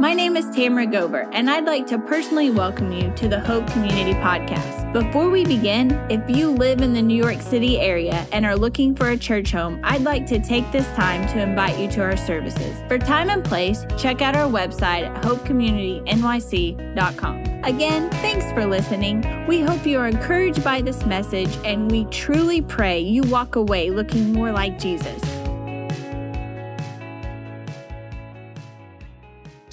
My 0.00 0.14
name 0.14 0.36
is 0.36 0.48
Tamara 0.50 0.86
Gober, 0.86 1.28
and 1.32 1.50
I'd 1.50 1.64
like 1.64 1.84
to 1.88 1.98
personally 1.98 2.50
welcome 2.50 2.92
you 2.92 3.12
to 3.16 3.26
the 3.26 3.40
Hope 3.40 3.66
Community 3.66 4.14
Podcast. 4.14 4.92
Before 4.92 5.28
we 5.28 5.44
begin, 5.44 5.90
if 6.08 6.30
you 6.30 6.50
live 6.50 6.82
in 6.82 6.92
the 6.92 7.02
New 7.02 7.20
York 7.20 7.42
City 7.42 7.80
area 7.80 8.24
and 8.30 8.46
are 8.46 8.54
looking 8.54 8.94
for 8.94 9.08
a 9.08 9.16
church 9.16 9.50
home, 9.50 9.80
I'd 9.82 10.02
like 10.02 10.24
to 10.26 10.38
take 10.38 10.70
this 10.70 10.86
time 10.92 11.26
to 11.30 11.40
invite 11.40 11.80
you 11.80 11.90
to 11.90 12.00
our 12.02 12.16
services. 12.16 12.80
For 12.86 12.96
time 12.96 13.28
and 13.28 13.44
place, 13.44 13.84
check 13.96 14.22
out 14.22 14.36
our 14.36 14.48
website 14.48 15.08
at 15.08 15.20
hopecommunitynyc.com. 15.24 17.64
Again, 17.64 18.08
thanks 18.10 18.52
for 18.52 18.66
listening. 18.66 19.46
We 19.48 19.62
hope 19.62 19.84
you 19.84 19.98
are 19.98 20.06
encouraged 20.06 20.62
by 20.62 20.80
this 20.80 21.04
message, 21.06 21.58
and 21.64 21.90
we 21.90 22.04
truly 22.04 22.62
pray 22.62 23.00
you 23.00 23.24
walk 23.24 23.56
away 23.56 23.90
looking 23.90 24.32
more 24.32 24.52
like 24.52 24.78
Jesus. 24.78 25.20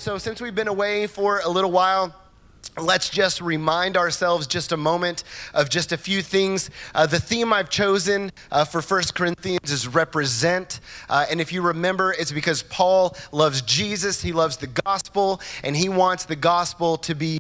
So, 0.06 0.20
since 0.20 0.40
we've 0.40 0.54
been 0.54 0.68
away 0.68 1.08
for 1.08 1.40
a 1.40 1.50
little 1.50 1.72
while, 1.72 2.14
Let's 2.78 3.10
just 3.10 3.40
remind 3.40 3.96
ourselves 3.96 4.48
just 4.48 4.74
a 4.74 4.78
moment 4.78 5.24
of 5.54 5.70
just 5.70 5.94
a 5.94 5.98
few 5.98 6.22
things. 6.22 6.70
Uh, 6.94 7.06
the 7.06 7.22
theme 7.22 7.54
I've 7.54 7.70
chosen 7.70 8.32
uh, 8.52 8.66
for 8.66 8.82
First 8.82 9.16
Corinthians 9.16 9.72
is 9.72 9.88
represent. 9.88 10.82
Uh, 11.08 11.26
and 11.30 11.40
if 11.40 11.54
you 11.54 11.62
remember, 11.62 12.12
it's 12.12 12.34
because 12.34 12.64
Paul 12.64 13.16
loves 13.32 13.62
Jesus, 13.62 14.22
he 14.22 14.34
loves 14.34 14.58
the 14.58 14.68
gospel, 14.68 15.40
and 15.64 15.74
he 15.74 15.88
wants 15.88 16.26
the 16.26 16.36
gospel 16.36 16.98
to 16.98 17.16
be 17.16 17.40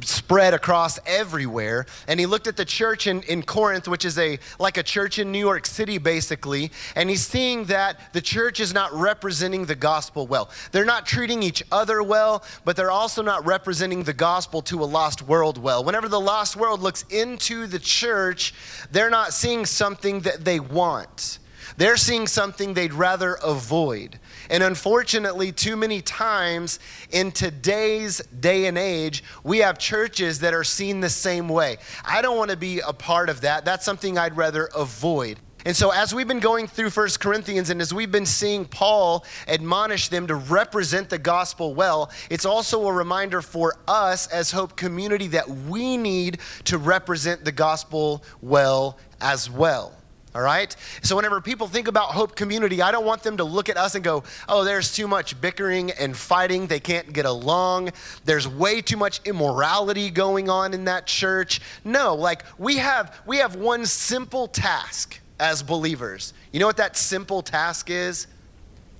spread 0.00 0.52
across 0.52 0.98
everywhere. 1.06 1.86
And 2.08 2.18
he 2.18 2.26
looked 2.26 2.46
at 2.46 2.56
the 2.56 2.64
church 2.64 3.06
in, 3.06 3.22
in 3.22 3.42
Corinth, 3.42 3.86
which 3.86 4.04
is 4.04 4.18
a 4.18 4.38
like 4.58 4.76
a 4.76 4.82
church 4.82 5.18
in 5.18 5.30
New 5.30 5.38
York 5.38 5.66
City, 5.66 5.98
basically, 5.98 6.72
and 6.94 7.08
he's 7.08 7.26
seeing 7.26 7.64
that 7.66 8.12
the 8.12 8.20
church 8.20 8.60
is 8.60 8.74
not 8.74 8.92
representing 8.92 9.66
the 9.66 9.74
gospel 9.74 10.26
well. 10.26 10.50
They're 10.72 10.84
not 10.84 11.06
treating 11.06 11.42
each 11.42 11.62
other 11.70 12.02
well, 12.02 12.44
but 12.64 12.76
they're 12.76 12.90
also 12.90 13.22
not 13.22 13.46
representing 13.46 14.02
the 14.02 14.12
gospel 14.12 14.62
to 14.62 14.82
a 14.82 14.86
lost 14.86 15.22
world 15.22 15.58
well. 15.58 15.84
Whenever 15.84 16.08
the 16.08 16.20
lost 16.20 16.56
world 16.56 16.80
looks 16.80 17.04
into 17.10 17.66
the 17.66 17.78
church, 17.78 18.54
they're 18.90 19.10
not 19.10 19.32
seeing 19.32 19.64
something 19.66 20.20
that 20.20 20.44
they 20.44 20.60
want. 20.60 21.38
They're 21.76 21.96
seeing 21.96 22.26
something 22.26 22.74
they'd 22.74 22.92
rather 22.92 23.34
avoid. 23.42 24.18
And 24.50 24.62
unfortunately, 24.62 25.52
too 25.52 25.76
many 25.76 26.00
times 26.00 26.78
in 27.10 27.32
today's 27.32 28.18
day 28.26 28.66
and 28.66 28.78
age, 28.78 29.24
we 29.44 29.58
have 29.58 29.78
churches 29.78 30.40
that 30.40 30.54
are 30.54 30.64
seen 30.64 31.00
the 31.00 31.10
same 31.10 31.48
way. 31.48 31.78
I 32.04 32.22
don't 32.22 32.36
want 32.36 32.50
to 32.50 32.56
be 32.56 32.80
a 32.80 32.92
part 32.92 33.28
of 33.28 33.42
that. 33.42 33.64
That's 33.64 33.84
something 33.84 34.18
I'd 34.18 34.36
rather 34.36 34.68
avoid. 34.74 35.38
And 35.66 35.76
so, 35.76 35.90
as 35.90 36.14
we've 36.14 36.28
been 36.28 36.38
going 36.38 36.68
through 36.68 36.90
First 36.90 37.18
Corinthians 37.18 37.70
and 37.70 37.80
as 37.80 37.92
we've 37.92 38.12
been 38.12 38.24
seeing 38.24 38.66
Paul 38.66 39.24
admonish 39.48 40.06
them 40.06 40.28
to 40.28 40.36
represent 40.36 41.10
the 41.10 41.18
gospel 41.18 41.74
well, 41.74 42.12
it's 42.30 42.44
also 42.44 42.86
a 42.86 42.92
reminder 42.92 43.42
for 43.42 43.74
us 43.88 44.28
as 44.28 44.52
Hope 44.52 44.76
Community 44.76 45.26
that 45.28 45.48
we 45.48 45.96
need 45.96 46.38
to 46.66 46.78
represent 46.78 47.44
the 47.44 47.50
gospel 47.50 48.22
well 48.40 48.96
as 49.20 49.50
well 49.50 49.92
all 50.36 50.42
right? 50.42 50.76
So, 51.00 51.16
whenever 51.16 51.40
people 51.40 51.66
think 51.66 51.88
about 51.88 52.10
Hope 52.10 52.36
Community, 52.36 52.82
I 52.82 52.92
don't 52.92 53.06
want 53.06 53.22
them 53.22 53.38
to 53.38 53.44
look 53.44 53.70
at 53.70 53.78
us 53.78 53.94
and 53.94 54.04
go, 54.04 54.22
oh, 54.50 54.64
there's 54.64 54.94
too 54.94 55.08
much 55.08 55.40
bickering 55.40 55.90
and 55.92 56.14
fighting. 56.14 56.66
They 56.66 56.78
can't 56.78 57.10
get 57.10 57.24
along. 57.24 57.92
There's 58.26 58.46
way 58.46 58.82
too 58.82 58.98
much 58.98 59.22
immorality 59.24 60.10
going 60.10 60.50
on 60.50 60.74
in 60.74 60.84
that 60.84 61.06
church. 61.06 61.62
No, 61.84 62.14
like 62.14 62.44
we 62.58 62.76
have, 62.76 63.18
we 63.24 63.38
have 63.38 63.56
one 63.56 63.86
simple 63.86 64.46
task 64.46 65.20
as 65.40 65.62
believers. 65.62 66.34
You 66.52 66.60
know 66.60 66.66
what 66.66 66.76
that 66.76 66.98
simple 66.98 67.40
task 67.40 67.88
is? 67.88 68.26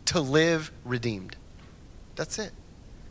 To 0.07 0.21
live 0.21 0.73
redeemed. 0.87 1.37
That's 2.15 2.39
it. 2.39 2.53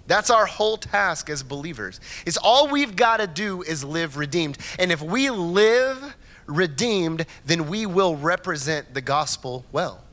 That's 0.07 0.31
our 0.31 0.47
whole 0.47 0.77
task 0.77 1.29
as 1.29 1.43
believers. 1.43 1.99
Is 2.25 2.37
all 2.37 2.69
we've 2.69 2.95
got 2.95 3.17
to 3.17 3.27
do 3.27 3.61
is 3.61 3.83
live 3.83 4.17
redeemed. 4.17 4.57
And 4.79 4.91
if 4.91 5.01
we 5.01 5.29
live 5.29 6.15
redeemed, 6.47 7.25
then 7.45 7.67
we 7.67 7.85
will 7.85 8.15
represent 8.15 8.93
the 8.93 9.01
gospel 9.01 9.65
well. 9.71 10.03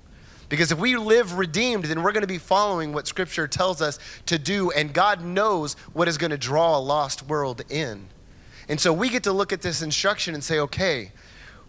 Because 0.48 0.70
if 0.70 0.78
we 0.78 0.96
live 0.96 1.38
redeemed, 1.38 1.86
then 1.86 2.02
we're 2.02 2.12
going 2.12 2.22
to 2.22 2.26
be 2.26 2.38
following 2.38 2.92
what 2.92 3.06
Scripture 3.06 3.48
tells 3.48 3.80
us 3.80 3.98
to 4.26 4.38
do, 4.38 4.70
and 4.70 4.92
God 4.92 5.24
knows 5.24 5.74
what 5.94 6.08
is 6.08 6.18
going 6.18 6.30
to 6.30 6.36
draw 6.36 6.76
a 6.76 6.80
lost 6.80 7.22
world 7.26 7.62
in. 7.70 8.06
And 8.68 8.78
so 8.78 8.92
we 8.92 9.08
get 9.08 9.22
to 9.24 9.32
look 9.32 9.52
at 9.52 9.62
this 9.62 9.80
instruction 9.80 10.34
and 10.34 10.44
say, 10.44 10.58
okay, 10.58 11.12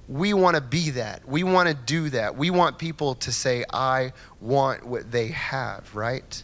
we 0.10 0.34
want 0.34 0.56
to 0.56 0.62
be 0.62 0.90
that. 0.92 1.26
We 1.28 1.44
want 1.44 1.70
to 1.70 1.76
do 1.76 2.10
that. 2.10 2.36
We 2.38 2.50
want 2.50 2.78
people 2.78 3.16
to 3.16 3.32
say, 3.32 3.64
I 3.72 4.12
want 4.42 4.86
what 4.86 5.12
they 5.12 5.28
have, 5.30 5.96
right? 5.96 6.44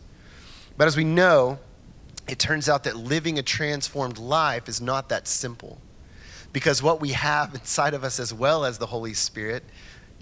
But 0.77 0.87
as 0.87 0.95
we 0.95 1.03
know, 1.03 1.59
it 2.27 2.39
turns 2.39 2.69
out 2.69 2.85
that 2.85 2.95
living 2.95 3.37
a 3.37 3.43
transformed 3.43 4.17
life 4.17 4.69
is 4.69 4.79
not 4.79 5.09
that 5.09 5.27
simple. 5.27 5.77
Because 6.51 6.81
what 6.81 6.99
we 6.99 7.09
have 7.09 7.53
inside 7.53 7.93
of 7.93 8.03
us, 8.03 8.19
as 8.19 8.33
well 8.33 8.65
as 8.65 8.77
the 8.77 8.87
Holy 8.87 9.13
Spirit, 9.13 9.63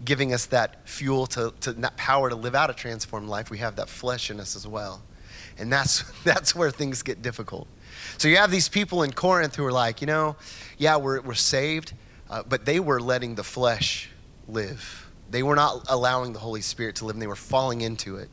giving 0.04 0.34
us 0.34 0.46
that 0.48 0.88
fuel 0.88 1.26
to, 1.28 1.54
to 1.62 1.74
that 1.74 1.98
power 1.98 2.30
to 2.30 2.36
live 2.36 2.56
out 2.56 2.70
a 2.70 2.74
transformed 2.74 3.30
life, 3.30 3.50
we 3.50 3.58
have 3.60 3.76
that 3.78 3.90
flesh 3.90 4.30
in 4.30 4.40
us 4.40 4.56
as 4.56 4.68
well. 4.68 5.02
And 5.58 5.72
that's, 5.72 6.04
that's 6.24 6.54
where 6.56 6.72
things 6.72 7.02
get 7.02 7.22
difficult. 7.22 7.68
So 8.18 8.28
you 8.28 8.38
have 8.38 8.52
these 8.52 8.70
people 8.70 9.04
in 9.04 9.12
Corinth 9.12 9.56
who 9.56 9.66
are 9.66 9.72
like, 9.72 10.02
you 10.02 10.08
know, 10.08 10.36
yeah, 10.78 10.98
we're, 10.98 11.22
we're 11.22 11.34
saved, 11.34 11.94
uh, 12.30 12.44
but 12.48 12.66
they 12.66 12.80
were 12.80 13.00
letting 13.00 13.36
the 13.36 13.44
flesh 13.44 14.10
live. 14.48 15.10
They 15.30 15.44
were 15.44 15.56
not 15.56 15.86
allowing 15.90 16.34
the 16.34 16.40
Holy 16.40 16.62
Spirit 16.62 16.96
to 16.98 17.06
live, 17.06 17.16
and 17.16 17.22
they 17.22 17.28
were 17.28 17.36
falling 17.36 17.82
into 17.82 18.18
it. 18.18 18.30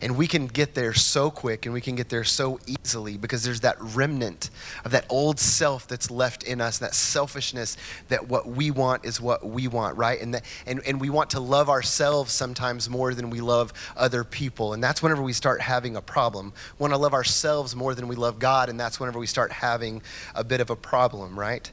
And 0.00 0.16
we 0.16 0.26
can 0.26 0.46
get 0.46 0.74
there 0.74 0.94
so 0.94 1.30
quick 1.30 1.66
and 1.66 1.72
we 1.72 1.80
can 1.80 1.96
get 1.96 2.08
there 2.08 2.24
so 2.24 2.60
easily 2.66 3.16
because 3.16 3.42
there's 3.42 3.60
that 3.60 3.76
remnant 3.80 4.50
of 4.84 4.92
that 4.92 5.06
old 5.08 5.40
self 5.40 5.86
that's 5.88 6.10
left 6.10 6.42
in 6.44 6.60
us, 6.60 6.78
that 6.78 6.94
selfishness 6.94 7.76
that 8.08 8.28
what 8.28 8.46
we 8.46 8.70
want 8.70 9.04
is 9.04 9.20
what 9.20 9.46
we 9.46 9.68
want, 9.68 9.96
right? 9.96 10.20
And, 10.20 10.34
that, 10.34 10.44
and, 10.66 10.80
and 10.86 11.00
we 11.00 11.10
want 11.10 11.30
to 11.30 11.40
love 11.40 11.68
ourselves 11.68 12.32
sometimes 12.32 12.88
more 12.88 13.14
than 13.14 13.30
we 13.30 13.40
love 13.40 13.72
other 13.96 14.24
people. 14.24 14.72
And 14.72 14.82
that's 14.82 15.02
whenever 15.02 15.22
we 15.22 15.32
start 15.32 15.60
having 15.60 15.96
a 15.96 16.02
problem. 16.02 16.52
We 16.78 16.84
want 16.84 16.94
to 16.94 16.98
love 16.98 17.14
ourselves 17.14 17.74
more 17.74 17.94
than 17.94 18.08
we 18.08 18.16
love 18.16 18.38
God, 18.38 18.68
and 18.68 18.78
that's 18.78 19.00
whenever 19.00 19.18
we 19.18 19.26
start 19.26 19.52
having 19.52 20.02
a 20.34 20.44
bit 20.44 20.60
of 20.60 20.70
a 20.70 20.76
problem, 20.76 21.38
right? 21.38 21.70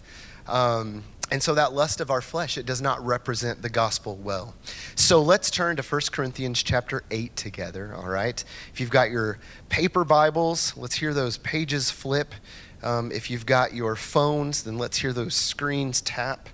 Um, 0.47 1.03
and 1.31 1.41
so 1.41 1.55
that 1.55 1.73
lust 1.73 2.01
of 2.01 2.11
our 2.11 2.21
flesh, 2.21 2.57
it 2.57 2.65
does 2.65 2.81
not 2.81 3.03
represent 3.03 3.61
the 3.61 3.69
gospel 3.69 4.15
well. 4.15 4.53
So 4.93 5.21
let's 5.21 5.49
turn 5.49 5.75
to 5.77 5.83
1 5.83 6.01
Corinthians 6.11 6.61
chapter 6.61 7.03
8 7.09 7.35
together, 7.35 7.95
all 7.95 8.07
right? 8.07 8.43
If 8.71 8.79
you've 8.79 8.91
got 8.91 9.09
your 9.09 9.39
paper 9.69 10.03
Bibles, 10.03 10.77
let's 10.77 10.95
hear 10.95 11.13
those 11.15 11.37
pages 11.37 11.89
flip. 11.89 12.35
Um, 12.83 13.11
if 13.11 13.31
you've 13.31 13.47
got 13.47 13.73
your 13.73 13.95
phones, 13.95 14.63
then 14.63 14.77
let's 14.77 14.97
hear 14.97 15.13
those 15.13 15.33
screens 15.33 16.01
tap, 16.01 16.47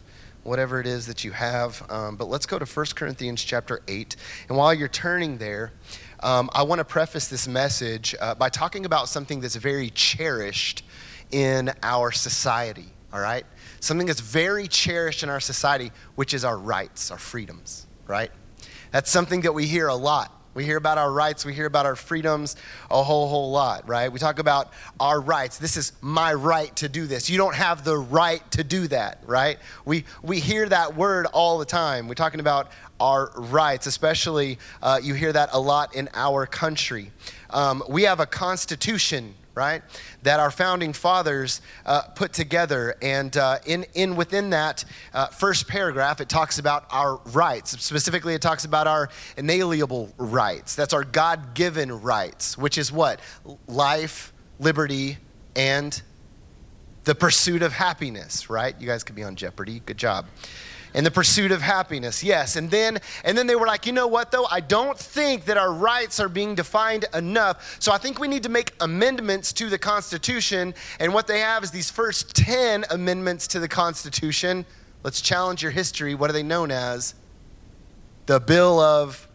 whatever 0.43 0.79
it 0.79 0.87
is 0.87 1.05
that 1.07 1.25
you 1.25 1.33
have. 1.33 1.83
Um, 1.91 2.15
but 2.15 2.29
let's 2.29 2.45
go 2.45 2.57
to 2.57 2.65
1 2.65 2.85
Corinthians 2.95 3.43
chapter 3.43 3.81
8. 3.89 4.15
And 4.47 4.57
while 4.57 4.73
you're 4.73 4.87
turning 4.87 5.37
there, 5.37 5.73
um, 6.21 6.49
I 6.53 6.63
want 6.63 6.79
to 6.79 6.85
preface 6.85 7.27
this 7.27 7.45
message 7.45 8.15
uh, 8.21 8.35
by 8.35 8.47
talking 8.47 8.85
about 8.85 9.09
something 9.09 9.41
that's 9.41 9.57
very 9.57 9.89
cherished 9.89 10.85
in 11.31 11.73
our 11.83 12.13
society, 12.13 12.87
all 13.11 13.19
right? 13.19 13.45
Something 13.81 14.07
that's 14.07 14.21
very 14.21 14.67
cherished 14.67 15.23
in 15.23 15.29
our 15.29 15.41
society, 15.41 15.91
which 16.15 16.33
is 16.33 16.45
our 16.45 16.57
rights, 16.57 17.11
our 17.11 17.17
freedoms, 17.17 17.87
right? 18.07 18.31
That's 18.91 19.09
something 19.09 19.41
that 19.41 19.53
we 19.53 19.67
hear 19.67 19.87
a 19.87 19.95
lot. 19.95 20.37
We 20.53 20.65
hear 20.65 20.75
about 20.75 20.97
our 20.97 21.11
rights, 21.11 21.45
we 21.45 21.53
hear 21.53 21.65
about 21.65 21.85
our 21.85 21.95
freedoms 21.95 22.57
a 22.89 23.01
whole, 23.01 23.29
whole 23.29 23.51
lot, 23.51 23.87
right? 23.87 24.11
We 24.11 24.19
talk 24.19 24.37
about 24.37 24.73
our 24.99 25.21
rights. 25.21 25.57
This 25.57 25.77
is 25.77 25.93
my 26.01 26.33
right 26.33 26.75
to 26.75 26.89
do 26.89 27.07
this. 27.07 27.29
You 27.29 27.37
don't 27.37 27.55
have 27.55 27.85
the 27.85 27.97
right 27.97 28.49
to 28.51 28.63
do 28.63 28.87
that, 28.89 29.23
right? 29.25 29.57
We, 29.85 30.03
we 30.21 30.41
hear 30.41 30.67
that 30.67 30.95
word 30.95 31.25
all 31.27 31.57
the 31.57 31.65
time. 31.65 32.09
We're 32.09 32.15
talking 32.15 32.41
about 32.41 32.69
our 32.99 33.31
rights, 33.35 33.87
especially 33.87 34.59
uh, 34.81 34.99
you 35.01 35.13
hear 35.13 35.31
that 35.31 35.49
a 35.53 35.59
lot 35.59 35.95
in 35.95 36.09
our 36.13 36.45
country. 36.45 37.11
Um, 37.49 37.81
we 37.87 38.03
have 38.03 38.19
a 38.19 38.25
constitution 38.25 39.33
right? 39.61 39.83
That 40.23 40.39
our 40.39 40.49
founding 40.49 40.91
fathers 40.91 41.61
uh, 41.85 42.01
put 42.15 42.33
together. 42.33 42.95
And 42.99 43.37
uh, 43.37 43.59
in, 43.67 43.85
in 43.93 44.15
within 44.15 44.49
that 44.49 44.83
uh, 45.13 45.27
first 45.27 45.67
paragraph, 45.67 46.19
it 46.19 46.29
talks 46.29 46.57
about 46.57 46.85
our 46.89 47.17
rights. 47.33 47.79
Specifically, 47.79 48.33
it 48.33 48.41
talks 48.41 48.65
about 48.65 48.87
our 48.87 49.09
inalienable 49.37 50.11
rights. 50.17 50.73
That's 50.75 50.93
our 50.93 51.03
God 51.03 51.53
given 51.53 52.01
rights, 52.01 52.57
which 52.57 52.79
is 52.79 52.91
what? 52.91 53.19
Life, 53.67 54.33
liberty, 54.59 55.19
and 55.55 56.01
the 57.03 57.13
pursuit 57.13 57.61
of 57.61 57.71
happiness, 57.71 58.49
right? 58.49 58.73
You 58.79 58.87
guys 58.87 59.03
could 59.03 59.15
be 59.15 59.23
on 59.23 59.35
Jeopardy. 59.35 59.79
Good 59.85 59.97
job 59.97 60.25
in 60.93 61.03
the 61.03 61.11
pursuit 61.11 61.51
of 61.51 61.61
happiness. 61.61 62.23
Yes 62.23 62.55
and 62.55 62.69
then 62.69 62.99
and 63.23 63.37
then 63.37 63.47
they 63.47 63.55
were 63.55 63.67
like 63.67 63.85
you 63.85 63.93
know 63.93 64.07
what 64.07 64.31
though? 64.31 64.45
I 64.45 64.59
don't 64.59 64.97
think 64.97 65.45
that 65.45 65.57
our 65.57 65.73
rights 65.73 66.19
are 66.19 66.29
being 66.29 66.55
defined 66.55 67.05
enough. 67.13 67.77
So 67.79 67.91
i 67.91 67.97
think 67.97 68.19
we 68.19 68.27
need 68.27 68.43
to 68.43 68.49
make 68.49 68.73
amendments 68.79 69.53
to 69.53 69.69
the 69.69 69.77
constitution 69.77 70.73
and 70.99 71.13
what 71.13 71.27
they 71.27 71.39
have 71.39 71.63
is 71.63 71.71
these 71.71 71.89
first 71.89 72.35
10 72.35 72.85
amendments 72.89 73.47
to 73.47 73.59
the 73.59 73.67
constitution. 73.67 74.65
Let's 75.03 75.21
challenge 75.21 75.63
your 75.63 75.71
history. 75.71 76.13
What 76.15 76.29
are 76.29 76.33
they 76.33 76.43
known 76.43 76.71
as? 76.71 77.15
The 78.27 78.39
bill 78.39 78.79
of 78.79 79.27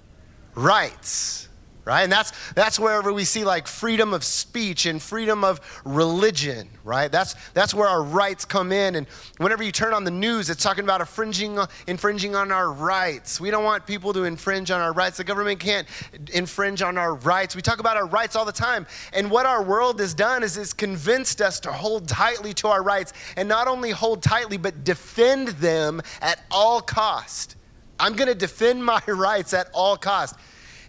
rights 0.54 1.48
right? 1.86 2.02
And 2.02 2.10
that's 2.10 2.32
that's 2.54 2.78
wherever 2.80 3.12
we 3.12 3.24
see 3.24 3.44
like 3.44 3.68
freedom 3.68 4.12
of 4.12 4.24
speech 4.24 4.86
and 4.86 5.00
freedom 5.00 5.44
of 5.44 5.60
religion, 5.84 6.68
right? 6.82 7.10
That's 7.10 7.34
that's 7.54 7.72
where 7.72 7.88
our 7.88 8.02
rights 8.02 8.44
come 8.44 8.72
in. 8.72 8.96
And 8.96 9.06
whenever 9.38 9.62
you 9.62 9.70
turn 9.70 9.94
on 9.94 10.02
the 10.02 10.10
news, 10.10 10.50
it's 10.50 10.62
talking 10.62 10.82
about 10.82 11.00
infringing 11.00 11.58
infringing 11.86 12.34
on 12.34 12.50
our 12.50 12.72
rights. 12.72 13.40
We 13.40 13.50
don't 13.52 13.62
want 13.62 13.86
people 13.86 14.12
to 14.14 14.24
infringe 14.24 14.72
on 14.72 14.80
our 14.80 14.92
rights. 14.92 15.16
The 15.16 15.24
government 15.24 15.60
can't 15.60 15.86
infringe 16.34 16.82
on 16.82 16.98
our 16.98 17.14
rights. 17.14 17.54
We 17.54 17.62
talk 17.62 17.78
about 17.78 17.96
our 17.96 18.06
rights 18.06 18.34
all 18.34 18.44
the 18.44 18.52
time. 18.52 18.84
And 19.12 19.30
what 19.30 19.46
our 19.46 19.62
world 19.62 20.00
has 20.00 20.12
done 20.12 20.42
is 20.42 20.56
it's 20.56 20.72
convinced 20.72 21.40
us 21.40 21.60
to 21.60 21.72
hold 21.72 22.08
tightly 22.08 22.52
to 22.54 22.68
our 22.68 22.82
rights 22.82 23.12
and 23.36 23.48
not 23.48 23.68
only 23.68 23.92
hold 23.92 24.24
tightly 24.24 24.56
but 24.56 24.82
defend 24.82 25.48
them 25.48 26.02
at 26.20 26.42
all 26.50 26.80
cost. 26.80 27.54
I'm 28.00 28.14
going 28.14 28.28
to 28.28 28.34
defend 28.34 28.84
my 28.92 29.02
rights 29.06 29.54
at 29.54 29.68
all 29.72 29.96
cost. 29.96 30.34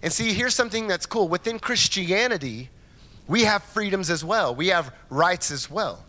And 0.02 0.12
see, 0.14 0.34
here's 0.34 0.56
something 0.56 0.88
that's 0.88 1.06
cool. 1.06 1.28
Within 1.28 1.60
Christianity, 1.60 2.70
we 3.28 3.44
have 3.44 3.64
freedoms 3.64 4.10
as 4.10 4.24
well, 4.24 4.56
we 4.56 4.68
have 4.68 4.94
rights 5.10 5.52
as 5.52 5.70
well. 5.70 6.04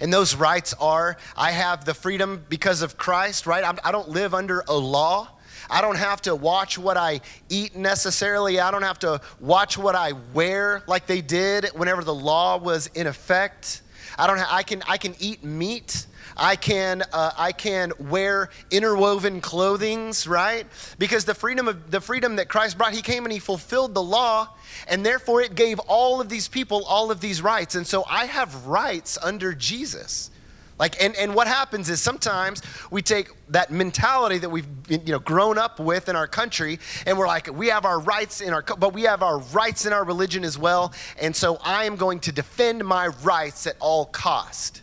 And 0.00 0.12
those 0.12 0.34
rights 0.34 0.74
are 0.80 1.16
I 1.36 1.50
have 1.50 1.84
the 1.84 1.94
freedom 1.94 2.44
because 2.48 2.82
of 2.82 2.96
Christ, 2.96 3.46
right? 3.46 3.62
I'm, 3.62 3.78
I 3.84 3.92
do 3.92 3.98
not 3.98 4.08
live 4.08 4.34
under 4.34 4.64
a 4.66 4.74
law. 4.74 5.28
I 5.68 5.82
don't 5.82 5.98
have 5.98 6.22
to 6.22 6.34
watch 6.34 6.78
what 6.78 6.96
I 6.96 7.20
eat 7.48 7.76
necessarily. 7.76 8.58
I 8.58 8.70
don't 8.70 8.82
have 8.82 8.98
to 9.00 9.20
watch 9.38 9.78
what 9.78 9.94
I 9.94 10.12
wear 10.34 10.82
like 10.86 11.06
they 11.06 11.20
did 11.20 11.66
whenever 11.74 12.02
the 12.02 12.14
law 12.14 12.58
was 12.58 12.88
in 12.88 13.06
effect. 13.06 13.82
I 14.18 14.26
don't. 14.26 14.38
Ha- 14.38 14.48
I 14.50 14.62
can. 14.62 14.82
I 14.88 14.96
can 14.96 15.14
eat 15.20 15.44
meat 15.44 16.06
I 16.40 16.56
can, 16.56 17.02
uh, 17.12 17.32
I 17.36 17.52
can 17.52 17.92
wear 17.98 18.48
interwoven 18.70 19.42
clothings, 19.42 20.26
right? 20.26 20.66
Because 20.98 21.26
the 21.26 21.34
freedom 21.34 21.68
of 21.68 21.90
the 21.90 22.00
freedom 22.00 22.36
that 22.36 22.48
Christ 22.48 22.78
brought, 22.78 22.94
he 22.94 23.02
came 23.02 23.26
and 23.26 23.32
he 23.32 23.38
fulfilled 23.38 23.94
the 23.94 24.02
law, 24.02 24.48
and 24.88 25.04
therefore 25.04 25.42
it 25.42 25.54
gave 25.54 25.78
all 25.80 26.18
of 26.18 26.30
these 26.30 26.48
people 26.48 26.82
all 26.86 27.10
of 27.10 27.20
these 27.20 27.42
rights. 27.42 27.74
And 27.74 27.86
so 27.86 28.04
I 28.08 28.24
have 28.24 28.66
rights 28.66 29.18
under 29.22 29.52
Jesus. 29.52 30.30
Like, 30.78 30.96
and, 31.02 31.14
and 31.16 31.34
what 31.34 31.46
happens 31.46 31.90
is 31.90 32.00
sometimes 32.00 32.62
we 32.90 33.02
take 33.02 33.28
that 33.50 33.70
mentality 33.70 34.38
that 34.38 34.48
we've 34.48 34.66
you 34.88 35.12
know 35.12 35.18
grown 35.18 35.58
up 35.58 35.78
with 35.78 36.08
in 36.08 36.16
our 36.16 36.26
country, 36.26 36.78
and 37.04 37.18
we're 37.18 37.26
like, 37.26 37.54
we 37.54 37.66
have 37.66 37.84
our 37.84 38.00
rights 38.00 38.40
in 38.40 38.54
our, 38.54 38.62
but 38.62 38.94
we 38.94 39.02
have 39.02 39.22
our 39.22 39.40
rights 39.40 39.84
in 39.84 39.92
our 39.92 40.04
religion 40.04 40.42
as 40.44 40.56
well. 40.56 40.94
And 41.20 41.36
so 41.36 41.58
I 41.62 41.84
am 41.84 41.96
going 41.96 42.18
to 42.20 42.32
defend 42.32 42.82
my 42.82 43.08
rights 43.08 43.66
at 43.66 43.76
all 43.78 44.06
cost. 44.06 44.80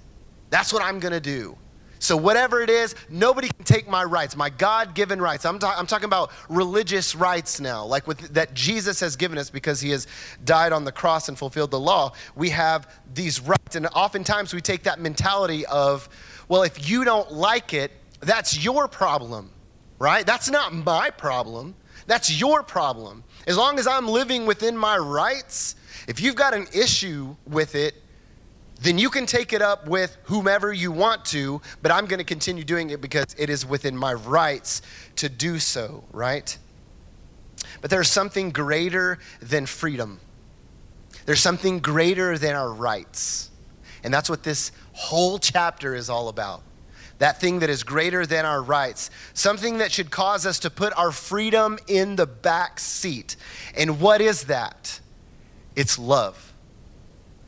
That's 0.49 0.71
what 0.71 0.83
I'm 0.83 0.99
going 0.99 1.13
to 1.13 1.19
do. 1.19 1.57
So, 1.99 2.15
whatever 2.15 2.61
it 2.61 2.69
is, 2.69 2.95
nobody 3.09 3.49
can 3.49 3.65
take 3.65 3.89
my 3.89 4.03
rights, 4.03 4.35
my 4.35 4.49
God 4.49 4.94
given 4.94 5.19
rights. 5.19 5.45
I'm, 5.45 5.57
ta- 5.57 5.75
I'm, 5.77 5.88
talking 5.88 6.05
about 6.05 6.31
religious 6.47 7.15
rights 7.15 7.59
now, 7.59 7.85
like 7.85 8.05
with, 8.05 8.19
that 8.33 8.53
Jesus 8.53 8.99
has 8.99 9.15
given 9.15 9.38
us 9.38 9.49
because 9.49 9.81
he 9.81 9.89
has 9.91 10.05
died 10.45 10.73
on 10.73 10.83
the 10.83 10.91
cross 10.91 11.27
and 11.27 11.38
fulfilled 11.38 11.71
the 11.71 11.79
law. 11.79 12.13
We 12.35 12.49
have 12.51 12.94
these 13.13 13.41
rights. 13.41 13.75
And 13.75 13.88
oftentimes 13.88 14.53
we 14.53 14.61
take 14.61 14.83
that 14.83 14.99
mentality 14.99 15.65
of, 15.65 16.07
well, 16.47 16.63
if 16.63 16.88
you 16.88 17.03
don't 17.03 17.31
like 17.31 17.73
it, 17.73 17.91
that's 18.19 18.63
your 18.63 18.88
problem, 18.88 19.51
right? 19.97 20.25
That's 20.25 20.50
not 20.50 20.73
my 20.73 21.09
problem. 21.09 21.75
That's 22.05 22.39
your 22.39 22.63
problem. 22.63 23.23
As 23.47 23.57
long 23.57 23.79
as 23.79 23.88
I'm 23.88 24.07
living 24.07 24.45
within 24.45 24.77
my 24.77 24.97
rights, 24.97 25.75
if 26.07 26.21
you've 26.21 26.35
got 26.35 26.53
an 26.53 26.67
issue 26.73 27.35
with 27.45 27.75
it, 27.75 27.95
then 28.81 28.97
you 28.97 29.09
can 29.09 29.25
take 29.25 29.53
it 29.53 29.62
up 29.62 29.88
with 29.88 30.18
whomever 30.24 30.71
you 30.71 30.91
want 30.91 31.25
to, 31.25 31.62
but 31.81 31.91
I'm 31.91 32.06
going 32.06 32.19
to 32.19 32.25
continue 32.25 32.63
doing 32.63 32.91
it 32.91 33.01
because 33.01 33.35
it 33.38 33.50
is 33.50 33.65
within 33.65 33.97
my 33.97 34.13
rights 34.13 34.81
to 35.18 35.29
do 35.29 35.59
so, 35.59 36.03
right? 36.12 36.57
But 37.81 37.89
there's 37.89 38.09
something 38.09 38.51
greater 38.51 39.19
than 39.41 39.65
freedom. 39.65 40.19
There's 41.25 41.39
something 41.39 41.79
greater 41.79 42.38
than 42.38 42.56
our 42.56 42.71
rights. 42.71 43.50
And 44.03 44.13
that's 44.13 44.29
what 44.29 44.44
this 44.44 44.71
whole 44.94 45.39
chapter 45.39 45.95
is 45.95 46.09
all 46.09 46.29
about. 46.29 46.62
That 47.18 47.41
thing 47.41 47.59
that 47.59 47.69
is 47.69 47.83
greater 47.83 48.25
than 48.25 48.45
our 48.45 48.62
rights. 48.62 49.09
Something 49.33 49.79
that 49.79 49.91
should 49.91 50.12
cause 50.12 50.45
us 50.45 50.59
to 50.59 50.69
put 50.69 50.95
our 50.97 51.12
freedom 51.12 51.79
in 51.88 52.15
the 52.15 52.27
back 52.27 52.79
seat. 52.79 53.35
And 53.75 54.00
what 54.00 54.21
is 54.21 54.44
that? 54.44 55.00
It's 55.75 55.97
love. 55.97 56.46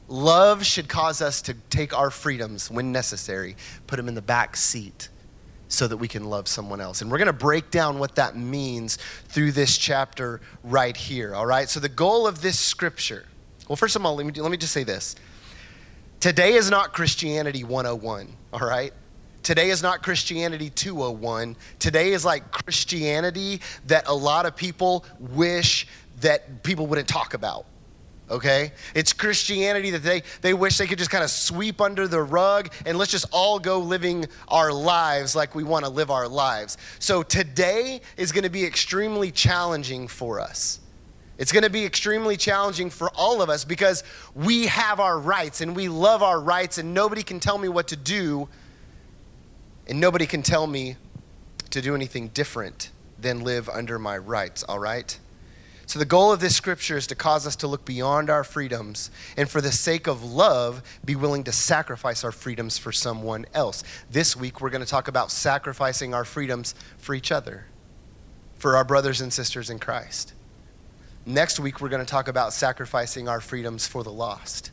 Love 0.09 0.65
should 0.65 0.89
cause 0.89 1.21
us 1.21 1.41
to 1.43 1.53
take 1.69 1.95
our 1.95 2.09
freedoms 2.09 2.71
when 2.71 2.91
necessary, 2.91 3.55
put 3.85 3.95
them 3.97 4.07
in 4.07 4.15
the 4.15 4.21
back 4.21 4.57
seat 4.57 5.07
so 5.67 5.87
that 5.87 5.97
we 5.97 6.07
can 6.07 6.25
love 6.25 6.47
someone 6.47 6.81
else. 6.81 7.01
And 7.01 7.11
we're 7.11 7.19
going 7.19 7.27
to 7.27 7.33
break 7.33 7.69
down 7.69 7.99
what 7.99 8.15
that 8.15 8.35
means 8.35 8.97
through 9.27 9.51
this 9.51 9.77
chapter 9.77 10.41
right 10.63 10.97
here, 10.97 11.35
all 11.35 11.45
right? 11.45 11.69
So, 11.69 11.79
the 11.79 11.89
goal 11.89 12.25
of 12.25 12.41
this 12.41 12.59
scripture, 12.59 13.25
well, 13.67 13.75
first 13.75 13.95
of 13.95 14.03
all, 14.03 14.15
let 14.15 14.25
me, 14.25 14.33
let 14.33 14.49
me 14.49 14.57
just 14.57 14.73
say 14.73 14.83
this. 14.83 15.15
Today 16.19 16.55
is 16.55 16.71
not 16.71 16.91
Christianity 16.91 17.63
101, 17.63 18.35
all 18.51 18.67
right? 18.67 18.91
Today 19.43 19.69
is 19.69 19.83
not 19.83 20.01
Christianity 20.01 20.71
201. 20.71 21.55
Today 21.77 22.11
is 22.11 22.25
like 22.25 22.51
Christianity 22.51 23.61
that 23.85 24.07
a 24.07 24.13
lot 24.13 24.47
of 24.47 24.55
people 24.55 25.05
wish 25.19 25.87
that 26.21 26.63
people 26.63 26.87
wouldn't 26.87 27.07
talk 27.07 27.35
about 27.35 27.65
okay? 28.29 28.71
It's 28.95 29.13
Christianity 29.13 29.91
that 29.91 30.03
they, 30.03 30.23
they 30.41 30.53
wish 30.53 30.77
they 30.77 30.87
could 30.87 30.97
just 30.97 31.11
kind 31.11 31.23
of 31.23 31.29
sweep 31.29 31.81
under 31.81 32.07
the 32.07 32.21
rug 32.21 32.71
and 32.85 32.97
let's 32.97 33.11
just 33.11 33.25
all 33.31 33.59
go 33.59 33.79
living 33.79 34.25
our 34.47 34.71
lives 34.71 35.35
like 35.35 35.55
we 35.55 35.63
want 35.63 35.85
to 35.85 35.91
live 35.91 36.11
our 36.11 36.27
lives. 36.27 36.77
So 36.99 37.23
today 37.23 38.01
is 38.17 38.31
going 38.31 38.43
to 38.43 38.49
be 38.49 38.65
extremely 38.65 39.31
challenging 39.31 40.07
for 40.07 40.39
us. 40.39 40.79
It's 41.39 41.53
going 41.53 41.63
to 41.63 41.69
be 41.69 41.85
extremely 41.85 42.35
challenging 42.35 42.89
for 42.89 43.09
all 43.11 43.41
of 43.41 43.49
us 43.49 43.63
because 43.63 44.03
we 44.35 44.67
have 44.67 44.99
our 44.99 45.17
rights 45.17 45.61
and 45.61 45.73
we 45.73 45.87
love 45.87 46.21
our 46.21 46.39
rights, 46.39 46.77
and 46.77 46.93
nobody 46.93 47.23
can 47.23 47.39
tell 47.39 47.57
me 47.57 47.69
what 47.69 47.87
to 47.87 47.95
do, 47.95 48.49
and 49.87 50.01
nobody 50.01 50.25
can 50.25 50.43
tell 50.43 50.67
me 50.67 50.97
to 51.69 51.81
do 51.81 51.95
anything 51.95 52.27
different 52.29 52.91
than 53.17 53.45
live 53.45 53.69
under 53.69 53.97
my 53.97 54.17
rights, 54.17 54.63
all 54.63 54.79
right? 54.79 55.17
So, 55.89 55.97
the 55.97 56.05
goal 56.05 56.31
of 56.31 56.39
this 56.39 56.55
scripture 56.55 56.97
is 56.97 57.07
to 57.07 57.15
cause 57.15 57.47
us 57.47 57.55
to 57.55 57.67
look 57.67 57.83
beyond 57.83 58.29
our 58.29 58.43
freedoms 58.43 59.09
and, 59.35 59.49
for 59.49 59.59
the 59.59 59.71
sake 59.71 60.05
of 60.05 60.23
love, 60.23 60.83
be 61.03 61.15
willing 61.15 61.43
to 61.45 61.51
sacrifice 61.51 62.23
our 62.23 62.31
freedoms 62.31 62.77
for 62.77 62.91
someone 62.91 63.47
else. 63.55 63.83
This 64.07 64.35
week, 64.35 64.61
we're 64.61 64.69
going 64.69 64.83
to 64.83 64.87
talk 64.87 65.07
about 65.07 65.31
sacrificing 65.31 66.13
our 66.13 66.25
freedoms 66.25 66.75
for 66.99 67.15
each 67.15 67.31
other, 67.31 67.65
for 68.59 68.77
our 68.77 68.83
brothers 68.83 69.19
and 69.19 69.33
sisters 69.33 69.71
in 69.71 69.79
Christ. 69.79 70.33
Next 71.25 71.59
week, 71.59 71.81
we're 71.81 71.89
going 71.89 72.05
to 72.05 72.11
talk 72.11 72.27
about 72.27 72.53
sacrificing 72.53 73.27
our 73.27 73.41
freedoms 73.41 73.87
for 73.87 74.03
the 74.03 74.11
lost. 74.11 74.69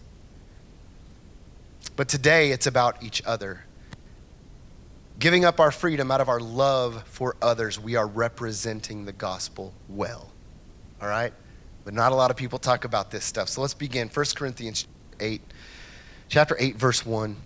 But 1.96 2.10
today, 2.10 2.50
it's 2.50 2.66
about 2.66 3.02
each 3.02 3.22
other. 3.24 3.64
Giving 5.18 5.46
up 5.46 5.60
our 5.60 5.70
freedom 5.70 6.10
out 6.10 6.20
of 6.20 6.28
our 6.28 6.40
love 6.40 7.04
for 7.06 7.36
others, 7.40 7.80
we 7.80 7.96
are 7.96 8.06
representing 8.06 9.06
the 9.06 9.14
gospel 9.14 9.72
well 9.88 10.34
all 11.00 11.08
right? 11.08 11.32
But 11.84 11.94
not 11.94 12.12
a 12.12 12.14
lot 12.14 12.30
of 12.30 12.36
people 12.36 12.58
talk 12.58 12.84
about 12.84 13.10
this 13.10 13.24
stuff. 13.24 13.48
So 13.48 13.60
let's 13.60 13.74
begin. 13.74 14.08
1 14.08 14.26
Corinthians 14.34 14.86
8, 15.20 15.40
chapter 16.28 16.56
8, 16.58 16.76
verse 16.76 17.06
1. 17.06 17.36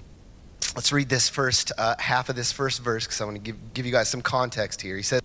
Let's 0.75 0.92
read 0.92 1.09
this 1.09 1.28
first 1.28 1.73
uh, 1.76 1.97
half 1.99 2.28
of 2.28 2.37
this 2.37 2.52
first 2.52 2.83
verse 2.83 3.04
because 3.04 3.21
I 3.21 3.25
want 3.25 3.37
to 3.37 3.42
give, 3.42 3.75
give 3.75 3.87
you 3.87 3.92
guys 3.92 4.09
some 4.09 4.23
context 4.23 4.80
here. 4.80 4.97
He 4.97 5.02
says, 5.02 5.21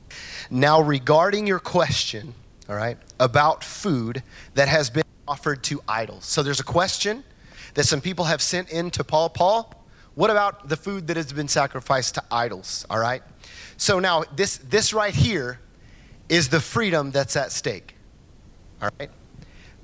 Now 0.49 0.81
regarding 0.81 1.45
your 1.45 1.59
question, 1.59 2.33
all 2.67 2.75
right, 2.75 2.97
about 3.19 3.63
food 3.63 4.23
that 4.55 4.67
has 4.67 4.89
been 4.89 5.03
offered 5.27 5.63
to 5.63 5.81
idols. 5.87 6.25
So 6.25 6.41
there's 6.41 6.59
a 6.59 6.65
question 6.65 7.23
that 7.75 7.85
some 7.85 8.01
people 8.01 8.25
have 8.25 8.41
sent 8.41 8.69
in 8.71 8.89
to 8.91 9.03
Paul. 9.03 9.29
Paul, 9.29 9.73
what 10.15 10.29
about 10.29 10.67
the 10.67 10.77
food 10.77 11.07
that 11.07 11.17
has 11.17 11.31
been 11.31 11.47
sacrificed 11.47 12.15
to 12.15 12.23
idols? 12.31 12.85
All 12.89 12.99
right. 12.99 13.21
So 13.77 13.99
now 13.99 14.23
this 14.35 14.57
this 14.57 14.93
right 14.93 15.13
here 15.13 15.59
is 16.29 16.49
the 16.49 16.61
freedom 16.61 17.11
that's 17.11 17.35
at 17.35 17.51
stake. 17.51 17.94
All 18.81 18.89
right? 18.99 19.09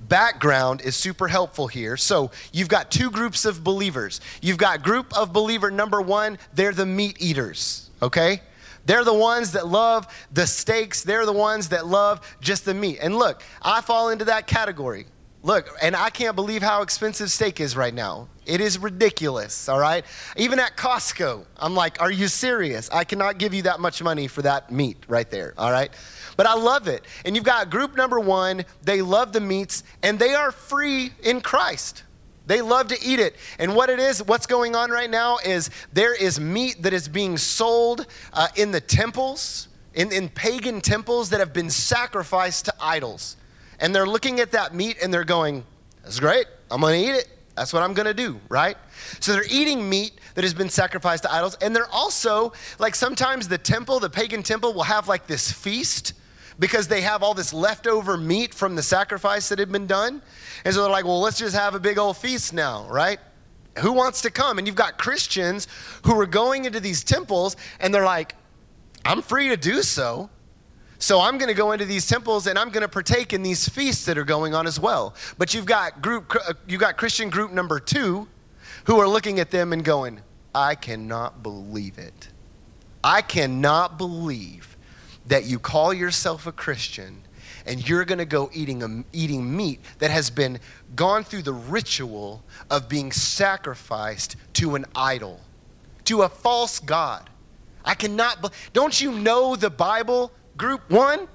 Background 0.08 0.82
is 0.82 0.96
super 0.96 1.28
helpful 1.28 1.68
here. 1.68 1.96
So 1.96 2.32
you've 2.52 2.68
got 2.68 2.92
two 2.92 3.12
groups 3.12 3.46
of 3.46 3.64
believers. 3.64 4.20
You've 4.42 4.58
got 4.58 4.84
group 4.84 5.16
of 5.18 5.32
believer 5.32 5.72
number 5.72 6.02
one, 6.02 6.38
they're 6.54 6.74
the 6.74 6.86
meat 6.86 7.18
eaters, 7.20 7.90
okay? 8.02 8.42
They're 8.86 9.04
the 9.04 9.14
ones 9.14 9.52
that 9.52 9.68
love 9.68 10.08
the 10.32 10.48
steaks. 10.48 11.04
They're 11.04 11.26
the 11.26 11.34
ones 11.34 11.70
that 11.70 11.86
love 11.86 12.38
just 12.42 12.66
the 12.66 12.74
meat. 12.74 13.00
And 13.02 13.16
look, 13.16 13.44
I 13.62 13.82
fall 13.82 14.10
into 14.10 14.26
that 14.26 14.48
category. 14.48 15.06
Look, 15.44 15.70
and 15.82 15.96
I 15.96 16.12
can't 16.12 16.36
believe 16.36 16.62
how 16.62 16.84
expensive 16.84 17.32
steak 17.32 17.60
is 17.60 17.76
right 17.76 17.94
now. 17.94 18.28
It 18.46 18.62
is 18.62 18.78
ridiculous, 18.78 19.68
all 19.68 19.80
right? 19.80 20.06
Even 20.38 20.60
at 20.60 20.78
Costco, 20.78 21.46
I'm 21.58 21.74
like, 21.74 22.00
are 22.00 22.12
you 22.12 22.28
serious? 22.28 22.90
I 22.92 23.06
cannot 23.06 23.40
give 23.40 23.52
you 23.54 23.64
that 23.64 23.80
much 23.80 24.04
money 24.04 24.28
for 24.28 24.44
that 24.44 24.72
meat 24.72 24.98
right 25.08 25.30
there, 25.32 25.56
all 25.58 25.72
right? 25.72 25.92
But 26.42 26.50
I 26.50 26.56
love 26.56 26.88
it. 26.88 27.06
And 27.24 27.36
you've 27.36 27.46
got 27.46 27.70
group 27.70 27.96
number 27.96 28.20
one, 28.20 28.66
they 28.82 29.04
love 29.04 29.32
the 29.32 29.40
meats, 29.40 29.84
and 30.02 30.18
they 30.18 30.34
are 30.34 30.52
free 30.52 31.12
in 31.22 31.40
Christ. 31.40 32.02
They 32.48 32.64
love 32.64 32.88
to 32.88 32.98
eat 33.00 33.20
it. 33.20 33.36
And 33.60 33.76
what 33.76 33.92
it 33.92 34.00
is, 34.00 34.24
what's 34.24 34.48
going 34.48 34.76
on 34.76 34.90
right 34.90 35.08
now 35.12 35.38
is 35.46 35.70
there 35.94 36.16
is 36.16 36.40
meat 36.40 36.82
that 36.82 36.94
is 36.94 37.08
being 37.08 37.38
sold 37.38 38.08
uh, 38.34 38.48
in 38.56 38.72
the 38.72 38.82
temples, 38.82 39.68
in, 39.94 40.12
in 40.12 40.30
pagan 40.30 40.82
temples 40.82 41.30
that 41.30 41.40
have 41.40 41.54
been 41.54 41.70
sacrificed 41.70 42.66
to 42.66 42.74
idols. 42.82 43.38
and 43.80 43.94
they're 43.94 44.08
looking 44.08 44.40
at 44.40 44.54
that 44.54 44.74
meat 44.74 44.98
and 45.00 45.14
they're 45.14 45.24
going, 45.24 45.64
That's 46.02 46.20
great. 46.20 46.48
I'm 46.72 46.82
going 46.82 47.00
to 47.00 47.08
eat 47.08 47.16
it. 47.16 47.30
That's 47.56 47.72
what 47.72 47.84
I'm 47.84 47.94
going 47.94 48.08
to 48.08 48.16
do, 48.16 48.42
right? 48.50 48.78
So 49.20 49.34
they're 49.34 49.46
eating 49.48 49.88
meat 49.88 50.14
that 50.34 50.44
has 50.44 50.56
been 50.56 50.70
sacrificed 50.70 51.22
to 51.22 51.32
idols. 51.32 51.56
And 51.62 51.76
they're 51.76 51.92
also, 51.92 52.54
like 52.80 52.96
sometimes 52.96 53.48
the 53.48 53.60
temple, 53.60 54.00
the 54.00 54.10
pagan 54.10 54.42
temple, 54.42 54.74
will 54.74 54.82
have 54.82 55.08
like 55.08 55.28
this 55.28 55.52
feast 55.52 56.14
because 56.62 56.88
they 56.88 57.02
have 57.02 57.24
all 57.24 57.34
this 57.34 57.54
leftover 57.54 58.18
meat 58.18 58.54
from 58.54 58.76
the 58.76 58.84
sacrifice 58.84 59.50
that 59.50 59.58
had 59.58 59.72
been 59.72 59.88
done. 59.88 60.22
And 60.64 60.72
so 60.72 60.84
they're 60.84 60.92
like, 60.92 61.06
well, 61.06 61.20
let's 61.20 61.40
just 61.40 61.56
have 61.56 61.74
a 61.74 61.80
big 61.80 61.98
old 61.98 62.18
feast 62.18 62.54
now, 62.54 62.88
right? 62.88 63.20
Who 63.80 63.92
wants 63.92 64.22
to 64.22 64.30
come? 64.30 64.60
And 64.60 64.68
you've 64.68 64.76
got 64.76 65.00
Christians 65.00 65.68
who 66.06 66.18
are 66.22 66.28
going 66.28 66.66
into 66.66 66.80
these 66.80 67.04
temples 67.04 67.58
and 67.80 67.92
they're 67.92 68.06
like, 68.06 68.36
I'm 69.04 69.24
free 69.24 69.50
to 69.50 69.58
do 69.58 69.82
so. 69.82 70.30
So 71.00 71.20
I'm 71.20 71.40
going 71.40 71.48
to 71.48 71.56
go 71.56 71.72
into 71.72 71.86
these 71.86 72.06
temples 72.06 72.46
and 72.46 72.60
I'm 72.60 72.70
going 72.70 72.84
to 72.84 72.88
partake 72.88 73.34
in 73.34 73.42
these 73.42 73.68
feasts 73.68 74.06
that 74.06 74.20
are 74.20 74.24
going 74.24 74.54
on 74.54 74.68
as 74.68 74.80
well. 74.80 75.16
But 75.40 75.56
you've 75.56 75.66
got 75.66 76.04
group 76.04 76.32
uh, 76.48 76.54
you've 76.68 76.80
got 76.80 76.96
Christian 76.96 77.32
group 77.32 77.52
number 77.52 77.80
2 77.80 78.28
who 78.86 79.00
are 79.00 79.08
looking 79.08 79.40
at 79.40 79.50
them 79.50 79.74
and 79.74 79.84
going, 79.84 80.22
"I 80.54 80.76
cannot 80.76 81.42
believe 81.42 81.98
it. 81.98 82.30
I 83.04 83.24
cannot 83.24 83.98
believe 83.98 84.71
that 85.28 85.46
you 85.46 85.60
call 85.60 85.94
yourself 85.94 86.48
a 86.48 86.52
Christian 86.52 87.24
and 87.66 87.88
you're 87.88 88.06
going 88.06 88.20
to 88.20 88.26
go 88.26 88.50
eating 88.54 88.84
a, 88.84 89.04
eating 89.14 89.56
meat 89.56 89.80
that 90.00 90.10
has 90.10 90.30
been 90.30 90.60
gone 90.96 91.24
through 91.24 91.44
the 91.44 91.54
ritual 91.54 92.44
of 92.70 92.90
being 92.90 93.12
sacrificed 93.12 94.36
to 94.54 94.76
an 94.76 94.86
idol, 94.96 95.40
to 96.06 96.22
a 96.24 96.30
false 96.30 96.80
god." 96.80 97.30
I 97.84 97.96
cannot. 97.96 98.52
Don't 98.74 99.00
you 99.02 99.12
know 99.12 99.56
the 99.56 99.70
Bible 99.70 100.32
Group 100.58 100.90
one, 100.92 101.28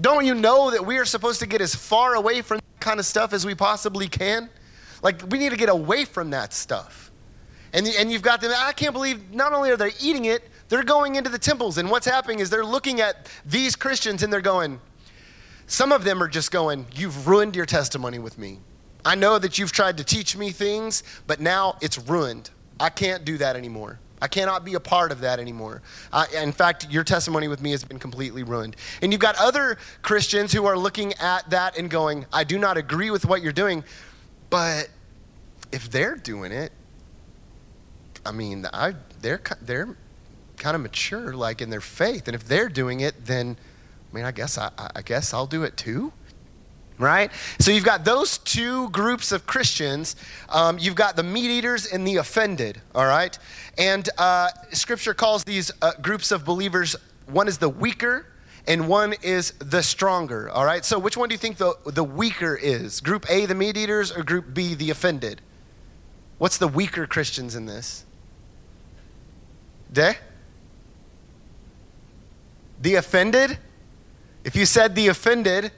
don't 0.00 0.24
you 0.26 0.34
know 0.34 0.70
that 0.70 0.84
we 0.84 0.98
are 0.98 1.04
supposed 1.04 1.40
to 1.40 1.46
get 1.46 1.60
as 1.60 1.74
far 1.74 2.14
away 2.14 2.42
from 2.42 2.58
that 2.58 2.80
kind 2.80 3.00
of 3.00 3.06
stuff 3.06 3.32
as 3.32 3.46
we 3.46 3.54
possibly 3.54 4.08
can? 4.08 4.50
Like, 5.02 5.22
we 5.30 5.38
need 5.38 5.50
to 5.50 5.56
get 5.56 5.68
away 5.68 6.04
from 6.04 6.30
that 6.30 6.52
stuff. 6.52 7.10
And, 7.72 7.86
and 7.86 8.12
you've 8.12 8.22
got 8.22 8.40
them, 8.40 8.52
I 8.54 8.72
can't 8.72 8.92
believe 8.92 9.32
not 9.32 9.52
only 9.52 9.70
are 9.70 9.76
they 9.76 9.90
eating 10.00 10.26
it, 10.26 10.48
they're 10.68 10.82
going 10.82 11.14
into 11.14 11.30
the 11.30 11.38
temples. 11.38 11.78
And 11.78 11.90
what's 11.90 12.06
happening 12.06 12.40
is 12.40 12.50
they're 12.50 12.64
looking 12.64 13.00
at 13.00 13.28
these 13.44 13.76
Christians 13.76 14.22
and 14.22 14.32
they're 14.32 14.40
going, 14.40 14.80
some 15.66 15.92
of 15.92 16.04
them 16.04 16.22
are 16.22 16.28
just 16.28 16.50
going, 16.50 16.86
You've 16.94 17.26
ruined 17.26 17.56
your 17.56 17.66
testimony 17.66 18.18
with 18.18 18.38
me. 18.38 18.58
I 19.04 19.14
know 19.14 19.38
that 19.38 19.58
you've 19.58 19.72
tried 19.72 19.98
to 19.98 20.04
teach 20.04 20.36
me 20.36 20.50
things, 20.50 21.02
but 21.26 21.40
now 21.40 21.76
it's 21.80 21.98
ruined. 21.98 22.50
I 22.80 22.90
can't 22.90 23.24
do 23.24 23.38
that 23.38 23.56
anymore. 23.56 24.00
I 24.20 24.28
cannot 24.28 24.64
be 24.64 24.74
a 24.74 24.80
part 24.80 25.12
of 25.12 25.20
that 25.20 25.38
anymore. 25.38 25.82
Uh, 26.12 26.24
in 26.34 26.50
fact, 26.50 26.90
your 26.90 27.04
testimony 27.04 27.48
with 27.48 27.60
me 27.60 27.70
has 27.70 27.84
been 27.84 27.98
completely 27.98 28.42
ruined. 28.42 28.76
And 29.02 29.12
you've 29.12 29.20
got 29.20 29.36
other 29.38 29.76
Christians 30.02 30.52
who 30.52 30.66
are 30.66 30.76
looking 30.76 31.12
at 31.14 31.48
that 31.50 31.78
and 31.78 31.90
going, 31.90 32.26
I 32.32 32.44
do 32.44 32.58
not 32.58 32.76
agree 32.76 33.10
with 33.10 33.26
what 33.26 33.42
you're 33.42 33.52
doing, 33.52 33.84
but 34.48 34.88
if 35.70 35.90
they're 35.90 36.16
doing 36.16 36.50
it, 36.50 36.72
I 38.24 38.32
mean, 38.32 38.66
I, 38.72 38.94
they're, 39.20 39.42
they're 39.62 39.96
kind 40.56 40.74
of 40.74 40.82
mature, 40.82 41.34
like 41.34 41.60
in 41.60 41.70
their 41.70 41.80
faith. 41.80 42.28
And 42.28 42.34
if 42.34 42.44
they're 42.46 42.68
doing 42.68 43.00
it, 43.00 43.26
then, 43.26 43.56
I 44.10 44.16
mean, 44.16 44.24
I 44.24 44.32
guess, 44.32 44.58
I, 44.58 44.70
I 44.94 45.02
guess 45.02 45.32
I'll 45.34 45.46
do 45.46 45.62
it 45.62 45.76
too 45.76 46.12
right? 46.98 47.30
So 47.58 47.70
you've 47.70 47.84
got 47.84 48.04
those 48.04 48.38
two 48.38 48.88
groups 48.90 49.32
of 49.32 49.46
Christians. 49.46 50.16
Um, 50.48 50.78
you've 50.78 50.94
got 50.94 51.16
the 51.16 51.22
meat 51.22 51.50
eaters 51.50 51.86
and 51.86 52.06
the 52.06 52.16
offended, 52.16 52.80
all 52.94 53.04
right? 53.04 53.38
And 53.76 54.08
uh, 54.18 54.48
scripture 54.72 55.14
calls 55.14 55.44
these 55.44 55.70
uh, 55.82 55.92
groups 56.00 56.32
of 56.32 56.44
believers 56.44 56.96
one 57.26 57.48
is 57.48 57.58
the 57.58 57.68
weaker 57.68 58.26
and 58.68 58.88
one 58.88 59.14
is 59.22 59.52
the 59.58 59.82
stronger, 59.82 60.50
all 60.50 60.64
right? 60.64 60.84
So 60.84 60.98
which 60.98 61.16
one 61.16 61.28
do 61.28 61.34
you 61.34 61.38
think 61.38 61.56
the, 61.56 61.74
the 61.86 62.04
weaker 62.04 62.56
is? 62.56 63.00
Group 63.00 63.26
A, 63.30 63.46
the 63.46 63.54
meat 63.54 63.76
eaters, 63.76 64.10
or 64.10 64.22
group 64.22 64.54
B, 64.54 64.74
the 64.74 64.90
offended? 64.90 65.40
What's 66.38 66.58
the 66.58 66.68
weaker 66.68 67.06
Christians 67.06 67.54
in 67.54 67.66
this? 67.66 68.04
De? 69.92 70.16
The 72.80 72.96
offended? 72.96 73.58
If 74.44 74.54
you 74.54 74.66
said 74.66 74.94
the 74.94 75.08
offended, 75.08 75.72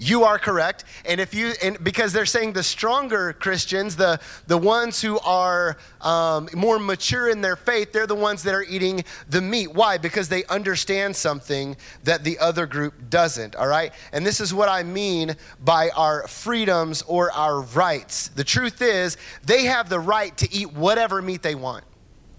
you 0.00 0.24
are 0.24 0.38
correct. 0.38 0.84
And 1.04 1.20
if 1.20 1.34
you 1.34 1.52
and 1.62 1.82
because 1.84 2.12
they're 2.12 2.26
saying 2.26 2.54
the 2.54 2.62
stronger 2.62 3.34
christians 3.34 3.96
the 3.96 4.18
the 4.46 4.56
ones 4.56 5.02
who 5.02 5.18
are 5.20 5.76
um, 6.00 6.48
more 6.54 6.78
mature 6.78 7.28
in 7.28 7.42
their 7.42 7.56
faith 7.56 7.92
they're 7.92 8.06
the 8.06 8.14
ones 8.14 8.42
that 8.44 8.54
are 8.54 8.62
eating 8.62 9.04
the 9.28 9.42
meat. 9.42 9.74
Why? 9.74 9.98
Because 9.98 10.30
they 10.30 10.44
understand 10.46 11.14
something 11.14 11.76
that 12.04 12.24
the 12.24 12.38
other 12.38 12.66
group 12.66 13.10
doesn't 13.10 13.54
all 13.54 13.68
right? 13.68 13.92
And 14.12 14.26
this 14.26 14.40
is 14.40 14.54
what 14.54 14.70
i 14.70 14.82
mean 14.82 15.36
by 15.62 15.90
our 15.90 16.26
freedoms 16.26 17.02
or 17.02 17.30
our 17.32 17.60
rights. 17.60 18.28
The 18.28 18.44
truth 18.44 18.80
is 18.80 19.18
they 19.44 19.64
have 19.64 19.90
the 19.90 20.00
right 20.00 20.34
to 20.38 20.50
eat 20.50 20.72
whatever 20.72 21.20
meat 21.20 21.42
they 21.42 21.54
want 21.54 21.84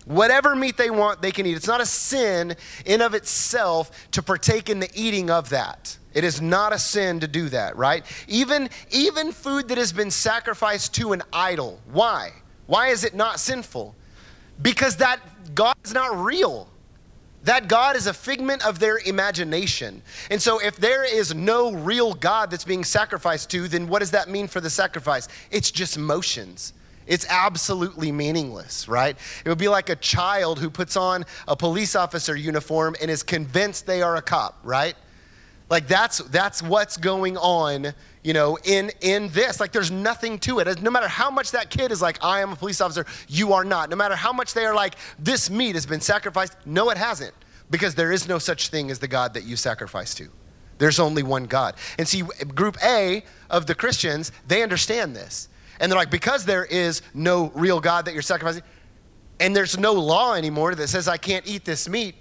Whatever 0.06 0.56
meat 0.56 0.78
they 0.78 0.90
want, 0.90 1.22
they 1.22 1.32
can 1.32 1.46
eat. 1.46 1.56
It's 1.56 1.68
not 1.68 1.82
a 1.82 1.86
sin 1.86 2.56
in 2.86 3.02
of 3.02 3.14
itself 3.14 4.10
to 4.12 4.24
partake 4.24 4.70
in 4.70 4.80
the 4.80 4.90
eating 4.96 5.30
of 5.30 5.50
that. 5.50 5.98
It 6.14 6.24
is 6.24 6.42
not 6.42 6.74
a 6.74 6.80
sin 6.80 7.20
to 7.22 7.28
do 7.28 7.50
that, 7.50 7.78
right? 7.78 8.04
Even, 8.28 8.70
even 8.90 9.32
food 9.32 9.68
that 9.70 9.78
has 9.78 9.94
been 9.94 10.12
sacrificed 10.12 10.96
to 10.96 11.14
an 11.14 11.22
idol. 11.32 11.80
Why? 11.92 12.32
Why 12.66 12.88
is 12.88 13.04
it 13.04 13.14
not 13.14 13.40
sinful? 13.40 13.96
Because 14.62 14.98
that 14.98 15.20
God 15.56 15.76
is 15.84 15.94
not 15.94 16.18
real. 16.18 16.68
That 17.44 17.68
God 17.68 17.96
is 17.96 18.08
a 18.08 18.14
figment 18.14 18.66
of 18.66 18.80
their 18.80 19.00
imagination. 19.00 20.04
And 20.30 20.42
so, 20.42 20.60
if 20.60 20.78
there 20.78 21.04
is 21.04 21.34
no 21.34 21.72
real 21.72 22.14
God 22.14 22.52
that's 22.52 22.64
being 22.64 22.84
sacrificed 22.84 23.50
to, 23.52 23.68
then 23.68 23.88
what 23.88 24.00
does 24.00 24.12
that 24.12 24.30
mean 24.30 24.48
for 24.48 24.62
the 24.62 24.70
sacrifice? 24.70 25.28
It's 25.50 25.72
just 25.72 25.98
motions. 25.98 26.74
It's 27.12 27.26
absolutely 27.28 28.10
meaningless, 28.14 28.88
right? 28.88 29.18
It 29.44 29.50
would 29.50 29.58
be 29.58 29.68
like 29.68 29.90
a 29.90 29.98
child 29.98 30.60
who 30.60 30.70
puts 30.70 30.96
on 30.96 31.26
a 31.46 31.58
police 31.58 31.94
officer 31.94 32.38
uniform 32.38 32.96
and 33.02 33.12
is 33.12 33.22
convinced 33.22 33.86
they 33.86 34.02
are 34.02 34.16
a 34.16 34.22
cop, 34.22 34.58
right? 34.64 34.96
Like 35.70 35.90
that's 35.90 36.20
that's 36.20 36.64
what's 36.64 36.96
going 36.96 37.36
on, 37.36 37.94
you 38.24 38.32
know, 38.32 38.58
in 38.64 38.92
in 39.02 39.28
this. 39.32 39.60
Like 39.60 39.74
there's 39.74 39.92
nothing 39.92 40.40
to 40.40 40.60
it. 40.60 40.82
No 40.82 40.90
matter 40.90 41.10
how 41.10 41.30
much 41.30 41.52
that 41.52 41.70
kid 41.70 41.92
is 41.92 42.02
like, 42.02 42.18
I 42.24 42.40
am 42.40 42.54
a 42.54 42.56
police 42.56 42.80
officer, 42.80 43.06
you 43.28 43.52
are 43.52 43.66
not. 43.66 43.90
No 43.90 43.98
matter 43.98 44.16
how 44.16 44.32
much 44.32 44.54
they 44.54 44.66
are 44.66 44.74
like, 44.74 44.96
this 45.20 45.50
meat 45.50 45.76
has 45.76 45.86
been 45.86 46.00
sacrificed. 46.00 46.56
No, 46.66 46.92
it 46.92 46.98
hasn't, 46.98 47.34
because 47.70 47.94
there 47.94 48.14
is 48.14 48.30
no 48.30 48.40
such 48.40 48.70
thing 48.70 48.90
as 48.90 49.00
the 49.00 49.10
God 49.10 49.34
that 49.34 49.44
you 49.44 49.58
sacrifice 49.58 50.16
to. 50.16 50.30
There's 50.78 50.98
only 50.98 51.24
one 51.24 51.44
God. 51.44 51.76
And 52.00 52.08
see, 52.08 52.24
group 52.56 52.78
A 52.82 53.26
of 53.50 53.66
the 53.66 53.76
Christians, 53.76 54.32
they 54.48 54.64
understand 54.64 55.14
this. 55.14 55.50
And 55.82 55.92
they're 55.92 56.00
like, 56.00 56.12
because 56.12 56.46
there 56.46 56.64
is 56.64 57.02
no 57.14 57.52
real 57.54 57.82
God 57.82 58.06
that 58.06 58.14
you're 58.14 58.22
sacrificing, 58.22 58.64
and 59.42 59.54
there's 59.54 59.78
no 59.78 59.92
law 59.92 60.36
anymore 60.36 60.74
that 60.76 60.88
says 60.88 61.10
I 61.10 61.18
can't 61.18 61.46
eat 61.46 61.66
this 61.66 61.90
meat, 61.90 62.16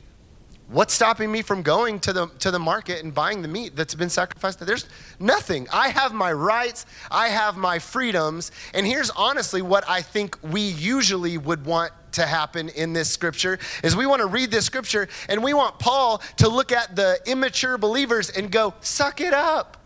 What's 0.70 0.94
stopping 0.94 1.32
me 1.32 1.42
from 1.42 1.62
going 1.62 1.98
to 2.00 2.12
the, 2.12 2.28
to 2.38 2.52
the 2.52 2.60
market 2.60 3.02
and 3.02 3.12
buying 3.12 3.42
the 3.42 3.48
meat 3.48 3.74
that's 3.74 3.96
been 3.96 4.08
sacrificed? 4.08 4.60
There's 4.60 4.86
nothing. 5.18 5.66
I 5.72 5.88
have 5.88 6.14
my 6.14 6.32
rights, 6.32 6.86
I 7.10 7.26
have 7.26 7.56
my 7.56 7.80
freedoms. 7.80 8.52
And 8.72 8.86
here's 8.86 9.10
honestly 9.10 9.62
what 9.62 9.82
I 9.88 10.00
think 10.00 10.38
we 10.44 10.60
usually 10.60 11.38
would 11.38 11.66
want 11.66 11.92
to 12.12 12.24
happen 12.24 12.68
in 12.68 12.92
this 12.92 13.10
scripture 13.10 13.58
is 13.82 13.96
we 13.96 14.06
want 14.06 14.20
to 14.20 14.28
read 14.28 14.52
this 14.52 14.64
scripture 14.64 15.08
and 15.28 15.42
we 15.42 15.54
want 15.54 15.80
Paul 15.80 16.22
to 16.36 16.48
look 16.48 16.70
at 16.70 16.94
the 16.94 17.18
immature 17.26 17.76
believers 17.76 18.30
and 18.30 18.48
go, 18.48 18.72
suck 18.80 19.20
it 19.20 19.34
up. 19.34 19.76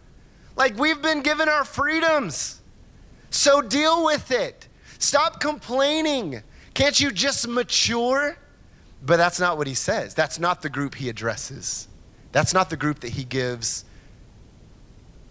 Like 0.55 0.77
we've 0.77 1.01
been 1.01 1.23
given 1.23 1.49
our 1.49 1.65
freedoms. 1.65 2.61
So 3.35 3.61
deal 3.61 4.05
with 4.05 4.31
it. 4.31 4.69
Stop 5.01 5.41
complaining. 5.41 6.43
Can't 6.73 7.01
you 7.01 7.11
just 7.11 7.49
mature? 7.49 8.39
But 9.05 9.17
that's 9.17 9.41
not 9.41 9.59
what 9.59 9.67
he 9.67 9.75
says. 9.75 10.15
That's 10.15 10.39
not 10.39 10.63
the 10.63 10.71
group 10.71 10.95
he 10.95 11.09
addresses. 11.09 11.89
That's 12.31 12.55
not 12.55 12.71
the 12.71 12.77
group 12.77 13.01
that 13.01 13.11
he 13.11 13.25
gives 13.25 13.85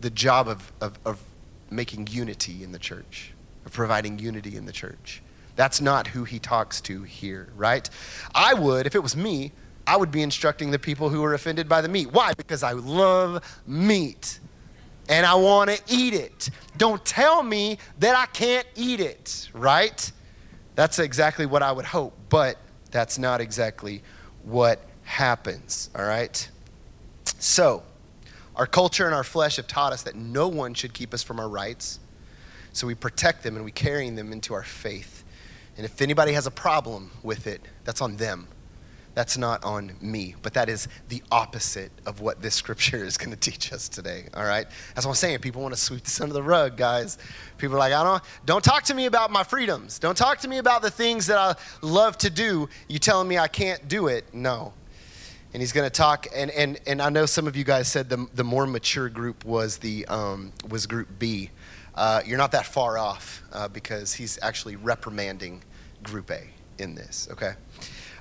the 0.01 0.09
job 0.09 0.49
of, 0.49 0.71
of, 0.81 0.99
of 1.05 1.23
making 1.71 2.07
unity 2.11 2.61
in 2.61 2.73
the 2.73 2.77
church, 2.77 3.31
of 3.65 3.71
providing 3.71 4.19
unity 4.19 4.57
in 4.57 4.65
the 4.65 4.73
church. 4.73 5.23
That's 5.55 5.79
not 5.79 6.07
who 6.07 6.25
he 6.25 6.39
talks 6.39 6.81
to 6.81 7.03
here, 7.03 7.47
right? 7.55 7.89
I 8.35 8.53
would, 8.53 8.85
if 8.85 8.95
it 8.95 9.01
was 9.01 9.15
me, 9.15 9.53
I 9.87 9.95
would 9.95 10.11
be 10.11 10.21
instructing 10.21 10.71
the 10.71 10.79
people 10.79 11.09
who 11.09 11.23
are 11.23 11.33
offended 11.33 11.69
by 11.69 11.79
the 11.79 11.87
meat. 11.87 12.11
Why? 12.11 12.33
Because 12.33 12.63
I 12.63 12.73
love 12.73 13.61
meat 13.65 14.39
and 15.09 15.25
I 15.25 15.35
want 15.35 15.69
to 15.69 15.81
eat 15.87 16.13
it. 16.13 16.49
Don't 16.77 17.03
tell 17.05 17.43
me 17.43 17.77
that 17.99 18.15
I 18.15 18.25
can't 18.27 18.67
eat 18.75 18.99
it, 18.99 19.49
right? 19.53 20.11
That's 20.75 20.99
exactly 20.99 21.45
what 21.45 21.61
I 21.61 21.71
would 21.71 21.85
hope. 21.85 22.17
But 22.29 22.57
that's 22.91 23.17
not 23.17 23.41
exactly 23.41 24.01
what 24.43 24.81
happens, 25.03 25.89
all 25.95 26.05
right? 26.05 26.49
So, 27.39 27.83
our 28.55 28.67
culture 28.67 29.05
and 29.05 29.15
our 29.15 29.23
flesh 29.23 29.55
have 29.55 29.67
taught 29.67 29.93
us 29.93 30.03
that 30.03 30.15
no 30.15 30.47
one 30.47 30.73
should 30.73 30.93
keep 30.93 31.13
us 31.13 31.23
from 31.23 31.39
our 31.39 31.49
rights. 31.49 31.99
So 32.71 32.87
we 32.87 32.95
protect 32.95 33.43
them 33.43 33.55
and 33.55 33.65
we 33.65 33.71
carry 33.71 34.09
them 34.09 34.31
into 34.31 34.53
our 34.53 34.63
faith. 34.63 35.23
And 35.75 35.85
if 35.85 36.01
anybody 36.01 36.33
has 36.33 36.45
a 36.45 36.51
problem 36.51 37.11
with 37.23 37.47
it, 37.47 37.61
that's 37.83 38.01
on 38.01 38.17
them. 38.17 38.47
That's 39.15 39.37
not 39.37 39.63
on 39.63 39.95
me, 40.01 40.35
but 40.41 40.55
that 40.55 40.69
is 40.69 40.87
the 41.09 41.21
opposite 41.31 41.91
of 42.07 42.19
what 42.19 42.41
this 42.41 42.55
scripture 42.55 43.03
is 43.03 43.15
going 43.15 43.29
to 43.29 43.37
teach 43.37 43.71
us 43.71 43.87
today. 43.87 44.25
All 44.33 44.43
right, 44.43 44.65
that's 44.95 45.05
what 45.05 45.11
I'm 45.11 45.15
saying. 45.15 45.39
People 45.39 45.61
want 45.61 45.73
to 45.75 45.79
sweep 45.79 46.03
this 46.03 46.19
under 46.19 46.33
the 46.33 46.41
rug, 46.41 46.77
guys. 46.77 47.19
People 47.59 47.75
are 47.75 47.79
like, 47.79 47.93
I 47.93 48.03
don't, 48.03 48.23
don't 48.45 48.63
talk 48.63 48.83
to 48.85 48.95
me 48.95 49.05
about 49.05 49.29
my 49.29 49.43
freedoms. 49.43 49.99
Don't 49.99 50.17
talk 50.17 50.39
to 50.39 50.47
me 50.47 50.57
about 50.57 50.81
the 50.81 50.89
things 50.89 51.27
that 51.27 51.37
I 51.37 51.55
love 51.81 52.17
to 52.19 52.31
do. 52.31 52.69
You 52.87 52.97
telling 52.97 53.27
me 53.27 53.37
I 53.37 53.47
can't 53.47 53.87
do 53.87 54.07
it? 54.07 54.33
No. 54.33 54.73
And 55.53 55.61
he's 55.61 55.71
going 55.71 55.85
to 55.85 55.95
talk, 55.95 56.25
and, 56.35 56.49
and, 56.49 56.79
and 56.87 56.99
I 56.99 57.09
know 57.09 57.27
some 57.27 57.45
of 57.45 57.55
you 57.55 57.63
guys 57.63 57.87
said 57.87 58.09
the, 58.09 58.25
the 58.33 58.43
more 58.43 58.65
mature 58.65 59.09
group 59.09 59.45
was 59.45 59.77
the 59.77 60.07
um, 60.07 60.51
was 60.67 60.87
Group 60.87 61.19
B. 61.19 61.51
Uh, 61.93 62.23
you're 62.25 62.39
not 62.39 62.51
that 62.53 62.65
far 62.65 62.97
off 62.97 63.43
uh, 63.53 63.67
because 63.67 64.15
he's 64.15 64.39
actually 64.41 64.75
reprimanding 64.75 65.63
Group 66.01 66.31
A 66.31 66.41
in 66.79 66.95
this. 66.95 67.27
Okay. 67.31 67.53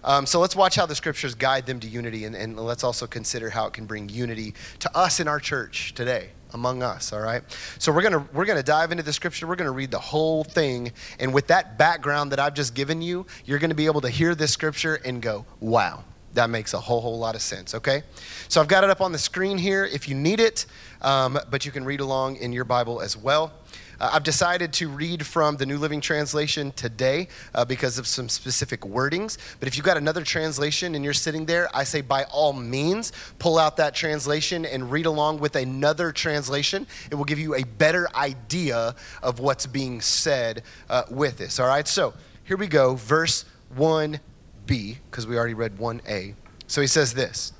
Um, 0.05 0.27
so 0.27 0.41
let's 0.41 0.57
watch 0.57 0.75
how 0.75 0.87
the 0.87 0.95
scriptures 0.95 1.35
guide 1.35 1.67
them 1.67 1.81
to 1.81 1.87
unity, 1.87 2.25
and, 2.25 2.35
and 2.35 2.59
let's 2.59 2.85
also 2.85 3.07
consider 3.07 3.51
how 3.51 3.67
it 3.67 3.73
can 3.73 3.87
bring 3.87 4.09
unity 4.09 4.55
to 4.81 4.97
us 4.97 5.21
in 5.21 5.29
our 5.29 5.39
church 5.39 5.95
today 5.95 6.31
among 6.55 6.83
us 6.83 7.13
all 7.13 7.21
right? 7.21 7.43
So 7.79 7.93
we're 7.93 8.03
gonna 8.03 8.27
we're 8.33 8.45
gonna 8.45 8.63
dive 8.63 8.91
into 8.91 9.03
the 9.03 9.13
scripture. 9.13 9.47
We're 9.47 9.57
gonna 9.57 9.73
read 9.73 9.91
the 9.91 9.99
whole 9.99 10.45
thing. 10.45 10.93
And 11.19 11.33
with 11.33 11.47
that 11.49 11.79
background 11.79 12.33
that 12.33 12.41
i've 12.41 12.55
just 12.55 12.75
given 12.75 13.03
you 13.03 13.27
you're 13.45 13.59
gonna 13.59 13.75
be 13.75 13.87
able 13.87 14.01
to 14.01 14.09
hear 14.09 14.35
this 14.35 14.53
scripture 14.53 14.97
and 15.05 15.23
go 15.23 15.45
wow 15.61 16.05
that 16.35 16.49
makes 16.49 16.73
a 16.73 16.81
whole 16.81 17.01
whole 17.01 17.19
lot 17.19 17.35
of 17.35 17.43
sense 17.43 17.75
okay? 17.75 18.03
So 18.49 18.61
i've 18.61 18.69
got 18.69 18.85
it 18.85 18.91
up 18.91 19.01
on 19.01 19.13
the 19.13 19.19
screen 19.19 19.59
here 19.59 19.85
if 19.85 20.09
you 20.09 20.15
need 20.15 20.41
it 20.41 20.67
um, 21.01 21.39
but 21.51 21.65
you 21.65 21.73
can 21.73 21.85
read 21.85 22.01
along 22.01 22.37
in 22.37 22.53
your 22.53 22.65
bible 22.65 23.01
as 23.01 23.17
well 23.17 23.53
uh, 24.01 24.11
I've 24.13 24.23
decided 24.23 24.73
to 24.75 24.89
read 24.89 25.27
from 25.27 25.57
the 25.57 25.67
New 25.67 25.79
Living 25.79 26.01
Translation 26.01 26.73
today 26.73 27.29
uh, 27.55 27.65
because 27.65 27.99
of 27.99 28.07
some 28.07 28.29
specific 28.29 28.81
wordings. 28.81 29.39
But 29.59 29.69
if 29.69 29.77
you've 29.77 29.87
got 29.87 29.97
another 29.97 30.23
translation 30.23 30.95
and 30.95 31.05
you're 31.05 31.13
sitting 31.13 31.47
there, 31.47 31.69
I 31.75 31.85
say 31.85 32.01
by 32.01 32.25
all 32.25 32.53
means, 32.53 33.13
pull 33.39 33.59
out 33.59 33.77
that 33.77 33.95
translation 33.95 34.65
and 34.65 34.91
read 34.91 35.07
along 35.07 35.39
with 35.39 35.57
another 35.57 36.13
translation. 36.13 36.87
It 37.11 37.15
will 37.15 37.25
give 37.25 37.39
you 37.39 37.55
a 37.55 37.65
better 37.65 38.09
idea 38.15 38.95
of 39.23 39.39
what's 39.39 39.67
being 39.67 40.01
said 40.01 40.63
uh, 40.89 41.05
with 41.11 41.39
this. 41.39 41.61
All 41.61 41.67
right, 41.67 41.87
so 41.87 42.15
here 42.45 42.57
we 42.57 42.67
go, 42.67 42.95
verse 42.95 43.45
1b, 43.77 44.19
because 44.67 45.27
we 45.27 45.37
already 45.37 45.55
read 45.55 45.77
1a. 45.77 46.35
So 46.67 46.81
he 46.81 46.87
says 46.87 47.15
this 47.15 47.53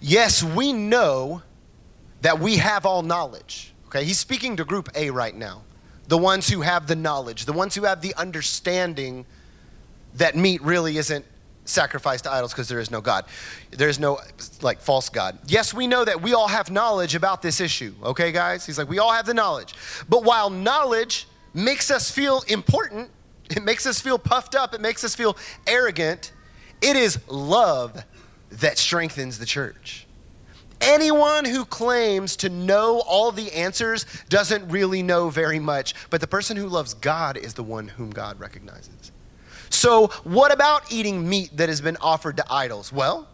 Yes, 0.00 0.42
we 0.42 0.72
know 0.72 1.42
that 2.22 2.38
we 2.38 2.56
have 2.56 2.86
all 2.86 3.02
knowledge. 3.02 3.72
Okay, 3.90 4.04
he's 4.04 4.20
speaking 4.20 4.56
to 4.56 4.64
group 4.64 4.88
A 4.94 5.10
right 5.10 5.34
now. 5.34 5.62
The 6.06 6.16
ones 6.16 6.48
who 6.48 6.60
have 6.60 6.86
the 6.86 6.94
knowledge, 6.94 7.44
the 7.44 7.52
ones 7.52 7.74
who 7.74 7.82
have 7.84 8.00
the 8.00 8.14
understanding 8.14 9.26
that 10.14 10.36
meat 10.36 10.62
really 10.62 10.96
isn't 10.96 11.24
sacrificed 11.64 12.24
to 12.24 12.32
idols 12.32 12.52
because 12.52 12.68
there 12.68 12.78
is 12.78 12.92
no 12.92 13.00
God. 13.00 13.24
There 13.72 13.88
is 13.88 13.98
no 13.98 14.20
like 14.62 14.80
false 14.80 15.08
God. 15.08 15.38
Yes, 15.48 15.74
we 15.74 15.88
know 15.88 16.04
that 16.04 16.22
we 16.22 16.34
all 16.34 16.46
have 16.46 16.70
knowledge 16.70 17.16
about 17.16 17.42
this 17.42 17.60
issue. 17.60 17.92
Okay, 18.04 18.30
guys? 18.30 18.64
He's 18.64 18.78
like, 18.78 18.88
we 18.88 19.00
all 19.00 19.12
have 19.12 19.26
the 19.26 19.34
knowledge. 19.34 19.74
But 20.08 20.22
while 20.22 20.50
knowledge 20.50 21.26
makes 21.52 21.90
us 21.90 22.12
feel 22.12 22.42
important, 22.46 23.10
it 23.50 23.64
makes 23.64 23.86
us 23.86 24.00
feel 24.00 24.20
puffed 24.20 24.54
up, 24.54 24.72
it 24.72 24.80
makes 24.80 25.02
us 25.02 25.16
feel 25.16 25.36
arrogant, 25.66 26.30
it 26.80 26.94
is 26.94 27.18
love 27.28 28.04
that 28.52 28.78
strengthens 28.78 29.40
the 29.40 29.46
church. 29.46 30.06
Anyone 30.80 31.44
who 31.44 31.64
claims 31.64 32.36
to 32.36 32.48
know 32.48 33.00
all 33.06 33.32
the 33.32 33.52
answers 33.52 34.06
doesn't 34.28 34.68
really 34.68 35.02
know 35.02 35.28
very 35.28 35.58
much, 35.58 35.94
but 36.08 36.20
the 36.20 36.26
person 36.26 36.56
who 36.56 36.68
loves 36.68 36.94
God 36.94 37.36
is 37.36 37.54
the 37.54 37.62
one 37.62 37.88
whom 37.88 38.10
God 38.10 38.40
recognizes. 38.40 39.12
So, 39.68 40.08
what 40.24 40.52
about 40.52 40.90
eating 40.90 41.28
meat 41.28 41.56
that 41.56 41.68
has 41.68 41.80
been 41.80 41.96
offered 42.00 42.38
to 42.38 42.44
idols? 42.50 42.92
Well, 42.92 43.28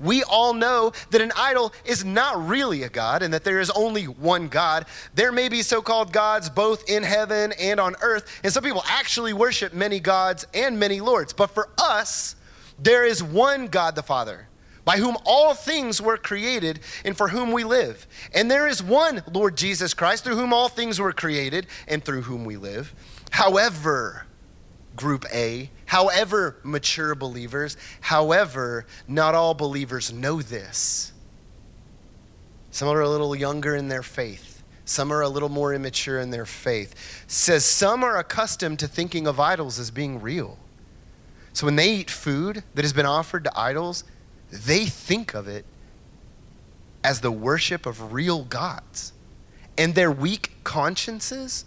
we 0.00 0.22
all 0.24 0.54
know 0.54 0.92
that 1.10 1.20
an 1.20 1.32
idol 1.36 1.72
is 1.84 2.04
not 2.04 2.46
really 2.46 2.82
a 2.82 2.88
God 2.88 3.22
and 3.22 3.32
that 3.34 3.44
there 3.44 3.60
is 3.60 3.70
only 3.70 4.04
one 4.04 4.48
God. 4.48 4.86
There 5.14 5.32
may 5.32 5.48
be 5.48 5.62
so 5.62 5.82
called 5.82 6.12
gods 6.12 6.50
both 6.50 6.88
in 6.88 7.02
heaven 7.02 7.52
and 7.58 7.80
on 7.80 7.96
earth, 8.00 8.40
and 8.44 8.52
some 8.52 8.62
people 8.62 8.84
actually 8.86 9.32
worship 9.32 9.72
many 9.72 9.98
gods 10.00 10.46
and 10.54 10.78
many 10.78 11.00
lords. 11.00 11.32
But 11.32 11.50
for 11.50 11.68
us, 11.78 12.36
there 12.78 13.04
is 13.04 13.22
one 13.22 13.66
God 13.66 13.94
the 13.94 14.02
Father 14.02 14.48
by 14.88 14.96
whom 14.96 15.18
all 15.26 15.52
things 15.52 16.00
were 16.00 16.16
created 16.16 16.80
and 17.04 17.14
for 17.14 17.28
whom 17.28 17.52
we 17.52 17.62
live. 17.62 18.06
And 18.32 18.50
there 18.50 18.66
is 18.66 18.82
one 18.82 19.22
Lord 19.30 19.54
Jesus 19.54 19.92
Christ 19.92 20.24
through 20.24 20.36
whom 20.36 20.50
all 20.50 20.70
things 20.70 20.98
were 20.98 21.12
created 21.12 21.66
and 21.86 22.02
through 22.02 22.22
whom 22.22 22.46
we 22.46 22.56
live. 22.56 22.94
However, 23.30 24.24
group 24.96 25.26
A, 25.30 25.68
however, 25.84 26.56
mature 26.62 27.14
believers, 27.14 27.76
however, 28.00 28.86
not 29.06 29.34
all 29.34 29.52
believers 29.52 30.10
know 30.10 30.40
this. 30.40 31.12
Some 32.70 32.88
are 32.88 33.02
a 33.02 33.10
little 33.10 33.36
younger 33.36 33.76
in 33.76 33.88
their 33.88 34.02
faith. 34.02 34.62
Some 34.86 35.12
are 35.12 35.20
a 35.20 35.28
little 35.28 35.50
more 35.50 35.74
immature 35.74 36.18
in 36.18 36.30
their 36.30 36.46
faith. 36.46 37.24
Says 37.26 37.62
some 37.66 38.02
are 38.02 38.16
accustomed 38.16 38.78
to 38.78 38.88
thinking 38.88 39.26
of 39.26 39.38
idols 39.38 39.78
as 39.78 39.90
being 39.90 40.22
real. 40.22 40.58
So 41.52 41.66
when 41.66 41.76
they 41.76 41.92
eat 41.92 42.10
food 42.10 42.64
that 42.74 42.86
has 42.86 42.94
been 42.94 43.04
offered 43.04 43.44
to 43.44 43.52
idols, 43.54 44.04
they 44.50 44.86
think 44.86 45.34
of 45.34 45.48
it 45.48 45.64
as 47.04 47.20
the 47.20 47.30
worship 47.30 47.86
of 47.86 48.12
real 48.12 48.44
gods. 48.44 49.12
And 49.76 49.94
their 49.94 50.10
weak 50.10 50.52
consciences 50.64 51.64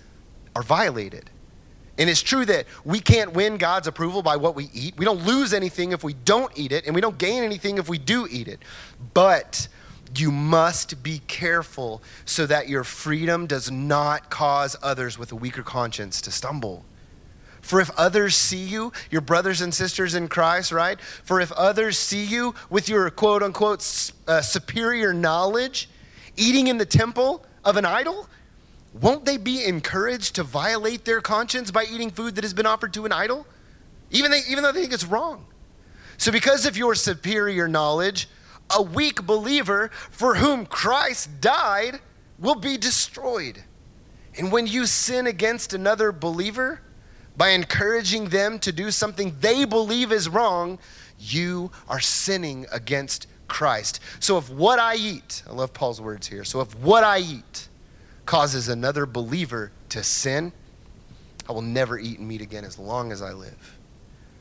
are 0.55 0.63
violated. 0.63 1.29
And 1.97 2.09
it's 2.09 2.21
true 2.21 2.45
that 2.45 2.65
we 2.83 2.99
can't 2.99 3.33
win 3.33 3.57
God's 3.57 3.87
approval 3.87 4.21
by 4.21 4.35
what 4.35 4.55
we 4.55 4.69
eat. 4.73 4.97
We 4.97 5.05
don't 5.05 5.25
lose 5.25 5.53
anything 5.53 5.91
if 5.91 6.03
we 6.03 6.13
don't 6.13 6.51
eat 6.57 6.71
it, 6.71 6.85
and 6.85 6.95
we 6.95 7.01
don't 7.01 7.17
gain 7.17 7.43
anything 7.43 7.77
if 7.77 7.87
we 7.87 7.97
do 7.97 8.27
eat 8.29 8.47
it. 8.47 8.59
But 9.13 9.67
you 10.15 10.31
must 10.31 11.03
be 11.03 11.19
careful 11.27 12.01
so 12.25 12.45
that 12.45 12.67
your 12.67 12.83
freedom 12.83 13.47
does 13.47 13.71
not 13.71 14.29
cause 14.29 14.75
others 14.81 15.17
with 15.17 15.31
a 15.31 15.35
weaker 15.35 15.63
conscience 15.63 16.21
to 16.21 16.31
stumble. 16.31 16.85
For 17.61 17.79
if 17.79 17.89
others 17.91 18.35
see 18.35 18.63
you, 18.63 18.91
your 19.09 19.21
brothers 19.21 19.61
and 19.61 19.73
sisters 19.73 20.15
in 20.15 20.27
Christ, 20.27 20.71
right? 20.71 20.99
For 21.23 21.39
if 21.39 21.51
others 21.53 21.97
see 21.97 22.23
you 22.23 22.55
with 22.69 22.89
your 22.89 23.09
quote 23.09 23.43
unquote 23.43 24.11
uh, 24.27 24.41
superior 24.41 25.13
knowledge, 25.13 25.89
eating 26.35 26.67
in 26.67 26.77
the 26.77 26.85
temple 26.85 27.45
of 27.63 27.77
an 27.77 27.85
idol, 27.85 28.27
won't 28.99 29.25
they 29.25 29.37
be 29.37 29.63
encouraged 29.63 30.35
to 30.35 30.43
violate 30.43 31.05
their 31.05 31.21
conscience 31.21 31.71
by 31.71 31.85
eating 31.85 32.09
food 32.09 32.35
that 32.35 32.43
has 32.43 32.53
been 32.53 32.65
offered 32.65 32.93
to 32.95 33.05
an 33.05 33.11
idol? 33.11 33.45
Even, 34.09 34.31
they, 34.31 34.41
even 34.49 34.63
though 34.63 34.71
they 34.71 34.81
think 34.81 34.93
it's 34.93 35.05
wrong. 35.05 35.45
So, 36.17 36.31
because 36.31 36.65
of 36.65 36.75
your 36.75 36.93
superior 36.95 37.67
knowledge, 37.67 38.27
a 38.69 38.81
weak 38.81 39.23
believer 39.23 39.89
for 40.09 40.35
whom 40.35 40.65
Christ 40.65 41.41
died 41.41 41.99
will 42.37 42.55
be 42.55 42.77
destroyed. 42.77 43.63
And 44.37 44.51
when 44.51 44.67
you 44.67 44.85
sin 44.85 45.27
against 45.27 45.73
another 45.73 46.11
believer, 46.11 46.81
by 47.37 47.49
encouraging 47.49 48.29
them 48.29 48.59
to 48.59 48.71
do 48.71 48.91
something 48.91 49.35
they 49.39 49.65
believe 49.65 50.11
is 50.11 50.29
wrong, 50.29 50.79
you 51.19 51.71
are 51.87 51.99
sinning 51.99 52.65
against 52.71 53.27
Christ. 53.47 53.99
So 54.19 54.37
if 54.37 54.49
what 54.49 54.79
I 54.79 54.95
eat, 54.95 55.43
I 55.47 55.53
love 55.53 55.73
Paul's 55.73 56.01
words 56.01 56.27
here, 56.27 56.43
so 56.43 56.61
if 56.61 56.75
what 56.77 57.03
I 57.03 57.19
eat 57.19 57.67
causes 58.25 58.69
another 58.69 59.05
believer 59.05 59.71
to 59.89 60.03
sin, 60.03 60.53
I 61.49 61.53
will 61.53 61.61
never 61.61 61.99
eat 61.99 62.19
meat 62.19 62.41
again 62.41 62.63
as 62.63 62.79
long 62.79 63.11
as 63.11 63.21
I 63.21 63.33
live. 63.33 63.77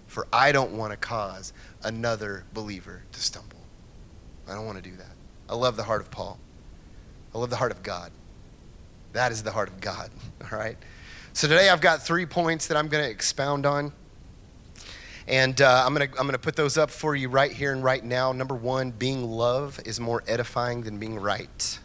For 0.07 0.27
I 0.33 0.53
don't 0.53 0.73
want 0.73 0.93
to 0.93 0.97
cause 0.97 1.53
another 1.83 2.45
believer 2.53 3.03
to 3.13 3.21
stumble. 3.21 3.59
I 4.49 4.55
don't 4.55 4.67
want 4.67 4.83
to 4.83 4.91
do 4.91 4.97
that. 4.97 5.13
I 5.49 5.55
love 5.55 5.77
the 5.77 5.83
heart 5.83 6.01
of 6.01 6.11
Paul. 6.11 6.39
I 7.35 7.39
love 7.39 7.51
the 7.51 7.57
heart 7.57 7.73
of 7.73 7.83
God. 7.83 8.11
That 9.13 9.33
is 9.33 9.43
the 9.43 9.51
heart 9.51 9.69
of 9.69 9.81
God, 9.81 10.11
all 10.53 10.59
right? 10.59 10.77
So 11.33 11.47
today 11.47 11.69
I've 11.69 11.81
got 11.81 12.03
three 12.03 12.27
points 12.27 12.67
that 12.67 12.77
I'm 12.77 12.89
going 12.89 13.05
to 13.05 13.11
expound 13.11 13.65
on. 13.65 13.93
And 15.29 15.61
uh, 15.61 15.85
I'm 15.87 15.95
going 15.95 16.11
to 16.11 16.19
I'm 16.19 16.29
to 16.29 16.39
put 16.39 16.57
those 16.57 16.77
up 16.77 16.91
for 16.91 17.15
you 17.15 17.29
right 17.29 17.53
here 17.53 17.73
and 17.73 17.85
right 17.85 18.05
now. 18.05 18.33
Number 18.33 18.55
one, 18.57 18.91
being 18.91 19.25
love 19.31 19.81
is 19.85 20.01
more 20.01 20.25
edifying 20.27 20.83
than 20.83 20.99
being 20.99 21.15
right. 21.21 21.79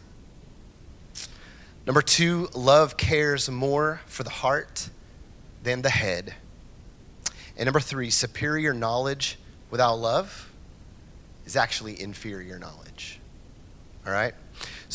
Number 1.86 2.02
two, 2.02 2.48
love 2.54 2.96
cares 2.96 3.48
more 3.48 4.00
for 4.06 4.24
the 4.24 4.30
heart 4.30 4.90
than 5.62 5.82
the 5.82 5.90
head. 5.90 6.34
And 7.56 7.66
number 7.66 7.80
three, 7.80 8.10
superior 8.10 8.74
knowledge 8.74 9.38
without 9.70 9.94
love 9.94 10.50
is 11.44 11.54
actually 11.54 12.00
inferior 12.00 12.58
knowledge. 12.58 13.20
All 14.04 14.12
right? 14.12 14.34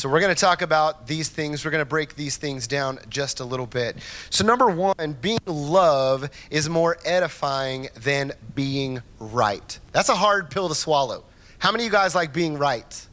So, 0.02 0.08
we're 0.08 0.18
going 0.18 0.34
to 0.34 0.40
talk 0.40 0.62
about 0.62 1.06
these 1.06 1.28
things. 1.28 1.64
We're 1.64 1.70
going 1.70 1.80
to 1.80 1.88
break 1.88 2.16
these 2.16 2.36
things 2.36 2.66
down 2.66 2.98
just 3.08 3.38
a 3.38 3.44
little 3.44 3.66
bit. 3.66 3.98
So, 4.30 4.44
number 4.44 4.66
one, 4.66 5.16
being 5.20 5.38
love 5.46 6.28
is 6.50 6.68
more 6.68 6.98
edifying 7.04 7.86
than 8.00 8.32
being 8.52 9.00
right. 9.20 9.78
That's 9.92 10.08
a 10.08 10.16
hard 10.16 10.50
pill 10.50 10.68
to 10.68 10.74
swallow. 10.74 11.22
How 11.60 11.70
many 11.70 11.84
of 11.84 11.86
you 11.86 11.92
guys 11.92 12.16
like 12.16 12.32
being 12.32 12.58
right? 12.58 13.06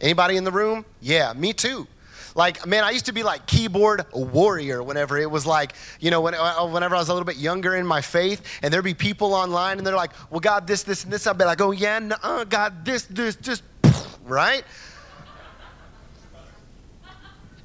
Anybody 0.00 0.38
in 0.38 0.44
the 0.44 0.50
room? 0.50 0.86
Yeah, 1.02 1.34
me 1.34 1.52
too. 1.52 1.86
like, 2.34 2.66
man, 2.66 2.84
I 2.84 2.92
used 2.92 3.04
to 3.04 3.12
be 3.12 3.22
like 3.22 3.46
keyboard 3.46 4.06
warrior 4.14 4.82
whenever 4.82 5.18
it 5.18 5.30
was 5.30 5.44
like, 5.44 5.74
you 6.00 6.10
know, 6.10 6.22
when, 6.22 6.34
uh, 6.34 6.66
whenever 6.68 6.94
I 6.94 7.00
was 7.00 7.10
a 7.10 7.12
little 7.12 7.26
bit 7.26 7.36
younger 7.36 7.76
in 7.76 7.86
my 7.86 8.00
faith, 8.00 8.40
and 8.62 8.72
there'd 8.72 8.82
be 8.82 8.94
people 8.94 9.34
online, 9.34 9.76
and 9.76 9.86
they're 9.86 9.94
like, 9.94 10.12
well, 10.30 10.40
God, 10.40 10.66
this, 10.66 10.84
this, 10.84 11.04
and 11.04 11.12
this. 11.12 11.26
I'd 11.26 11.36
be 11.36 11.44
like, 11.44 11.60
oh, 11.60 11.72
yeah, 11.72 12.00
uh, 12.22 12.44
God, 12.44 12.82
this, 12.82 13.02
this, 13.02 13.36
this, 13.36 13.60
right? 14.24 14.64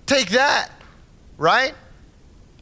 Take 0.09 0.29
that, 0.29 0.71
right? 1.37 1.75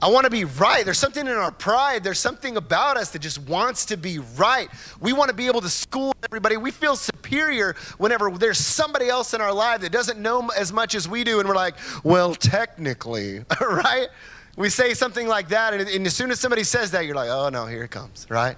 I 0.01 0.09
want 0.09 0.25
to 0.25 0.29
be 0.29 0.43
right. 0.43 0.83
There's 0.83 0.97
something 0.97 1.25
in 1.25 1.31
our 1.31 1.49
pride. 1.49 2.03
There's 2.03 2.19
something 2.19 2.57
about 2.57 2.97
us 2.97 3.11
that 3.11 3.19
just 3.19 3.39
wants 3.39 3.85
to 3.85 3.95
be 3.95 4.19
right. 4.19 4.67
We 4.99 5.13
want 5.13 5.29
to 5.29 5.33
be 5.33 5.47
able 5.47 5.61
to 5.61 5.69
school 5.69 6.13
everybody. 6.25 6.57
We 6.57 6.71
feel 6.71 6.97
superior 6.97 7.77
whenever 7.99 8.29
there's 8.31 8.57
somebody 8.57 9.07
else 9.07 9.33
in 9.33 9.39
our 9.39 9.53
life 9.53 9.79
that 9.79 9.93
doesn't 9.93 10.19
know 10.19 10.49
as 10.57 10.73
much 10.73 10.93
as 10.93 11.07
we 11.07 11.23
do, 11.23 11.39
and 11.39 11.47
we're 11.47 11.55
like, 11.55 11.75
well, 12.03 12.35
technically, 12.35 13.45
right? 13.61 14.09
We 14.57 14.69
say 14.69 14.93
something 14.93 15.25
like 15.25 15.47
that, 15.47 15.73
and, 15.73 15.87
and 15.87 16.05
as 16.05 16.13
soon 16.13 16.31
as 16.31 16.41
somebody 16.41 16.65
says 16.65 16.91
that, 16.91 17.05
you're 17.05 17.15
like, 17.15 17.29
oh 17.29 17.47
no, 17.47 17.65
here 17.65 17.83
it 17.83 17.91
comes, 17.91 18.27
right? 18.29 18.57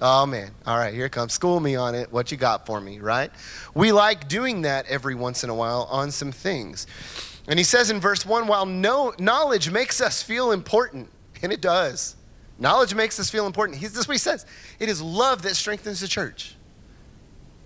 Oh 0.00 0.24
man, 0.24 0.52
all 0.64 0.78
right, 0.78 0.94
here 0.94 1.04
it 1.04 1.12
comes. 1.12 1.34
School 1.34 1.60
me 1.60 1.76
on 1.76 1.94
it. 1.94 2.10
What 2.10 2.32
you 2.32 2.38
got 2.38 2.64
for 2.64 2.80
me, 2.80 3.00
right? 3.00 3.30
We 3.74 3.92
like 3.92 4.28
doing 4.28 4.62
that 4.62 4.86
every 4.86 5.14
once 5.14 5.44
in 5.44 5.50
a 5.50 5.54
while 5.54 5.86
on 5.90 6.10
some 6.10 6.32
things. 6.32 6.86
And 7.50 7.58
he 7.58 7.64
says 7.64 7.90
in 7.90 8.00
verse 8.00 8.24
1 8.24 8.46
while 8.46 8.64
no, 8.64 9.12
knowledge 9.18 9.70
makes 9.70 10.00
us 10.00 10.22
feel 10.22 10.52
important, 10.52 11.10
and 11.42 11.52
it 11.52 11.60
does. 11.60 12.16
Knowledge 12.58 12.94
makes 12.94 13.18
us 13.18 13.28
feel 13.28 13.46
important. 13.46 13.78
He's, 13.78 13.90
this 13.92 14.02
is 14.02 14.08
what 14.08 14.14
he 14.14 14.18
says 14.18 14.46
it 14.78 14.88
is 14.88 15.02
love 15.02 15.42
that 15.42 15.56
strengthens 15.56 16.00
the 16.00 16.08
church. 16.08 16.54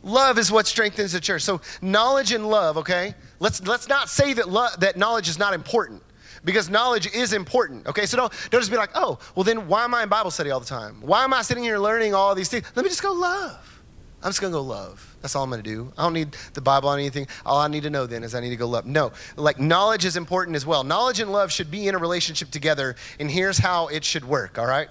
Love 0.03 0.39
is 0.39 0.53
what 0.53 0.67
strengthens 0.67 1.13
the 1.13 1.21
church. 1.21 1.43
So 1.43 1.61
knowledge 1.81 2.33
and 2.33 2.49
love, 2.49 2.77
okay? 2.79 3.15
Let's, 3.41 3.67
let's 3.67 3.89
not 3.89 4.11
say 4.11 4.35
that, 4.35 4.51
lo- 4.51 4.69
that 4.79 4.99
knowledge 4.99 5.29
is 5.29 5.39
not 5.39 5.55
important 5.55 6.03
because 6.45 6.69
knowledge 6.69 7.07
is 7.15 7.33
important. 7.33 7.87
Okay, 7.87 8.05
so 8.05 8.19
don't, 8.19 8.33
don't 8.51 8.61
just 8.61 8.71
be 8.71 8.77
like, 8.77 8.91
oh, 8.95 9.19
well, 9.35 9.45
then 9.45 9.67
why 9.67 9.85
am 9.85 9.95
I 9.95 10.03
in 10.03 10.11
Bible 10.11 10.31
study 10.31 10.51
all 10.51 10.61
the 10.61 10.67
time? 10.67 11.01
Why 11.01 11.25
am 11.25 11.33
I 11.33 11.41
sitting 11.41 11.65
here 11.65 11.79
learning 11.79 12.15
all 12.15 12.35
these 12.35 12.51
things? 12.51 12.67
Let 12.77 12.83
me 12.85 12.91
just 12.91 13.03
go 13.03 13.13
love. 13.13 13.83
I'm 14.23 14.29
just 14.29 14.43
gonna 14.43 14.53
go 14.53 14.63
love. 14.63 15.14
That's 15.25 15.35
all 15.35 15.43
I'm 15.43 15.49
going 15.49 15.63
to 15.63 15.71
do. 15.71 15.91
I 15.97 16.03
don't 16.03 16.13
need 16.13 16.37
the 16.53 16.61
Bible 16.61 16.91
on 16.91 16.99
anything. 16.99 17.27
All 17.47 17.59
I 17.59 17.67
need 17.67 17.85
to 17.85 17.89
know 17.89 18.05
then 18.05 18.23
is 18.25 18.35
I 18.35 18.41
need 18.41 18.51
to 18.51 18.57
go 18.57 18.69
love. 18.69 18.85
No, 18.85 19.11
like 19.37 19.59
knowledge 19.59 20.05
is 20.05 20.19
important 20.19 20.55
as 20.55 20.67
well. 20.67 20.85
Knowledge 20.85 21.19
and 21.19 21.33
love 21.33 21.51
should 21.51 21.71
be 21.71 21.89
in 21.89 21.95
a 21.95 21.99
relationship 21.99 22.51
together, 22.51 22.95
and 23.19 23.31
here's 23.31 23.57
how 23.57 23.87
it 23.87 24.05
should 24.05 24.27
work, 24.27 24.59
all 24.59 24.67
right? 24.67 24.91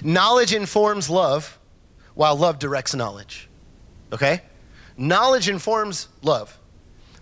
Knowledge 0.00 0.54
informs 0.54 1.10
love, 1.10 1.58
while 2.14 2.36
love 2.36 2.60
directs 2.60 2.94
knowledge, 2.94 3.48
okay? 4.12 4.42
Knowledge 4.96 5.48
informs 5.48 6.06
love, 6.22 6.56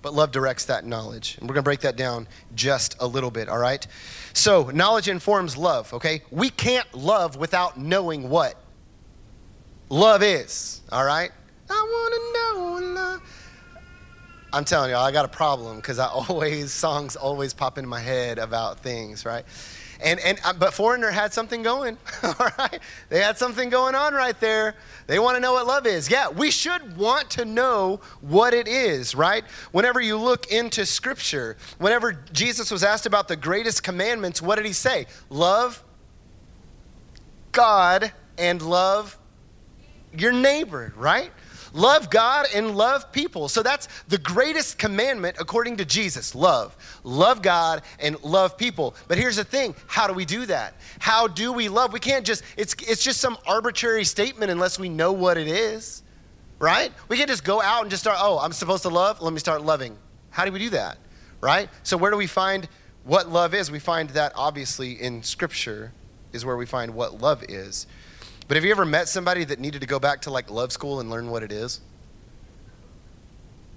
but 0.03 0.13
love 0.13 0.31
directs 0.31 0.67
that 0.67 0.85
knowledge. 0.85 1.39
And 1.41 1.49
we're 1.49 1.55
going 1.55 1.65
to 1.65 1.69
break 1.69 1.81
that 1.81 1.97
down 1.97 2.29
just 2.55 2.97
a 3.01 3.07
little 3.07 3.31
bit, 3.31 3.49
all 3.49 3.57
right? 3.57 3.87
So, 4.35 4.65
knowledge 4.65 5.09
informs 5.09 5.57
love, 5.57 5.95
okay? 5.95 6.21
We 6.31 6.51
can't 6.51 6.93
love 6.95 7.37
without 7.37 7.79
knowing 7.79 8.29
what 8.29 8.61
love 9.89 10.23
is, 10.23 10.83
all 10.93 11.07
right? 11.07 11.33
I 11.71 11.73
want 11.73 12.15
to 12.15 12.33
know 12.33 12.95
love. 12.95 13.23
I'm 14.53 14.65
telling 14.65 14.91
y'all, 14.91 15.05
I 15.05 15.11
got 15.11 15.25
a 15.25 15.29
problem 15.29 15.77
because 15.77 15.99
I 15.99 16.07
always, 16.29 16.73
songs 16.73 17.17
always 17.17 17.53
pop 17.53 17.79
into 17.79 17.89
my 17.89 18.01
head 18.01 18.39
about 18.39 18.81
things, 18.81 19.25
right? 19.27 19.45
And, 20.01 20.21
and 20.21 20.39
uh, 20.45 20.53
but 20.53 20.75
Foreigner 20.75 21.11
had 21.11 21.33
something 21.33 21.63
going, 21.63 21.99
all 22.23 22.51
right? 22.59 22.79
They 23.09 23.21
had 23.21 23.39
something 23.39 23.69
going 23.69 23.95
on 23.95 24.15
right 24.15 24.39
there. 24.39 24.75
They 25.07 25.19
want 25.19 25.37
to 25.37 25.41
know 25.41 25.55
what 25.55 25.67
love 25.67 25.87
is. 25.87 26.11
Yeah, 26.11 26.29
we 26.29 26.51
should 26.51 26.97
want 26.97 27.31
to 27.31 27.45
know 27.45 28.01
what 28.21 28.55
it 28.55 28.69
is, 28.69 29.15
right? 29.15 29.45
Whenever 29.73 30.01
you 30.01 30.17
look 30.17 30.53
into 30.53 30.85
Scripture, 30.87 31.57
whenever 31.79 32.13
Jesus 32.33 32.71
was 32.71 32.85
asked 32.85 33.07
about 33.07 33.29
the 33.29 33.37
greatest 33.37 33.83
commandments, 33.83 34.43
what 34.43 34.57
did 34.57 34.67
he 34.67 34.73
say? 34.73 35.07
Love 35.31 35.83
God 37.53 38.13
and 38.37 38.61
love 38.63 39.19
your 40.13 40.33
neighbor, 40.33 40.93
right? 40.97 41.31
Love 41.75 42.09
God 42.09 42.47
and 42.55 42.77
love 42.77 43.11
people. 43.11 43.49
So 43.49 43.61
that's 43.61 43.89
the 44.07 44.17
greatest 44.19 44.79
commandment 44.79 45.37
according 45.41 45.77
to 45.79 45.85
Jesus 45.85 46.33
love. 46.33 46.77
Love 47.03 47.43
God 47.43 47.83
and 47.99 48.23
love 48.23 48.57
people. 48.57 48.95
But 49.09 49.19
here's 49.19 49.37
the 49.37 49.45
thing 49.45 49.75
how 49.89 50.07
do 50.07 50.15
we 50.15 50.25
do 50.25 50.47
that? 50.47 50.75
How 51.01 51.27
do 51.27 51.53
we 51.53 51.69
love? 51.69 51.93
We 51.93 51.99
can't 51.99 52.25
just, 52.25 52.45
it's, 52.57 52.75
it's 52.87 53.03
just 53.03 53.21
some 53.21 53.37
arbitrary 53.45 54.05
statement 54.05 54.53
unless 54.53 54.79
we 54.79 54.89
know 54.89 55.13
what 55.13 55.37
it 55.37 55.49
is, 55.49 56.05
right? 56.61 56.93
We 57.09 57.17
can't 57.17 57.29
just 57.29 57.43
go 57.43 57.61
out 57.61 57.83
and 57.83 57.91
just 57.91 58.05
start, 58.05 58.19
oh, 58.21 58.39
I'm 58.39 58.53
supposed 58.53 58.85
to 58.85 58.89
love, 58.89 59.21
let 59.21 59.33
me 59.33 59.41
start 59.41 59.61
loving. 59.63 59.97
How 60.31 60.45
do 60.45 60.53
we 60.53 60.61
do 60.61 60.71
that, 60.71 60.99
right? 61.41 61.69
So 61.83 61.97
where 61.97 62.13
do 62.13 62.17
we 62.17 62.29
find 62.29 62.69
what 63.03 63.29
love 63.29 63.53
is? 63.53 63.73
We 63.73 63.81
find 63.81 64.11
that 64.11 64.33
obviously 64.37 64.93
in 64.93 65.25
Scripture 65.25 65.93
is 66.33 66.45
where 66.45 66.57
we 66.57 66.67
find 66.67 66.95
what 66.95 67.21
love 67.21 67.43
is. 67.49 67.89
But 68.47 68.57
have 68.57 68.65
you 68.65 68.71
ever 68.71 68.85
met 68.85 69.09
somebody 69.09 69.45
that 69.45 69.59
needed 69.59 69.81
to 69.81 69.87
go 69.87 69.99
back 69.99 70.23
to 70.23 70.31
like 70.31 70.51
love 70.51 70.73
school 70.73 71.01
and 71.01 71.11
learn 71.11 71.31
what 71.31 71.43
it 71.43 71.53
is? 71.53 71.81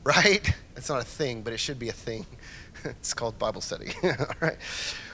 Right? 0.04 0.50
It's 0.78 0.88
not 0.88 1.02
a 1.02 1.06
thing, 1.06 1.42
but 1.42 1.52
it 1.52 1.58
should 1.58 1.80
be 1.80 1.90
a 1.90 1.94
thing. 1.94 2.26
it's 2.86 3.14
called 3.14 3.38
Bible 3.38 3.60
study. 3.60 3.92
All 4.04 4.12
right. 4.40 4.56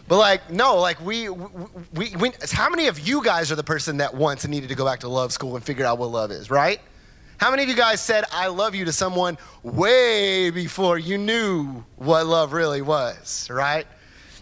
But 0.08 0.18
like, 0.18 0.52
no, 0.52 0.78
like 0.78 1.02
we, 1.02 1.30
we, 1.30 2.16
we, 2.16 2.32
how 2.52 2.70
many 2.70 2.88
of 2.88 3.00
you 3.00 3.24
guys 3.24 3.52
are 3.52 3.56
the 3.56 3.64
person 3.64 3.98
that 3.98 4.14
once 4.14 4.48
needed 4.48 4.70
to 4.70 4.76
go 4.76 4.86
back 4.86 5.00
to 5.00 5.08
love 5.08 5.32
school 5.32 5.56
and 5.56 5.66
figure 5.66 5.84
out 5.84 5.98
what 5.98 6.12
love 6.12 6.30
is, 6.30 6.52
right? 6.52 6.80
How 7.38 7.50
many 7.50 7.64
of 7.64 7.70
you 7.70 7.76
guys 7.76 8.02
said, 8.02 8.26
I 8.32 8.48
love 8.48 8.76
you 8.76 8.86
to 8.86 8.92
someone 8.92 9.38
way 9.64 10.50
before 10.50 10.98
you 10.98 11.18
knew 11.18 11.84
what 11.96 12.26
love 12.26 12.54
really 12.54 12.82
was, 12.82 13.50
right? 13.50 13.88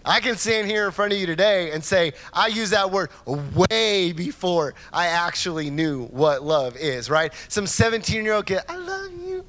I 0.04 0.20
can 0.20 0.36
stand 0.36 0.68
here 0.68 0.86
in 0.86 0.92
front 0.92 1.14
of 1.14 1.20
you 1.20 1.26
today 1.26 1.72
and 1.72 1.84
say, 1.84 2.14
I 2.34 2.48
use 2.48 2.72
that 2.72 2.90
word 2.90 3.10
way 3.26 4.12
before 4.14 4.74
I 4.92 5.08
actually 5.08 5.70
knew 5.70 6.06
what 6.08 6.44
love 6.44 6.76
is, 6.76 7.10
right? 7.10 7.32
Some 7.50 7.68
17 7.68 8.24
year 8.24 8.34
old 8.34 8.48
kid, 8.48 8.62
I 8.68 8.78
love 8.78 9.12
you. 9.14 9.46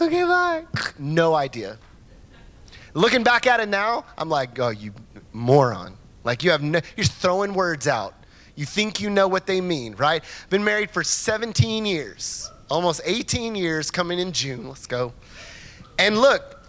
Okay, 0.00 0.24
bye. 0.24 0.64
No 0.98 1.34
idea. 1.34 1.78
Looking 2.94 3.22
back 3.22 3.46
at 3.46 3.60
it 3.60 3.68
now, 3.68 4.04
I'm 4.18 4.28
like, 4.28 4.58
oh, 4.58 4.70
you 4.70 4.92
moron. 5.32 5.96
Like, 6.24 6.42
you 6.42 6.50
have 6.50 6.62
no, 6.62 6.80
you're 6.96 7.04
throwing 7.04 7.54
words 7.54 7.86
out. 7.88 8.14
You 8.54 8.66
think 8.66 9.00
you 9.00 9.10
know 9.10 9.28
what 9.28 9.46
they 9.46 9.60
mean, 9.60 9.94
right? 9.94 10.22
Been 10.50 10.62
married 10.62 10.90
for 10.90 11.02
17 11.02 11.86
years, 11.86 12.50
almost 12.70 13.00
18 13.04 13.54
years 13.54 13.90
coming 13.90 14.18
in 14.18 14.32
June. 14.32 14.68
Let's 14.68 14.86
go. 14.86 15.12
And 15.98 16.18
look, 16.18 16.61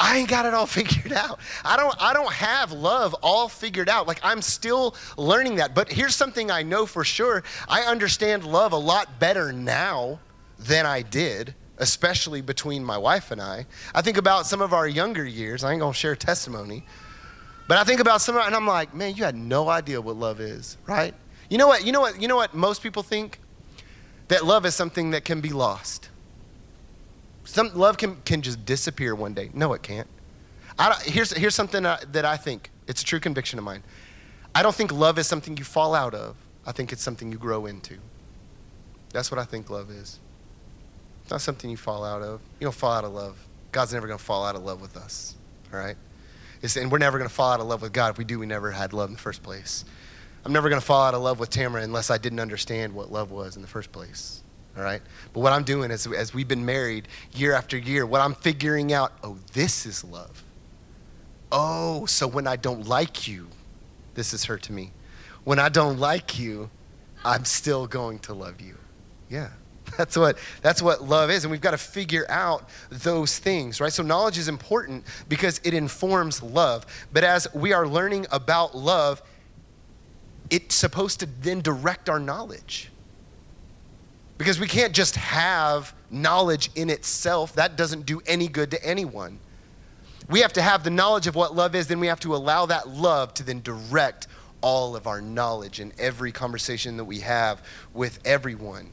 I 0.00 0.16
ain't 0.16 0.28
got 0.28 0.46
it 0.46 0.54
all 0.54 0.66
figured 0.80 1.12
out. 1.12 1.38
I 1.64 1.76
don't, 1.76 1.94
I 2.00 2.12
don't 2.12 2.32
have 2.32 2.72
love 2.72 3.14
all 3.22 3.48
figured 3.48 3.88
out. 3.88 4.08
Like, 4.08 4.20
I'm 4.22 4.42
still 4.42 4.96
learning 5.16 5.56
that. 5.56 5.74
But 5.74 5.92
here's 5.92 6.16
something 6.16 6.50
I 6.50 6.62
know 6.62 6.86
for 6.86 7.04
sure 7.04 7.44
I 7.68 7.82
understand 7.82 8.44
love 8.44 8.72
a 8.72 8.78
lot 8.78 9.20
better 9.20 9.52
now 9.52 10.18
than 10.58 10.86
I 10.86 11.02
did, 11.02 11.54
especially 11.78 12.40
between 12.40 12.84
my 12.84 12.98
wife 12.98 13.30
and 13.30 13.40
I. 13.40 13.66
I 13.94 14.02
think 14.02 14.16
about 14.16 14.46
some 14.46 14.60
of 14.60 14.72
our 14.72 14.88
younger 14.88 15.24
years. 15.24 15.62
I 15.62 15.72
ain't 15.72 15.80
gonna 15.80 15.94
share 15.94 16.16
testimony. 16.16 16.84
But 17.68 17.78
I 17.78 17.84
think 17.84 18.00
about 18.00 18.20
some, 18.20 18.36
and 18.36 18.54
I'm 18.54 18.66
like, 18.66 18.94
man, 18.94 19.14
you 19.14 19.22
had 19.22 19.36
no 19.36 19.68
idea 19.68 20.00
what 20.00 20.16
love 20.16 20.40
is, 20.40 20.76
right? 20.88 21.14
You 21.48 21.56
know 21.56 21.68
what? 21.68 21.86
You 21.86 21.92
know 21.92 22.00
what? 22.00 22.20
You 22.20 22.26
know 22.26 22.36
what? 22.36 22.52
Most 22.52 22.82
people 22.82 23.04
think 23.04 23.38
that 24.26 24.44
love 24.44 24.66
is 24.66 24.74
something 24.74 25.12
that 25.12 25.24
can 25.24 25.40
be 25.40 25.50
lost. 25.50 26.09
Some 27.50 27.74
love 27.74 27.96
can, 27.96 28.14
can 28.24 28.42
just 28.42 28.64
disappear 28.64 29.12
one 29.12 29.34
day. 29.34 29.50
No, 29.52 29.72
it 29.72 29.82
can't. 29.82 30.06
here's, 31.02 31.32
here's 31.32 31.54
something 31.56 31.84
uh, 31.84 31.98
that 32.12 32.24
I 32.24 32.36
think. 32.36 32.70
It's 32.86 33.02
a 33.02 33.04
true 33.04 33.18
conviction 33.18 33.58
of 33.58 33.64
mine. 33.64 33.82
I 34.54 34.62
don't 34.62 34.74
think 34.74 34.92
love 34.92 35.18
is 35.18 35.26
something 35.26 35.56
you 35.56 35.64
fall 35.64 35.92
out 35.92 36.14
of. 36.14 36.36
I 36.64 36.70
think 36.70 36.92
it's 36.92 37.02
something 37.02 37.32
you 37.32 37.38
grow 37.38 37.66
into. 37.66 37.96
That's 39.12 39.32
what 39.32 39.40
I 39.40 39.44
think 39.44 39.68
love 39.68 39.90
is. 39.90 40.20
It's 41.22 41.32
not 41.32 41.40
something 41.40 41.68
you 41.68 41.76
fall 41.76 42.04
out 42.04 42.22
of. 42.22 42.40
You 42.60 42.66
don't 42.66 42.74
fall 42.74 42.92
out 42.92 43.02
of 43.02 43.12
love. 43.12 43.36
God's 43.72 43.92
never 43.92 44.06
going 44.06 44.18
to 44.18 44.24
fall 44.24 44.44
out 44.44 44.54
of 44.54 44.62
love 44.62 44.80
with 44.80 44.96
us. 44.96 45.34
All 45.72 45.80
right? 45.80 45.96
It's, 46.62 46.76
and 46.76 46.90
we're 46.90 46.98
never 46.98 47.18
going 47.18 47.28
to 47.28 47.34
fall 47.34 47.50
out 47.50 47.58
of 47.58 47.66
love 47.66 47.82
with 47.82 47.92
God. 47.92 48.12
If 48.12 48.18
we 48.18 48.24
do, 48.24 48.38
we 48.38 48.46
never 48.46 48.70
had 48.70 48.92
love 48.92 49.08
in 49.08 49.14
the 49.14 49.20
first 49.20 49.42
place. 49.42 49.84
I'm 50.44 50.52
never 50.52 50.68
going 50.68 50.80
to 50.80 50.86
fall 50.86 51.02
out 51.02 51.14
of 51.14 51.22
love 51.22 51.40
with 51.40 51.50
Tamara 51.50 51.82
unless 51.82 52.12
I 52.12 52.18
didn't 52.18 52.38
understand 52.38 52.94
what 52.94 53.10
love 53.10 53.32
was 53.32 53.56
in 53.56 53.62
the 53.62 53.68
first 53.68 53.90
place 53.90 54.44
all 54.76 54.82
right? 54.82 55.02
But 55.32 55.40
what 55.40 55.52
I'm 55.52 55.64
doing 55.64 55.90
is, 55.90 56.06
as 56.06 56.32
we've 56.32 56.48
been 56.48 56.64
married 56.64 57.08
year 57.32 57.52
after 57.52 57.76
year, 57.76 58.06
what 58.06 58.20
I'm 58.20 58.34
figuring 58.34 58.92
out, 58.92 59.12
oh, 59.22 59.36
this 59.52 59.86
is 59.86 60.04
love. 60.04 60.44
Oh, 61.52 62.06
so 62.06 62.26
when 62.26 62.46
I 62.46 62.56
don't 62.56 62.86
like 62.86 63.26
you, 63.26 63.48
this 64.14 64.32
is 64.32 64.44
hurt 64.44 64.62
to 64.64 64.72
me. 64.72 64.92
When 65.44 65.58
I 65.58 65.68
don't 65.68 65.98
like 65.98 66.38
you, 66.38 66.70
I'm 67.24 67.44
still 67.44 67.86
going 67.86 68.20
to 68.20 68.34
love 68.34 68.60
you. 68.60 68.76
Yeah. 69.28 69.48
That's 69.96 70.16
what, 70.16 70.38
that's 70.62 70.80
what 70.80 71.02
love 71.02 71.30
is. 71.30 71.44
And 71.44 71.50
we've 71.50 71.60
got 71.60 71.72
to 71.72 71.78
figure 71.78 72.24
out 72.28 72.68
those 72.90 73.40
things, 73.40 73.80
right? 73.80 73.92
So, 73.92 74.04
knowledge 74.04 74.38
is 74.38 74.46
important 74.46 75.04
because 75.28 75.60
it 75.64 75.74
informs 75.74 76.44
love. 76.44 76.86
But 77.12 77.24
as 77.24 77.52
we 77.54 77.72
are 77.72 77.88
learning 77.88 78.26
about 78.30 78.76
love, 78.76 79.20
it's 80.48 80.76
supposed 80.76 81.18
to 81.20 81.28
then 81.40 81.60
direct 81.60 82.08
our 82.08 82.20
knowledge. 82.20 82.90
Because 84.40 84.58
we 84.58 84.68
can't 84.68 84.94
just 84.94 85.16
have 85.16 85.92
knowledge 86.10 86.70
in 86.74 86.88
itself, 86.88 87.52
that 87.56 87.76
doesn't 87.76 88.06
do 88.06 88.22
any 88.26 88.48
good 88.48 88.70
to 88.70 88.82
anyone. 88.82 89.38
we 90.30 90.40
have 90.40 90.54
to 90.54 90.62
have 90.62 90.82
the 90.82 90.88
knowledge 90.88 91.26
of 91.26 91.34
what 91.34 91.54
love 91.54 91.74
is, 91.74 91.88
then 91.88 92.00
we 92.00 92.06
have 92.06 92.20
to 92.20 92.34
allow 92.34 92.64
that 92.64 92.88
love 92.88 93.34
to 93.34 93.42
then 93.42 93.60
direct 93.60 94.28
all 94.62 94.96
of 94.96 95.06
our 95.06 95.20
knowledge 95.20 95.78
in 95.78 95.92
every 95.98 96.32
conversation 96.32 96.96
that 96.96 97.04
we 97.04 97.20
have 97.20 97.62
with 97.92 98.18
everyone. 98.24 98.88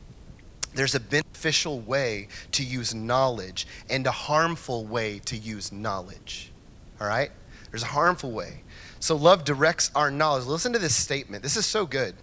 There's 0.73 0.95
a 0.95 0.99
beneficial 0.99 1.79
way 1.79 2.27
to 2.51 2.62
use 2.62 2.93
knowledge 2.93 3.67
and 3.89 4.05
a 4.05 4.12
harmful 4.12 4.86
way 4.86 5.19
to 5.19 5.38
use 5.38 5.71
knowledge. 5.71 6.51
All 6.99 7.07
right? 7.07 7.31
There's 7.71 7.83
a 7.83 7.86
harmful 7.86 8.33
way. 8.33 8.63
So 8.99 9.15
love 9.15 9.45
directs 9.45 9.91
our 9.95 10.12
knowledge. 10.12 10.43
Listen 10.43 10.73
to 10.73 10.79
this 10.79 10.93
statement. 10.93 11.41
This 11.41 11.55
is 11.55 11.65
so 11.65 11.86
good. 11.86 12.15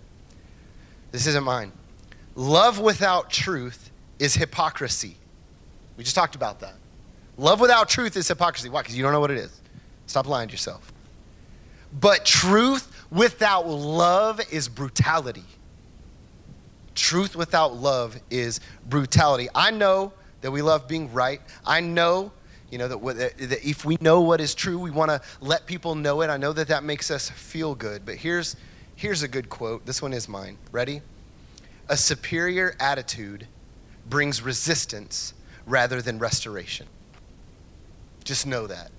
This 1.10 1.26
isn't 1.26 1.44
mine. 1.44 1.72
Love 2.34 2.80
without 2.80 3.30
truth 3.30 3.90
is 4.18 4.34
hypocrisy. 4.34 5.16
We 5.96 6.04
just 6.04 6.16
talked 6.16 6.34
about 6.34 6.60
that. 6.60 6.74
Love 7.36 7.60
without 7.60 7.88
truth 7.88 8.16
is 8.16 8.26
hypocrisy. 8.28 8.68
Why? 8.68 8.82
Because 8.82 8.96
you 8.96 9.02
don't 9.02 9.12
know 9.12 9.20
what 9.20 9.30
it 9.30 9.38
is. 9.38 9.60
Stop 10.06 10.28
lying 10.28 10.48
to 10.48 10.52
yourself. 10.52 10.92
But 11.98 12.24
truth 12.24 12.90
without 13.10 13.68
love 13.68 14.40
is 14.50 14.68
brutality. 14.68 15.44
Truth 16.94 17.36
without 17.36 17.74
love 17.74 18.18
is 18.30 18.60
brutality. 18.88 19.48
I 19.54 19.70
know 19.70 20.12
that 20.40 20.50
we 20.50 20.62
love 20.62 20.86
being 20.86 21.12
right. 21.12 21.40
I 21.64 21.80
know, 21.80 22.32
you 22.70 22.78
know, 22.78 22.88
that, 22.88 23.38
that 23.38 23.64
if 23.64 23.84
we 23.84 23.96
know 24.00 24.20
what 24.20 24.40
is 24.40 24.54
true, 24.54 24.78
we 24.78 24.90
want 24.90 25.10
to 25.10 25.20
let 25.40 25.66
people 25.66 25.94
know 25.94 26.20
it. 26.22 26.30
I 26.30 26.36
know 26.36 26.52
that 26.52 26.68
that 26.68 26.84
makes 26.84 27.10
us 27.10 27.30
feel 27.30 27.74
good. 27.74 28.04
But 28.04 28.16
here's, 28.16 28.56
here's 28.96 29.22
a 29.22 29.28
good 29.28 29.48
quote. 29.48 29.86
This 29.86 30.02
one 30.02 30.12
is 30.12 30.28
mine. 30.28 30.58
Ready? 30.70 31.00
A 31.88 31.96
superior 31.96 32.74
attitude 32.80 33.46
brings 34.08 34.42
resistance 34.42 35.34
rather 35.66 36.00
than 36.00 36.18
restoration. 36.18 36.86
Just 38.24 38.46
know 38.46 38.66
that. 38.66 38.90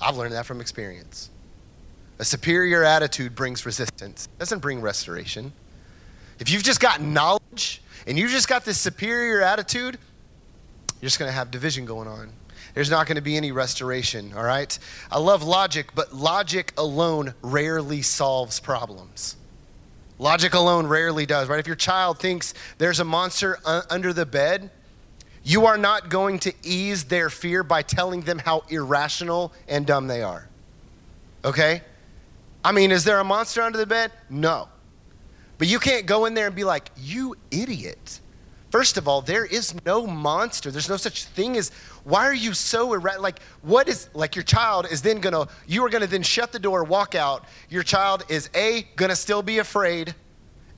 I've 0.00 0.16
learned 0.16 0.34
that 0.34 0.44
from 0.44 0.60
experience. 0.60 1.30
A 2.18 2.24
superior 2.24 2.84
attitude 2.84 3.34
brings 3.34 3.66
resistance, 3.66 4.26
it 4.26 4.38
doesn't 4.38 4.60
bring 4.60 4.80
restoration. 4.80 5.52
If 6.38 6.50
you've 6.50 6.62
just 6.62 6.80
got 6.80 7.00
knowledge 7.00 7.82
and 8.06 8.18
you've 8.18 8.30
just 8.30 8.48
got 8.48 8.64
this 8.64 8.78
superior 8.78 9.40
attitude, 9.40 9.98
you're 11.00 11.06
just 11.06 11.18
going 11.18 11.28
to 11.28 11.34
have 11.34 11.50
division 11.50 11.84
going 11.84 12.08
on. 12.08 12.32
There's 12.74 12.90
not 12.90 13.06
going 13.06 13.16
to 13.16 13.22
be 13.22 13.36
any 13.36 13.52
restoration, 13.52 14.32
all 14.36 14.42
right? 14.42 14.76
I 15.10 15.18
love 15.18 15.42
logic, 15.42 15.94
but 15.94 16.12
logic 16.12 16.72
alone 16.76 17.34
rarely 17.42 18.02
solves 18.02 18.58
problems. 18.58 19.36
Logic 20.24 20.54
alone 20.54 20.86
rarely 20.86 21.26
does, 21.26 21.50
right? 21.50 21.58
If 21.58 21.66
your 21.66 21.76
child 21.76 22.18
thinks 22.18 22.54
there's 22.78 22.98
a 22.98 23.04
monster 23.04 23.58
uh, 23.62 23.82
under 23.90 24.10
the 24.14 24.24
bed, 24.24 24.70
you 25.42 25.66
are 25.66 25.76
not 25.76 26.08
going 26.08 26.38
to 26.38 26.52
ease 26.62 27.04
their 27.04 27.28
fear 27.28 27.62
by 27.62 27.82
telling 27.82 28.22
them 28.22 28.38
how 28.38 28.64
irrational 28.70 29.52
and 29.68 29.84
dumb 29.84 30.06
they 30.06 30.22
are. 30.22 30.48
Okay? 31.44 31.82
I 32.64 32.72
mean, 32.72 32.90
is 32.90 33.04
there 33.04 33.20
a 33.20 33.24
monster 33.24 33.60
under 33.60 33.76
the 33.76 33.84
bed? 33.84 34.12
No. 34.30 34.68
But 35.58 35.68
you 35.68 35.78
can't 35.78 36.06
go 36.06 36.24
in 36.24 36.32
there 36.32 36.46
and 36.46 36.56
be 36.56 36.64
like, 36.64 36.90
you 36.96 37.36
idiot. 37.50 38.20
First 38.70 38.96
of 38.96 39.06
all, 39.06 39.20
there 39.20 39.44
is 39.44 39.74
no 39.84 40.06
monster. 40.06 40.70
There's 40.70 40.88
no 40.88 40.96
such 40.96 41.24
thing 41.24 41.54
as, 41.58 41.70
why 42.04 42.26
are 42.26 42.34
you 42.34 42.54
so 42.54 42.94
irrational? 42.94 43.22
Like, 43.22 43.40
what 43.62 43.88
is, 43.88 44.08
like, 44.14 44.36
your 44.36 44.42
child 44.42 44.86
is 44.90 45.02
then 45.02 45.20
gonna, 45.20 45.48
you 45.66 45.84
are 45.84 45.88
gonna 45.88 46.06
then 46.06 46.22
shut 46.22 46.52
the 46.52 46.58
door, 46.58 46.84
walk 46.84 47.14
out. 47.14 47.44
Your 47.68 47.82
child 47.82 48.24
is 48.28 48.48
A, 48.54 48.86
gonna 48.96 49.16
still 49.16 49.42
be 49.42 49.58
afraid, 49.58 50.14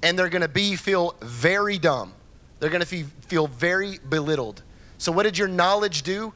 and 0.02 0.18
they're 0.18 0.28
gonna 0.28 0.48
B, 0.48 0.76
feel 0.76 1.16
very 1.20 1.78
dumb. 1.78 2.12
They're 2.58 2.70
going 2.70 2.84
to 2.84 3.04
feel 3.28 3.46
very 3.46 3.98
belittled. 4.08 4.62
So, 4.98 5.12
what 5.12 5.24
did 5.24 5.36
your 5.36 5.48
knowledge 5.48 6.02
do? 6.02 6.32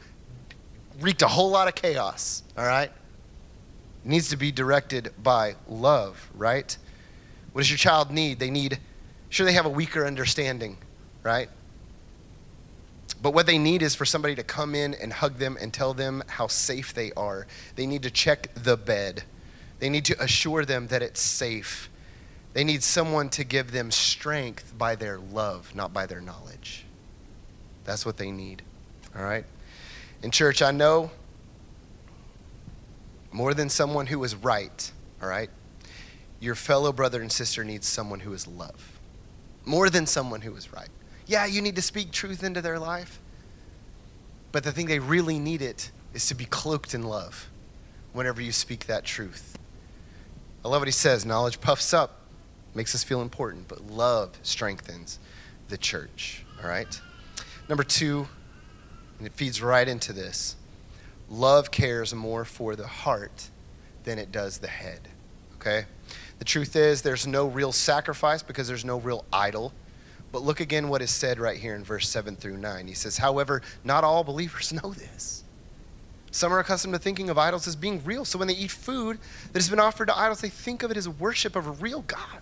Wreaked 1.01 1.23
a 1.23 1.29
whole 1.29 1.51
lot 1.51 1.67
of 1.67 1.75
chaos, 1.75 2.43
all 2.59 2.67
right? 2.67 2.91
It 2.91 4.09
needs 4.09 4.29
to 4.31 4.37
be 4.37 4.53
directed 4.53 5.13
by 5.23 5.57
love, 5.67 6.29
right? 6.35 6.77
What 7.53 7.63
does 7.63 7.71
your 7.71 7.79
child 7.79 8.11
need? 8.11 8.39
They 8.39 8.51
need, 8.51 8.79
sure, 9.31 9.47
they 9.47 9.55
have 9.55 9.67
a 9.67 9.71
weaker 9.71 10.07
understanding, 10.07 10.77
right? 11.23 11.49
But 13.23 13.35
what 13.35 13.47
they 13.47 13.59
need 13.59 13.83
is 13.83 13.95
for 13.95 14.05
somebody 14.05 14.35
to 14.37 14.43
come 14.43 14.75
in 14.75 14.95
and 14.95 15.13
hug 15.13 15.37
them 15.37 15.59
and 15.61 15.73
tell 15.73 15.93
them 15.93 16.23
how 16.27 16.47
safe 16.47 16.95
they 16.95 17.13
are. 17.13 17.47
They 17.77 17.87
need 17.87 18.03
to 18.05 18.11
check 18.11 18.49
the 18.55 18.77
bed. 18.77 19.25
They 19.79 19.91
need 19.91 20.07
to 20.07 20.23
assure 20.23 20.65
them 20.65 20.87
that 20.89 21.03
it's 21.03 21.21
safe. 21.21 21.91
They 22.53 22.65
need 22.65 22.83
someone 22.83 23.29
to 23.31 23.45
give 23.45 23.73
them 23.73 23.91
strength 23.91 24.73
by 24.77 24.97
their 24.97 25.19
love, 25.19 25.75
not 25.75 25.93
by 25.93 26.07
their 26.07 26.21
knowledge. 26.21 26.85
That's 27.85 28.05
what 28.07 28.17
they 28.17 28.31
need. 28.31 28.63
All 29.17 29.23
right? 29.23 29.45
In 30.23 30.31
church, 30.31 30.63
I 30.63 30.71
know 30.71 31.11
more 33.33 33.55
than 33.55 33.69
someone 33.69 34.07
who 34.07 34.23
is 34.25 34.35
right, 34.35 34.91
all 35.23 35.29
right? 35.29 35.51
Your 36.41 36.55
fellow 36.55 36.93
brother 36.93 37.21
and 37.21 37.31
sister 37.31 37.65
needs 37.65 37.87
someone 37.87 38.21
who 38.21 38.33
is 38.33 38.47
love. 38.47 38.99
More 39.65 39.91
than 39.91 40.07
someone 40.07 40.41
who 40.41 40.55
is 40.57 40.73
right. 40.73 40.89
Yeah, 41.31 41.47
you 41.47 41.63
need 41.63 41.77
to 41.77 41.83
speak 41.83 42.11
truth 42.11 42.43
into 42.43 42.61
their 42.61 42.81
life. 42.81 43.21
But 44.51 44.65
the 44.65 44.73
thing 44.73 44.87
they 44.87 44.99
really 44.99 45.39
need 45.39 45.63
it 45.63 45.93
is 46.13 46.27
to 46.27 46.35
be 46.35 46.45
cloaked 46.45 46.93
in 46.93 47.05
love 47.05 47.49
whenever 48.13 48.43
you 48.43 48.51
speak 48.51 48.87
that 48.87 49.05
truth. 49.05 49.57
I 50.65 50.69
love 50.69 50.81
what 50.81 50.89
he 50.89 50.93
says 50.93 51.25
knowledge 51.25 51.61
puffs 51.61 51.95
up, 51.95 52.23
makes 52.75 52.97
us 52.97 53.05
feel 53.05 53.23
important, 53.23 53.69
but 53.69 53.87
love 53.93 54.31
strengthens 54.43 55.21
the 55.69 55.79
church. 55.79 56.45
All 56.61 56.69
right? 56.69 57.01
Number 57.69 57.85
two, 57.85 58.27
and 59.19 59.27
it 59.29 59.33
feeds 59.33 59.63
right 59.63 59.87
into 59.87 60.13
this 60.13 60.57
love 61.29 61.71
cares 61.71 62.13
more 62.13 62.45
for 62.45 62.75
the 62.75 62.89
heart 62.89 63.51
than 64.03 64.19
it 64.19 64.33
does 64.33 64.59
the 64.59 64.67
head. 64.67 65.03
Okay? 65.55 65.85
The 66.41 66.45
truth 66.45 66.75
is, 66.75 67.03
there's 67.03 67.25
no 67.25 67.47
real 67.47 67.71
sacrifice 67.71 68.43
because 68.43 68.67
there's 68.67 68.85
no 68.85 68.99
real 68.99 69.25
idol. 69.33 69.73
But 70.33 70.43
look 70.43 70.61
again 70.61 70.89
what 70.89 71.03
is 71.03 71.11
said 71.11 71.39
right 71.39 71.59
here 71.59 71.75
in 71.75 71.83
verse 71.83 72.09
7 72.09 72.37
through 72.37 72.57
9. 72.57 72.87
He 72.87 72.95
says, 72.95 73.19
However, 73.19 73.63
not 73.85 74.05
all 74.05 74.25
believers 74.25 74.73
know 74.83 74.93
this. 74.93 75.45
Some 76.31 76.53
are 76.53 76.61
accustomed 76.61 76.95
to 76.95 77.01
thinking 77.01 77.29
of 77.29 77.39
idols 77.39 77.67
as 77.67 77.75
being 77.75 78.05
real. 78.05 78.25
So 78.25 78.39
when 78.39 78.47
they 78.47 78.55
eat 78.55 78.71
food 78.71 79.19
that 79.53 79.59
has 79.59 79.69
been 79.69 79.81
offered 79.81 80.07
to 80.07 80.17
idols, 80.17 80.41
they 80.41 80.49
think 80.49 80.85
of 80.85 80.91
it 80.93 80.97
as 80.97 81.09
worship 81.09 81.57
of 81.57 81.67
a 81.67 81.73
real 81.73 82.03
God 82.03 82.41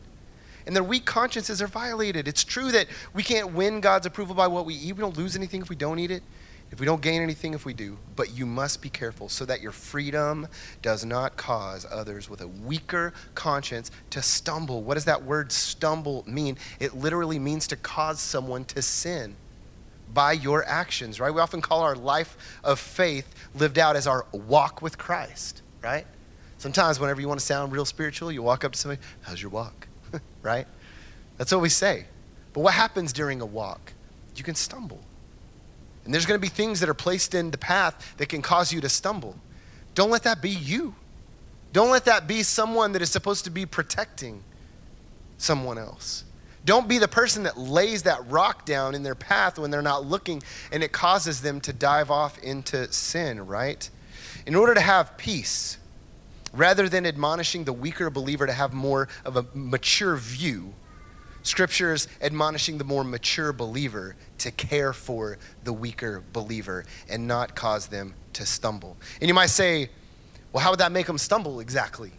and 0.68 0.77
their 0.77 0.85
weak 0.85 1.07
consciences 1.07 1.62
are 1.62 1.66
violated. 1.66 2.29
It's 2.29 2.44
true 2.44 2.70
that 2.72 2.88
we 3.14 3.22
can't 3.22 3.55
win 3.55 3.81
God's 3.81 4.05
approval 4.05 4.35
by 4.35 4.48
what 4.48 4.66
we 4.66 4.74
eat. 4.74 4.94
We 4.94 5.01
don't 5.01 5.16
lose 5.16 5.35
anything 5.35 5.62
if 5.62 5.70
we 5.70 5.77
don't 5.77 5.98
eat 5.98 6.11
it, 6.11 6.22
if 6.70 6.81
we 6.81 6.87
don't 6.87 7.00
gain 7.00 7.22
anything 7.22 7.54
if 7.54 7.64
we 7.64 7.72
do. 7.72 7.96
But 8.14 8.37
you 8.37 8.46
must 8.46 8.83
be 8.83 8.90
careful 8.90 9.28
so 9.28 9.44
that 9.46 9.61
your 9.61 9.72
freedom 9.72 10.46
does 10.83 11.04
not 11.04 11.37
cause 11.37 11.87
others 11.90 12.28
with 12.28 12.40
a 12.40 12.48
weaker 12.48 13.12
conscience 13.35 13.90
to 14.11 14.22
stumble. 14.22 14.83
What 14.83 14.94
does 14.94 15.07
that 15.07 15.22
word 15.22 15.50
stumble 15.50 16.24
mean? 16.26 16.59
It 16.81 16.94
literally 16.94 17.38
means 17.38 17.66
to 17.68 17.76
cause 17.76 18.20
someone 18.20 18.64
to 18.66 18.83
sin 18.83 19.37
by 20.12 20.33
your 20.33 20.64
actions, 20.64 21.20
right? 21.20 21.33
We 21.33 21.40
often 21.40 21.61
call 21.61 21.83
our 21.83 21.96
life 21.96 22.37
of 22.64 22.78
faith 22.78 23.35
lived 23.54 23.78
out 23.78 23.96
as 23.96 24.07
our 24.07 24.26
walk 24.33 24.83
with 24.83 24.98
Christ, 24.98 25.62
right? 25.83 26.07
Sometimes, 26.59 26.98
whenever 26.98 27.20
you 27.20 27.28
want 27.28 27.38
to 27.38 27.46
sound 27.46 27.72
real 27.72 27.85
spiritual, 27.85 28.33
you 28.33 28.42
walk 28.42 28.64
up 28.64 28.72
to 28.72 28.78
somebody, 28.78 29.00
How's 29.22 29.40
your 29.40 29.50
walk? 29.50 29.87
right? 30.42 30.66
That's 31.37 31.52
what 31.52 31.61
we 31.61 31.68
say. 31.68 32.07
But 32.52 32.61
what 32.61 32.74
happens 32.74 33.12
during 33.12 33.40
a 33.40 33.46
walk? 33.46 33.92
You 34.35 34.42
can 34.42 34.54
stumble. 34.54 35.00
And 36.09 36.14
there's 36.14 36.25
going 36.25 36.40
to 36.40 36.42
be 36.42 36.49
things 36.49 36.81
that 36.81 36.88
are 36.88 36.94
placed 36.94 37.35
in 37.35 37.51
the 37.51 37.59
path 37.59 38.14
that 38.16 38.31
can 38.31 38.40
cause 38.40 38.73
you 38.73 38.81
to 38.81 38.88
stumble. 38.88 39.37
Don't 39.94 40.09
let 40.09 40.23
that 40.23 40.40
be 40.40 40.49
you. 40.49 40.94
Don't 41.75 41.90
let 41.90 42.07
that 42.07 42.27
be 42.27 42.42
someone 42.42 42.92
that 42.92 43.03
is 43.03 43.11
supposed 43.11 43.44
to 43.44 43.51
be 43.51 43.66
protecting 43.66 44.42
someone 45.37 45.77
else. 45.77 46.25
Don't 46.64 46.88
be 46.88 46.97
the 46.97 47.09
person 47.09 47.42
that 47.42 47.59
lays 47.59 48.05
that 48.05 48.27
rock 48.31 48.64
down 48.64 48.94
in 48.94 49.03
their 49.03 49.14
path 49.14 49.59
when 49.59 49.71
they're 49.71 49.83
not 49.83 50.07
looking 50.07 50.42
and 50.73 50.83
it 50.83 50.92
causes 50.92 51.42
them 51.42 51.61
to 51.61 51.75
dive 51.75 52.11
off 52.11 52.38
into 52.38 52.90
sin, 52.90 53.47
right? 53.47 53.90
In 54.47 54.55
order 54.55 54.73
to 54.73 54.81
have 54.81 55.18
peace, 55.18 55.77
Rather 56.53 56.88
than 56.88 57.05
admonishing 57.05 57.64
the 57.64 57.73
weaker 57.73 58.09
believer 58.11 58.47
to 58.47 58.53
have 58.53 58.73
more 58.73 59.09
of 59.25 59.37
a 59.37 59.44
mature 59.53 60.16
view, 60.16 60.75
Scripture 61.49 61.95
is 61.95 62.09
admonishing 62.21 62.77
the 62.77 62.85
more 62.85 63.03
mature 63.03 63.53
believer 63.53 64.15
to 64.39 64.51
care 64.51 64.93
for 64.93 65.39
the 65.65 65.73
weaker 65.73 66.23
believer 66.33 66.85
and 67.09 67.27
not 67.27 67.57
cause 67.57 67.87
them 67.87 68.15
to 68.35 68.45
stumble. 68.45 68.97
And 69.21 69.29
you 69.29 69.35
might 69.35 69.47
say, 69.47 69.89
well, 70.53 70.63
how 70.63 70.71
would 70.71 70.81
that 70.81 70.93
make 70.93 71.07
them 71.07 71.19
stumble 71.19 71.61
exactly? 71.61 72.13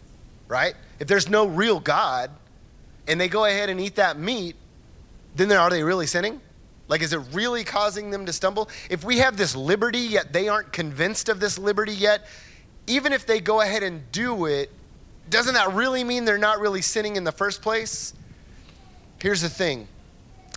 Right? 0.48 0.74
If 0.98 1.06
there's 1.06 1.28
no 1.28 1.46
real 1.46 1.78
God 1.78 2.30
and 3.06 3.20
they 3.20 3.28
go 3.28 3.44
ahead 3.44 3.70
and 3.70 3.80
eat 3.80 3.94
that 3.94 4.18
meat, 4.18 4.56
then 5.36 5.50
are 5.52 5.70
they 5.70 5.84
really 5.84 6.08
sinning? 6.08 6.40
Like, 6.88 7.00
is 7.00 7.12
it 7.12 7.20
really 7.32 7.62
causing 7.62 8.10
them 8.10 8.26
to 8.26 8.32
stumble? 8.32 8.68
If 8.90 9.04
we 9.04 9.18
have 9.18 9.36
this 9.36 9.54
liberty, 9.54 10.00
yet 10.00 10.32
they 10.32 10.48
aren't 10.48 10.72
convinced 10.72 11.28
of 11.28 11.38
this 11.38 11.56
liberty 11.56 11.92
yet, 11.92 12.26
even 12.88 13.12
if 13.12 13.26
they 13.26 13.38
go 13.40 13.60
ahead 13.60 13.84
and 13.84 14.10
do 14.10 14.46
it, 14.46 14.72
doesn't 15.28 15.54
that 15.54 15.72
really 15.72 16.02
mean 16.02 16.24
they're 16.24 16.36
not 16.36 16.58
really 16.58 16.82
sinning 16.82 17.14
in 17.14 17.22
the 17.22 17.30
first 17.30 17.62
place? 17.62 18.12
Here's 19.22 19.42
the 19.42 19.48
thing 19.48 19.88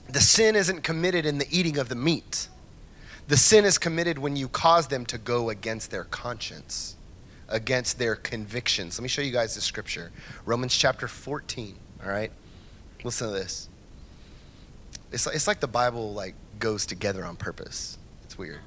the 0.09 0.19
sin 0.19 0.55
isn't 0.55 0.83
committed 0.83 1.25
in 1.25 1.37
the 1.37 1.47
eating 1.49 1.77
of 1.77 1.89
the 1.89 1.95
meat. 1.95 2.49
The 3.27 3.37
sin 3.37 3.63
is 3.63 3.77
committed 3.77 4.17
when 4.19 4.35
you 4.35 4.49
cause 4.49 4.87
them 4.87 5.05
to 5.07 5.17
go 5.17 5.49
against 5.49 5.91
their 5.91 6.03
conscience, 6.03 6.97
against 7.47 7.97
their 7.97 8.15
convictions. 8.15 8.97
Let 8.97 9.03
me 9.03 9.09
show 9.09 9.21
you 9.21 9.31
guys 9.31 9.55
the 9.55 9.61
scripture 9.61 10.11
Romans 10.45 10.75
chapter 10.75 11.07
14, 11.07 11.75
all 12.03 12.11
right? 12.11 12.31
Listen 13.03 13.27
to 13.27 13.33
this. 13.33 13.69
It's 15.11 15.25
like, 15.25 15.35
it's 15.35 15.47
like 15.47 15.59
the 15.59 15.67
Bible 15.67 16.13
like 16.13 16.35
goes 16.59 16.85
together 16.85 17.23
on 17.23 17.35
purpose. 17.35 17.97
It's 18.23 18.37
weird. 18.37 18.59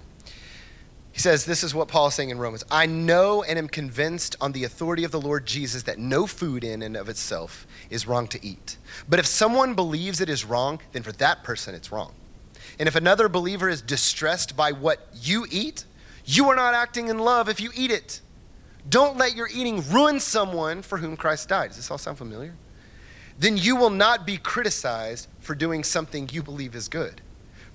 He 1.16 1.22
says, 1.22 1.46
This 1.46 1.64
is 1.64 1.74
what 1.74 1.88
Paul 1.88 2.08
is 2.08 2.14
saying 2.14 2.28
in 2.28 2.38
Romans. 2.38 2.62
I 2.70 2.84
know 2.84 3.42
and 3.42 3.58
am 3.58 3.68
convinced 3.68 4.36
on 4.38 4.52
the 4.52 4.64
authority 4.64 5.02
of 5.02 5.12
the 5.12 5.20
Lord 5.20 5.46
Jesus 5.46 5.84
that 5.84 5.98
no 5.98 6.26
food 6.26 6.62
in 6.62 6.82
and 6.82 6.94
of 6.94 7.08
itself 7.08 7.66
is 7.88 8.06
wrong 8.06 8.28
to 8.28 8.46
eat. 8.46 8.76
But 9.08 9.18
if 9.18 9.24
someone 9.24 9.72
believes 9.72 10.20
it 10.20 10.28
is 10.28 10.44
wrong, 10.44 10.78
then 10.92 11.02
for 11.02 11.12
that 11.12 11.42
person 11.42 11.74
it's 11.74 11.90
wrong. 11.90 12.12
And 12.78 12.86
if 12.86 12.96
another 12.96 13.30
believer 13.30 13.70
is 13.70 13.80
distressed 13.80 14.58
by 14.58 14.72
what 14.72 15.08
you 15.14 15.46
eat, 15.50 15.86
you 16.26 16.50
are 16.50 16.54
not 16.54 16.74
acting 16.74 17.08
in 17.08 17.18
love 17.18 17.48
if 17.48 17.62
you 17.62 17.70
eat 17.74 17.90
it. 17.90 18.20
Don't 18.86 19.16
let 19.16 19.34
your 19.34 19.48
eating 19.48 19.82
ruin 19.90 20.20
someone 20.20 20.82
for 20.82 20.98
whom 20.98 21.16
Christ 21.16 21.48
died. 21.48 21.68
Does 21.68 21.78
this 21.78 21.90
all 21.90 21.96
sound 21.96 22.18
familiar? 22.18 22.54
Then 23.38 23.56
you 23.56 23.76
will 23.76 23.88
not 23.88 24.26
be 24.26 24.36
criticized 24.36 25.28
for 25.40 25.54
doing 25.54 25.82
something 25.82 26.28
you 26.30 26.42
believe 26.42 26.74
is 26.74 26.90
good. 26.90 27.22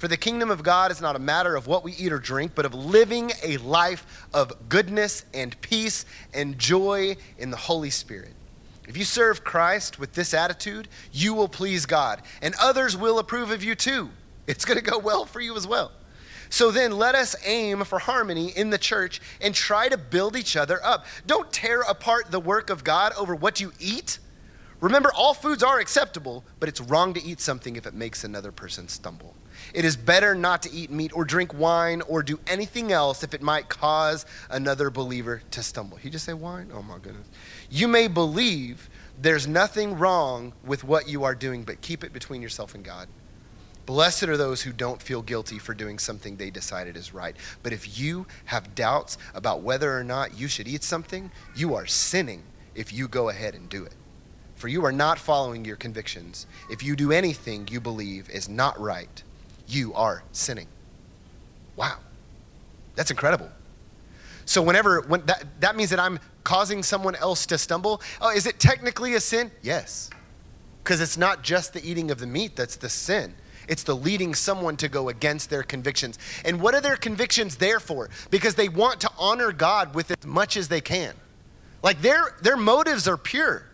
For 0.02 0.08
the 0.08 0.18
kingdom 0.18 0.50
of 0.50 0.64
God 0.64 0.90
is 0.90 1.00
not 1.00 1.16
a 1.16 1.20
matter 1.20 1.56
of 1.56 1.68
what 1.68 1.84
we 1.84 1.92
eat 1.92 2.12
or 2.12 2.18
drink, 2.18 2.54
but 2.56 2.66
of 2.66 2.74
living 2.74 3.34
a 3.44 3.58
life 3.58 4.28
of 4.34 4.68
goodness 4.68 5.26
and 5.32 5.62
peace 5.62 6.06
and 6.34 6.58
joy 6.58 7.18
in 7.38 7.52
the 7.52 7.58
Holy 7.58 7.92
Spirit. 7.92 8.34
If 8.88 8.98
you 8.98 9.04
serve 9.04 9.44
Christ 9.44 10.00
with 10.00 10.14
this 10.14 10.34
attitude, 10.34 10.88
you 11.12 11.36
will 11.36 11.48
please 11.48 11.86
God, 11.86 12.24
and 12.42 12.56
others 12.60 12.98
will 12.98 13.20
approve 13.20 13.52
of 13.52 13.64
you 13.64 13.76
too. 13.76 14.10
It's 14.48 14.66
going 14.66 14.80
to 14.80 14.84
go 14.84 14.98
well 14.98 15.26
for 15.28 15.40
you 15.40 15.56
as 15.56 15.68
well. 15.68 15.92
So 16.50 16.72
then, 16.72 16.94
let 16.94 17.14
us 17.14 17.36
aim 17.46 17.84
for 17.84 18.00
harmony 18.00 18.50
in 18.50 18.72
the 18.72 18.80
church 18.80 19.22
and 19.40 19.54
try 19.54 19.88
to 19.88 20.00
build 20.00 20.36
each 20.36 20.56
other 20.56 20.84
up. 20.84 21.06
Don't 21.28 21.54
tear 21.54 21.82
apart 21.82 22.32
the 22.32 22.40
work 22.40 22.72
of 22.72 22.84
God 22.84 23.14
over 23.20 23.36
what 23.36 23.62
you 23.62 23.72
eat. 23.80 24.18
Remember, 24.80 25.12
all 25.16 25.36
foods 25.36 25.62
are 25.62 25.80
acceptable, 25.80 26.44
but 26.60 26.68
it's 26.68 26.82
wrong 26.82 27.14
to 27.14 27.24
eat 27.24 27.40
something 27.40 27.76
if 27.76 27.86
it 27.86 27.94
makes 27.94 28.24
another 28.24 28.52
person 28.52 28.88
stumble. 28.88 29.36
It 29.74 29.86
is 29.86 29.96
better 29.96 30.36
not 30.36 30.64
to 30.64 30.72
eat 30.72 30.92
meat 30.92 31.12
or 31.16 31.26
drink 31.26 31.54
wine 31.54 32.02
or 32.02 32.24
do 32.24 32.40
anything 32.48 32.92
else 32.92 33.24
if 33.24 33.34
it 33.34 33.42
might 33.42 33.70
cause 33.70 34.26
another 34.50 34.90
believer 34.90 35.42
to 35.52 35.64
stumble. 35.64 35.98
He 35.98 36.10
just 36.10 36.26
say 36.26 36.34
wine? 36.34 36.72
Oh 36.74 36.82
my 36.82 36.98
goodness. 36.98 37.28
You 37.70 37.88
may 37.88 38.08
believe 38.08 38.90
there's 39.20 39.48
nothing 39.48 39.98
wrong 39.98 40.54
with 40.66 40.84
what 40.84 41.08
you 41.08 41.24
are 41.24 41.36
doing, 41.36 41.64
but 41.64 41.82
keep 41.82 42.04
it 42.04 42.14
between 42.14 42.42
yourself 42.42 42.76
and 42.76 42.84
God. 42.84 43.08
Blessed 43.86 44.24
are 44.24 44.38
those 44.38 44.62
who 44.62 44.72
don't 44.72 45.02
feel 45.02 45.22
guilty 45.22 45.58
for 45.58 45.74
doing 45.74 46.00
something 46.00 46.36
they 46.36 46.52
decided 46.52 46.96
is 46.96 47.14
right. 47.14 47.36
But 47.64 47.74
if 47.74 48.00
you 48.00 48.28
have 48.46 48.76
doubts 48.76 49.18
about 49.34 49.62
whether 49.62 49.98
or 49.98 50.04
not 50.04 50.38
you 50.38 50.48
should 50.48 50.68
eat 50.68 50.84
something, 50.84 51.32
you 51.56 51.76
are 51.76 51.88
sinning 51.88 52.44
if 52.76 52.94
you 52.94 53.08
go 53.08 53.30
ahead 53.30 53.56
and 53.56 53.68
do 53.68 53.84
it. 53.84 53.96
For 54.56 54.68
you 54.68 54.86
are 54.86 54.92
not 54.92 55.18
following 55.18 55.66
your 55.66 55.76
convictions 55.76 56.46
if 56.70 56.84
you 56.84 56.96
do 56.96 57.12
anything 57.12 57.68
you 57.72 57.82
believe 57.82 58.30
is 58.30 58.48
not 58.48 58.80
right 58.80 59.24
you 59.74 59.94
are 59.94 60.24
sinning. 60.32 60.68
Wow. 61.76 61.98
That's 62.96 63.12
incredible. 63.12 63.50
So 64.46 64.62
whenever 64.62 65.02
when 65.02 65.26
that, 65.26 65.46
that 65.62 65.76
means 65.76 65.92
that 65.92 66.00
I'm 66.00 66.20
causing 66.44 66.84
someone 66.84 67.16
else 67.16 67.46
to 67.48 67.58
stumble. 67.58 68.02
Oh, 68.20 68.32
is 68.32 68.46
it 68.46 68.60
technically 68.60 69.14
a 69.14 69.20
sin? 69.20 69.52
Yes. 69.62 70.10
Because 70.84 71.00
it's 71.00 71.18
not 71.18 71.44
just 71.44 71.74
the 71.74 71.88
eating 71.88 72.12
of 72.12 72.20
the 72.20 72.28
meat 72.28 72.56
that's 72.56 72.76
the 72.76 72.90
sin. 72.90 73.36
It's 73.68 73.84
the 73.84 73.96
leading 73.96 74.34
someone 74.34 74.76
to 74.78 74.90
go 74.90 75.10
against 75.10 75.50
their 75.50 75.64
convictions. 75.64 76.18
And 76.44 76.60
what 76.60 76.74
are 76.74 76.82
their 76.82 76.98
convictions 76.98 77.56
there 77.56 77.80
for? 77.80 78.10
Because 78.30 78.56
they 78.56 78.68
want 78.68 79.00
to 79.02 79.10
honor 79.18 79.52
God 79.52 79.96
with 79.96 80.12
as 80.12 80.26
much 80.26 80.58
as 80.58 80.68
they 80.68 80.82
can. 80.82 81.14
Like 81.84 82.02
their 82.02 82.36
their 82.42 82.58
motives 82.58 83.08
are 83.08 83.18
pure 83.18 83.71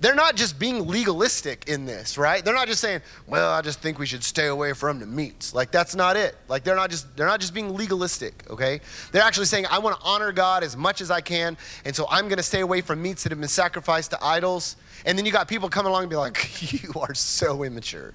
they're 0.00 0.14
not 0.14 0.34
just 0.34 0.58
being 0.58 0.86
legalistic 0.86 1.68
in 1.68 1.84
this, 1.84 2.16
right? 2.16 2.42
They're 2.42 2.54
not 2.54 2.66
just 2.66 2.80
saying, 2.80 3.02
"Well, 3.26 3.52
I 3.52 3.60
just 3.60 3.80
think 3.80 3.98
we 3.98 4.06
should 4.06 4.24
stay 4.24 4.46
away 4.46 4.72
from 4.72 4.98
the 4.98 5.06
meats." 5.06 5.54
Like 5.54 5.70
that's 5.70 5.94
not 5.94 6.16
it. 6.16 6.36
Like 6.48 6.64
they're 6.64 6.76
not 6.76 6.90
just 6.90 7.14
they're 7.16 7.26
not 7.26 7.40
just 7.40 7.52
being 7.52 7.76
legalistic, 7.76 8.44
okay? 8.48 8.80
They're 9.12 9.22
actually 9.22 9.46
saying, 9.46 9.66
"I 9.66 9.78
want 9.78 10.00
to 10.00 10.06
honor 10.06 10.32
God 10.32 10.64
as 10.64 10.74
much 10.74 11.02
as 11.02 11.10
I 11.10 11.20
can, 11.20 11.56
and 11.84 11.94
so 11.94 12.06
I'm 12.10 12.24
going 12.24 12.38
to 12.38 12.42
stay 12.42 12.60
away 12.60 12.80
from 12.80 13.02
meats 13.02 13.22
that 13.24 13.32
have 13.32 13.38
been 13.38 13.48
sacrificed 13.48 14.10
to 14.12 14.24
idols." 14.24 14.76
And 15.04 15.18
then 15.18 15.26
you 15.26 15.32
got 15.32 15.48
people 15.48 15.68
coming 15.68 15.90
along 15.90 16.04
and 16.04 16.10
be 16.10 16.16
like, 16.16 16.72
"You 16.82 16.92
are 16.96 17.14
so 17.14 17.62
immature. 17.62 18.14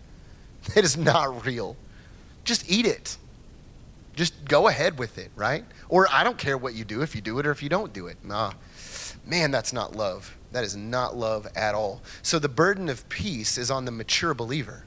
It 0.75 0.83
is 0.83 0.97
not 0.97 1.45
real. 1.45 1.77
Just 2.43 2.69
eat 2.69 2.87
it. 2.87 3.17
Just 4.15 4.45
go 4.45 4.67
ahead 4.69 4.97
with 4.97 5.19
it, 5.19 5.29
right? 5.35 5.63
Or 5.87 6.07
I 6.11 6.23
don't 6.23 6.37
care 6.37 6.57
what 6.57 6.73
you 6.73 6.83
do 6.83 7.01
if 7.01 7.13
you 7.13 7.21
do 7.21 7.37
it 7.37 7.45
or 7.45 7.51
if 7.51 7.61
you 7.61 7.69
don't 7.69 7.93
do 7.93 8.07
it." 8.07 8.17
Nah. 8.23 8.53
Man, 9.25 9.51
that's 9.51 9.73
not 9.73 9.95
love. 9.95 10.35
That 10.55 10.63
is 10.63 10.77
not 10.77 11.17
love 11.17 11.49
at 11.53 11.75
all. 11.75 12.01
So 12.21 12.39
the 12.39 12.47
burden 12.47 12.87
of 12.87 13.09
peace 13.09 13.57
is 13.57 13.69
on 13.69 13.83
the 13.83 13.91
mature 13.91 14.33
believer. 14.33 14.85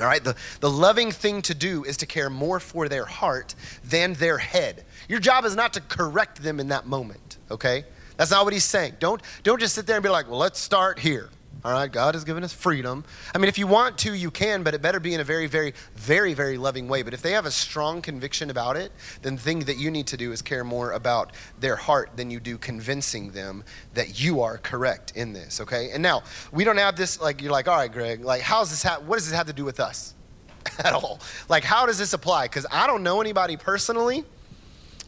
All 0.00 0.06
right, 0.06 0.24
the, 0.24 0.34
the 0.58 0.68
loving 0.68 1.12
thing 1.12 1.40
to 1.42 1.54
do 1.54 1.84
is 1.84 1.96
to 1.98 2.06
care 2.06 2.28
more 2.28 2.58
for 2.58 2.88
their 2.88 3.04
heart 3.04 3.54
than 3.84 4.14
their 4.14 4.38
head. 4.38 4.84
Your 5.08 5.20
job 5.20 5.44
is 5.44 5.54
not 5.54 5.72
to 5.74 5.80
correct 5.82 6.42
them 6.42 6.58
in 6.58 6.66
that 6.68 6.84
moment, 6.84 7.38
okay? 7.48 7.84
That's 8.16 8.32
not 8.32 8.42
what 8.42 8.54
he's 8.54 8.64
saying. 8.64 8.96
Don't, 8.98 9.22
don't 9.44 9.60
just 9.60 9.76
sit 9.76 9.86
there 9.86 9.94
and 9.94 10.02
be 10.02 10.08
like, 10.08 10.28
well, 10.28 10.40
let's 10.40 10.58
start 10.58 10.98
here. 10.98 11.30
All 11.64 11.70
right, 11.70 11.90
God 11.90 12.14
has 12.16 12.24
given 12.24 12.42
us 12.42 12.52
freedom. 12.52 13.04
I 13.32 13.38
mean, 13.38 13.48
if 13.48 13.56
you 13.56 13.68
want 13.68 13.96
to, 13.98 14.12
you 14.14 14.32
can, 14.32 14.64
but 14.64 14.74
it 14.74 14.82
better 14.82 14.98
be 14.98 15.14
in 15.14 15.20
a 15.20 15.24
very, 15.24 15.46
very, 15.46 15.74
very, 15.94 16.34
very 16.34 16.58
loving 16.58 16.88
way. 16.88 17.02
But 17.02 17.14
if 17.14 17.22
they 17.22 17.30
have 17.32 17.46
a 17.46 17.52
strong 17.52 18.02
conviction 18.02 18.50
about 18.50 18.76
it, 18.76 18.90
then 19.22 19.36
the 19.36 19.42
thing 19.42 19.60
that 19.60 19.76
you 19.76 19.88
need 19.88 20.08
to 20.08 20.16
do 20.16 20.32
is 20.32 20.42
care 20.42 20.64
more 20.64 20.90
about 20.90 21.30
their 21.60 21.76
heart 21.76 22.16
than 22.16 22.32
you 22.32 22.40
do 22.40 22.58
convincing 22.58 23.30
them 23.30 23.62
that 23.94 24.20
you 24.20 24.40
are 24.40 24.58
correct 24.58 25.12
in 25.14 25.32
this, 25.32 25.60
okay? 25.60 25.90
And 25.92 26.02
now, 26.02 26.24
we 26.50 26.64
don't 26.64 26.78
have 26.78 26.96
this, 26.96 27.20
like, 27.20 27.40
you're 27.40 27.52
like, 27.52 27.68
all 27.68 27.76
right, 27.76 27.92
Gregg, 27.92 28.24
like, 28.24 28.42
how's 28.42 28.70
this, 28.70 28.82
ha- 28.82 28.98
what 29.06 29.16
does 29.18 29.28
this 29.28 29.36
have 29.36 29.46
to 29.46 29.52
do 29.52 29.64
with 29.64 29.78
us 29.78 30.14
at 30.80 30.92
all? 30.92 31.20
Like, 31.48 31.62
how 31.62 31.86
does 31.86 31.96
this 31.96 32.12
apply? 32.12 32.46
Because 32.46 32.66
I 32.72 32.88
don't 32.88 33.04
know 33.04 33.20
anybody 33.20 33.56
personally 33.56 34.24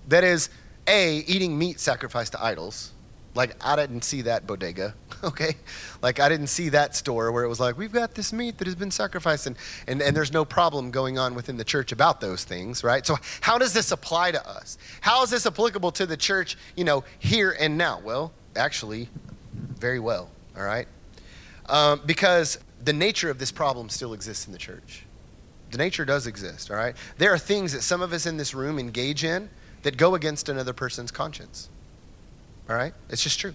that 0.07 0.23
is, 0.23 0.51
A, 0.87 1.17
eating 1.27 1.59
meat 1.59 1.81
sacrificed 1.81 2.31
to 2.33 2.45
idols 2.45 2.94
like, 3.35 3.57
I 3.65 3.75
didn't 3.75 4.03
see 4.03 4.23
that 4.23 4.47
bodega, 4.47 4.95
okay? 5.25 5.57
Like, 6.03 6.21
I 6.21 6.29
didn't 6.29 6.47
see 6.47 6.69
that 6.71 6.95
store 6.95 7.33
where 7.33 7.43
it 7.43 7.49
was 7.49 7.59
like, 7.59 7.77
we've 7.77 7.93
got 7.93 8.15
this 8.15 8.33
meat 8.33 8.59
that 8.59 8.67
has 8.67 8.77
been 8.77 8.91
sacrificed, 8.91 9.47
and, 9.47 9.57
and, 9.89 10.01
and 10.01 10.17
there's 10.17 10.33
no 10.33 10.45
problem 10.45 10.91
going 10.91 11.19
on 11.19 11.35
within 11.35 11.57
the 11.57 11.65
church 11.65 11.91
about 11.91 12.21
those 12.21 12.45
things, 12.45 12.85
right? 12.85 13.05
So, 13.05 13.17
how 13.41 13.59
does 13.59 13.73
this 13.73 13.91
apply 13.91 14.33
to 14.33 14.49
us? 14.49 14.79
How 15.01 15.23
is 15.25 15.31
this 15.31 15.47
applicable 15.47 15.91
to 15.93 16.07
the 16.07 16.17
church, 16.17 16.57
you 16.77 16.85
know, 16.85 17.05
here 17.19 17.57
and 17.59 17.77
now? 17.77 18.01
Well, 18.05 18.33
actually, 18.55 19.09
very 19.79 19.99
well, 19.99 20.31
all 20.57 20.65
right? 20.65 20.87
Um, 21.67 22.03
because 22.07 22.59
the 22.85 22.93
nature 22.93 23.31
of 23.31 23.39
this 23.39 23.51
problem 23.51 23.89
still 23.89 24.13
exists 24.13 24.47
in 24.47 24.53
the 24.53 24.59
church. 24.59 25.05
The 25.71 25.79
nature 25.79 26.05
does 26.05 26.29
exist, 26.29 26.71
all 26.71 26.77
right? 26.77 26.95
There 27.19 27.33
are 27.33 27.39
things 27.39 27.73
that 27.73 27.83
some 27.83 28.01
of 28.01 28.13
us 28.13 28.27
in 28.27 28.37
this 28.37 28.55
room 28.55 28.79
engage 28.79 29.25
in 29.25 29.51
that 29.83 29.97
go 29.97 30.15
against 30.15 30.49
another 30.49 30.73
person's 30.73 31.11
conscience. 31.11 31.69
All 32.69 32.77
right? 32.77 32.95
It's 33.09 33.23
just 33.23 33.39
true. 33.39 33.55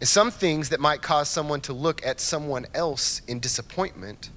And 0.00 0.08
some 0.08 0.30
things 0.30 0.68
that 0.68 0.80
might 0.80 1.02
cause 1.02 1.28
someone 1.28 1.60
to 1.62 1.72
look 1.72 2.04
at 2.06 2.20
someone 2.20 2.66
else 2.72 3.20
in 3.26 3.40
disappointment, 3.40 4.30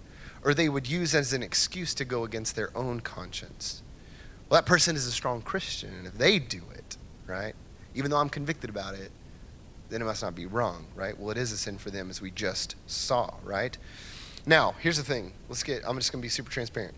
or 0.44 0.54
they 0.54 0.70
would 0.70 0.88
use 0.88 1.14
as 1.14 1.34
an 1.34 1.44
excuse 1.44 1.94
to 1.96 2.06
go 2.06 2.24
against 2.24 2.56
their 2.56 2.76
own 2.76 3.00
conscience. 3.00 3.84
Well, 4.50 4.60
that 4.60 4.66
person 4.66 4.96
is 4.96 5.06
a 5.06 5.12
strong 5.12 5.42
Christian, 5.42 5.94
and 5.94 6.08
if 6.08 6.18
they 6.18 6.40
do 6.40 6.64
it, 6.74 6.98
right, 7.28 7.54
even 7.94 8.10
though 8.12 8.18
I'm 8.18 8.30
convicted 8.30 8.70
about 8.70 8.96
it, 8.96 9.12
then 9.90 10.02
it 10.02 10.06
must 10.06 10.24
not 10.24 10.36
be 10.36 10.46
wrong, 10.46 10.86
right? 10.96 11.18
Well, 11.18 11.32
it 11.32 11.38
is 11.38 11.52
a 11.52 11.58
sin 11.58 11.78
for 11.78 11.92
them, 11.92 12.10
as 12.10 12.22
we 12.22 12.32
just 12.32 12.76
saw, 12.88 13.34
right? 13.44 13.78
Now, 14.46 14.74
here's 14.80 14.98
the 14.98 15.04
thing. 15.04 15.34
Let's 15.48 15.64
get, 15.64 15.84
I'm 15.88 15.98
just 15.98 16.12
going 16.12 16.22
to 16.22 16.26
be 16.26 16.30
super 16.30 16.50
transparent. 16.50 16.96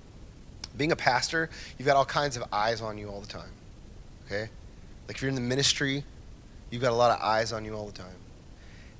Being 0.77 0.91
a 0.91 0.95
pastor, 0.95 1.49
you've 1.77 1.85
got 1.85 1.97
all 1.97 2.05
kinds 2.05 2.37
of 2.37 2.43
eyes 2.53 2.81
on 2.81 2.97
you 2.97 3.09
all 3.09 3.19
the 3.19 3.27
time, 3.27 3.51
okay? 4.25 4.49
Like 5.07 5.17
if 5.17 5.21
you're 5.21 5.29
in 5.29 5.35
the 5.35 5.41
ministry, 5.41 6.05
you've 6.73 6.81
got 6.81 6.91
a 6.91 6.95
lot 6.95 7.11
of 7.11 7.23
eyes 7.23 7.53
on 7.53 7.63
you 7.63 7.75
all 7.75 7.85
the 7.85 7.91
time. 7.91 8.15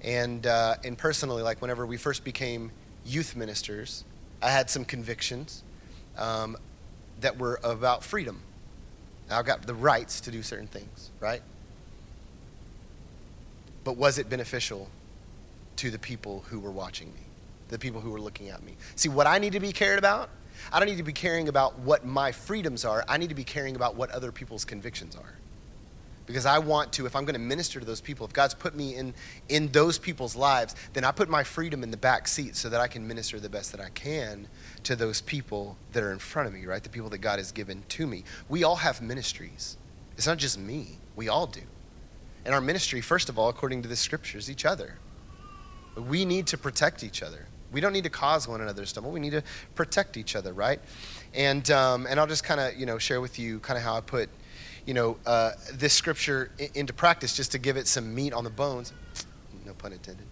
And, 0.02 0.46
uh, 0.46 0.76
and 0.84 0.96
personally, 0.96 1.42
like 1.42 1.60
whenever 1.60 1.88
we 1.88 1.98
first 1.98 2.24
became 2.24 2.72
youth 3.04 3.36
ministers, 3.36 4.04
I 4.44 4.52
had 4.52 4.70
some 4.70 4.86
convictions 4.86 5.64
um, 6.16 6.56
that 7.22 7.40
were 7.40 7.60
about 7.64 8.04
freedom. 8.04 8.44
I've 9.32 9.48
got 9.48 9.64
the 9.64 9.74
rights 9.74 10.22
to 10.22 10.30
do 10.30 10.44
certain 10.44 10.68
things, 10.68 11.10
right? 11.20 11.42
But 13.84 13.98
was 13.98 14.20
it 14.20 14.30
beneficial 14.30 14.88
to 15.78 15.90
the 15.90 15.98
people 15.98 16.46
who 16.50 16.60
were 16.60 16.72
watching 16.72 17.08
me, 17.08 17.22
the 17.70 17.80
people 17.80 18.02
who 18.02 18.12
were 18.12 18.22
looking 18.22 18.50
at 18.50 18.62
me? 18.62 18.76
See, 18.96 19.10
what 19.10 19.26
I 19.26 19.40
need 19.40 19.54
to 19.54 19.60
be 19.60 19.72
cared 19.72 19.98
about, 19.98 20.30
I 20.72 20.78
don't 20.78 20.88
need 20.88 20.98
to 20.98 21.04
be 21.04 21.12
caring 21.12 21.48
about 21.48 21.80
what 21.80 22.06
my 22.06 22.32
freedoms 22.32 22.86
are. 22.86 23.04
I 23.08 23.18
need 23.18 23.30
to 23.30 23.36
be 23.36 23.44
caring 23.44 23.76
about 23.76 23.96
what 23.96 24.12
other 24.12 24.32
people's 24.32 24.64
convictions 24.64 25.16
are. 25.16 25.34
Because 26.26 26.46
I 26.46 26.60
want 26.60 26.94
to, 26.94 27.06
if 27.06 27.16
I'm 27.16 27.26
going 27.26 27.36
to 27.36 27.40
minister 27.40 27.80
to 27.80 27.86
those 27.86 28.02
people, 28.02 28.26
if 28.26 28.34
God's 28.34 28.54
put 28.54 28.76
me 28.76 28.96
in, 28.96 29.14
in 29.50 29.68
those 29.70 29.98
people's 29.98 30.36
lives, 30.36 30.76
then 30.94 31.04
I 31.04 31.12
put 31.12 31.30
my 31.30 31.44
freedom 31.44 31.84
in 31.84 31.92
the 31.92 31.98
back 31.98 32.28
seat 32.28 32.56
so 32.56 32.70
that 32.70 32.80
I 32.80 32.88
can 32.88 33.08
minister 33.08 33.40
the 33.40 33.50
best 33.50 33.72
that 33.72 33.82
I 33.82 33.90
can 33.90 34.48
to 34.84 34.96
those 34.96 35.22
people 35.22 35.78
that 35.92 36.04
are 36.04 36.12
in 36.12 36.20
front 36.20 36.48
of 36.48 36.54
me, 36.54 36.66
right? 36.66 36.82
The 36.82 36.90
people 36.90 37.10
that 37.10 37.20
God 37.20 37.40
has 37.40 37.52
given 37.52 37.84
to 37.90 38.08
me. 38.08 38.24
We 38.48 38.64
all 38.64 38.78
have 38.78 39.02
ministries. 39.02 39.78
It's 40.18 40.28
not 40.28 40.38
just 40.38 40.58
me, 40.58 41.00
we 41.16 41.28
all 41.28 41.48
do. 41.48 41.62
And 42.46 42.54
our 42.54 42.62
ministry, 42.62 43.02
first 43.02 43.30
of 43.30 43.40
all, 43.40 43.50
according 43.50 43.82
to 43.84 43.90
the 43.90 43.96
scriptures, 43.96 44.50
each 44.50 44.66
other. 44.66 44.96
We 45.96 46.26
need 46.26 46.48
to 46.48 46.58
protect 46.58 47.04
each 47.04 47.22
other. 47.22 47.48
We 47.72 47.82
don't 47.82 47.94
need 47.94 48.04
to 48.04 48.10
cause 48.10 48.48
one 48.48 48.62
another 48.62 48.86
stumble. 48.86 49.12
We 49.12 49.20
need 49.20 49.32
to 49.32 49.44
protect 49.76 50.18
each 50.18 50.36
other, 50.36 50.54
right? 50.54 50.80
And, 51.34 51.70
um, 51.72 52.06
and 52.08 52.20
I'll 52.20 52.28
just 52.28 52.44
kind 52.44 52.60
of, 52.60 52.76
you 52.76 52.86
know, 52.86 52.98
share 52.98 53.20
with 53.20 53.40
you 53.40 53.60
kind 53.60 53.78
of 53.78 53.84
how 53.84 53.96
I 53.96 54.02
put 54.02 54.30
you 54.86 54.94
know, 54.94 55.18
uh, 55.26 55.52
this 55.74 55.94
scripture 55.94 56.52
into 56.74 56.94
practice 56.94 57.36
just 57.36 57.52
to 57.54 57.58
give 57.58 57.78
it 57.78 57.88
some 57.88 58.14
meat 58.14 58.34
on 58.34 58.44
the 58.44 58.50
bones. 58.50 58.94
No 59.66 59.74
pun 59.74 59.94
intended. 59.94 60.26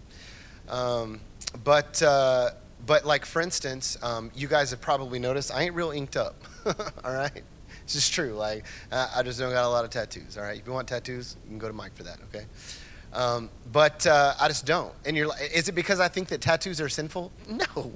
Um, 0.68 1.20
but, 1.64 2.02
uh, 2.02 2.50
but 2.86 3.04
like, 3.06 3.24
for 3.24 3.40
instance, 3.40 3.96
um, 4.02 4.30
you 4.34 4.48
guys 4.48 4.70
have 4.70 4.80
probably 4.80 5.18
noticed 5.18 5.52
I 5.54 5.62
ain't 5.62 5.74
real 5.74 5.90
inked 5.90 6.16
up. 6.16 6.34
all 7.04 7.14
right? 7.14 7.42
It's 7.84 7.94
just 7.94 8.12
true. 8.12 8.34
Like, 8.34 8.64
I 8.90 9.22
just 9.22 9.38
don't 9.38 9.52
got 9.52 9.64
a 9.64 9.68
lot 9.68 9.84
of 9.84 9.90
tattoos. 9.90 10.36
All 10.36 10.44
right? 10.44 10.58
If 10.58 10.66
you 10.66 10.72
want 10.72 10.88
tattoos, 10.88 11.36
you 11.44 11.50
can 11.50 11.58
go 11.58 11.68
to 11.68 11.74
Mike 11.74 11.94
for 11.94 12.04
that, 12.04 12.18
okay? 12.28 12.46
Um, 13.12 13.50
but 13.70 14.06
uh, 14.06 14.34
I 14.40 14.48
just 14.48 14.64
don't. 14.64 14.92
And 15.04 15.16
you're 15.16 15.26
like, 15.26 15.52
is 15.54 15.68
it 15.68 15.74
because 15.74 16.00
I 16.00 16.08
think 16.08 16.28
that 16.28 16.40
tattoos 16.40 16.80
are 16.80 16.88
sinful? 16.88 17.30
No, 17.48 17.92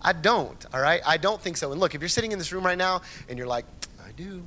I 0.00 0.12
don't. 0.12 0.64
All 0.72 0.80
right, 0.80 1.00
I 1.06 1.16
don't 1.16 1.40
think 1.40 1.56
so. 1.56 1.72
And 1.72 1.80
look, 1.80 1.94
if 1.94 2.00
you're 2.00 2.08
sitting 2.08 2.32
in 2.32 2.38
this 2.38 2.52
room 2.52 2.64
right 2.64 2.78
now 2.78 3.02
and 3.28 3.38
you're 3.38 3.46
like, 3.46 3.64
I 4.04 4.12
do, 4.12 4.42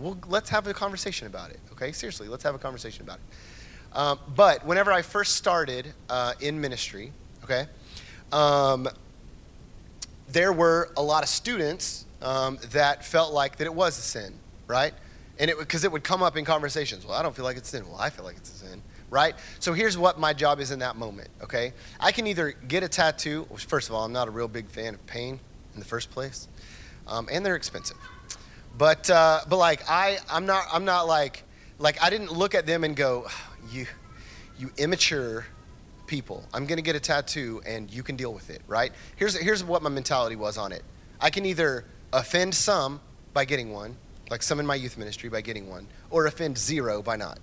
well, 0.00 0.18
let's 0.28 0.48
have 0.48 0.66
a 0.66 0.72
conversation 0.72 1.26
about 1.26 1.50
it, 1.50 1.60
okay? 1.72 1.92
Seriously, 1.92 2.26
let's 2.26 2.42
have 2.42 2.54
a 2.54 2.58
conversation 2.58 3.02
about 3.04 3.18
it. 3.18 3.96
Um, 3.96 4.18
but 4.34 4.64
whenever 4.64 4.92
I 4.92 5.02
first 5.02 5.36
started 5.36 5.92
uh, 6.08 6.32
in 6.40 6.60
ministry, 6.60 7.12
okay, 7.44 7.66
um, 8.32 8.88
there 10.28 10.52
were 10.52 10.90
a 10.96 11.02
lot 11.02 11.22
of 11.22 11.28
students 11.28 12.06
um, 12.22 12.58
that 12.70 13.04
felt 13.04 13.32
like 13.32 13.56
that 13.56 13.64
it 13.64 13.74
was 13.74 13.98
a 13.98 14.02
sin, 14.02 14.32
right? 14.66 14.94
And 15.38 15.50
it 15.50 15.58
because 15.58 15.84
it 15.84 15.92
would 15.92 16.04
come 16.04 16.22
up 16.22 16.36
in 16.36 16.44
conversations. 16.44 17.04
Well, 17.04 17.16
I 17.16 17.22
don't 17.22 17.34
feel 17.34 17.44
like 17.44 17.56
it's 17.56 17.68
sin. 17.68 17.86
Well, 17.86 17.98
I 17.98 18.10
feel 18.10 18.24
like 18.24 18.36
it's 18.36 18.52
a 18.52 18.66
sin, 18.66 18.82
right? 19.10 19.34
So 19.58 19.72
here's 19.72 19.98
what 19.98 20.18
my 20.20 20.32
job 20.32 20.60
is 20.60 20.70
in 20.70 20.78
that 20.78 20.96
moment, 20.96 21.28
okay? 21.42 21.72
I 21.98 22.12
can 22.12 22.26
either 22.26 22.52
get 22.52 22.82
a 22.82 22.88
tattoo. 22.88 23.46
Which 23.48 23.64
first 23.64 23.88
of 23.88 23.94
all, 23.94 24.04
I'm 24.04 24.12
not 24.12 24.28
a 24.28 24.30
real 24.30 24.48
big 24.48 24.68
fan 24.68 24.94
of 24.94 25.04
pain 25.06 25.40
in 25.74 25.80
the 25.80 25.86
first 25.86 26.10
place, 26.10 26.46
um, 27.06 27.28
and 27.30 27.44
they're 27.44 27.56
expensive. 27.56 27.96
But 28.76 29.10
uh, 29.10 29.40
but 29.48 29.56
like 29.56 29.82
I 29.88 30.18
I'm 30.30 30.46
not 30.46 30.66
I'm 30.72 30.84
not 30.84 31.06
like 31.06 31.44
like 31.78 32.02
I 32.02 32.10
didn't 32.10 32.32
look 32.32 32.54
at 32.54 32.66
them 32.66 32.84
and 32.84 32.96
go 32.96 33.26
you 33.70 33.86
you 34.58 34.70
immature 34.76 35.46
people. 36.06 36.44
I'm 36.52 36.66
gonna 36.66 36.82
get 36.82 36.96
a 36.96 37.00
tattoo 37.00 37.62
and 37.66 37.90
you 37.90 38.02
can 38.02 38.16
deal 38.16 38.32
with 38.32 38.50
it, 38.50 38.62
right? 38.66 38.92
Here's 39.16 39.36
here's 39.36 39.62
what 39.64 39.82
my 39.82 39.90
mentality 39.90 40.36
was 40.36 40.58
on 40.58 40.72
it. 40.72 40.82
I 41.20 41.30
can 41.30 41.44
either 41.46 41.84
offend 42.12 42.54
some 42.54 43.00
by 43.32 43.44
getting 43.44 43.72
one, 43.72 43.96
like 44.30 44.42
some 44.42 44.60
in 44.60 44.66
my 44.66 44.74
youth 44.74 44.98
ministry 44.98 45.28
by 45.28 45.40
getting 45.40 45.68
one, 45.68 45.86
or 46.10 46.26
offend 46.26 46.58
zero 46.58 47.02
by 47.02 47.16
not. 47.16 47.38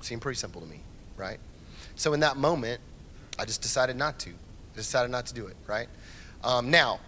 Seemed 0.00 0.22
pretty 0.22 0.38
simple 0.38 0.60
to 0.60 0.66
me, 0.66 0.80
right? 1.16 1.38
So 1.96 2.14
in 2.14 2.20
that 2.20 2.36
moment, 2.36 2.80
I 3.38 3.44
just 3.44 3.60
decided 3.62 3.96
not 3.96 4.18
to. 4.20 4.30
I 4.30 4.76
decided 4.76 5.10
not 5.10 5.26
to 5.26 5.34
do 5.34 5.46
it, 5.46 5.56
right? 5.66 5.88
Um, 6.42 6.70
now, 6.70 7.00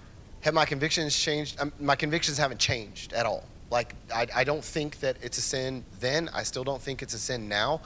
have 0.43 0.55
my 0.55 0.65
convictions 0.65 1.19
changed? 1.19 1.61
Um, 1.61 1.73
my 1.81 1.97
convictions 1.97 2.37
haven't 2.37 2.61
changed 2.61 3.13
at 3.13 3.27
all. 3.27 3.45
Like, 3.71 3.95
I, 4.15 4.27
I, 4.35 4.45
don't 4.45 4.63
think 4.63 5.01
that 5.01 5.17
it's 5.23 5.39
a 5.39 5.41
sin 5.41 5.83
then. 5.99 6.29
I 6.35 6.43
still 6.43 6.63
don't 6.63 6.83
think 6.83 7.01
it's 7.01 7.15
a 7.15 7.19
sin 7.19 7.49
now. 7.49 7.81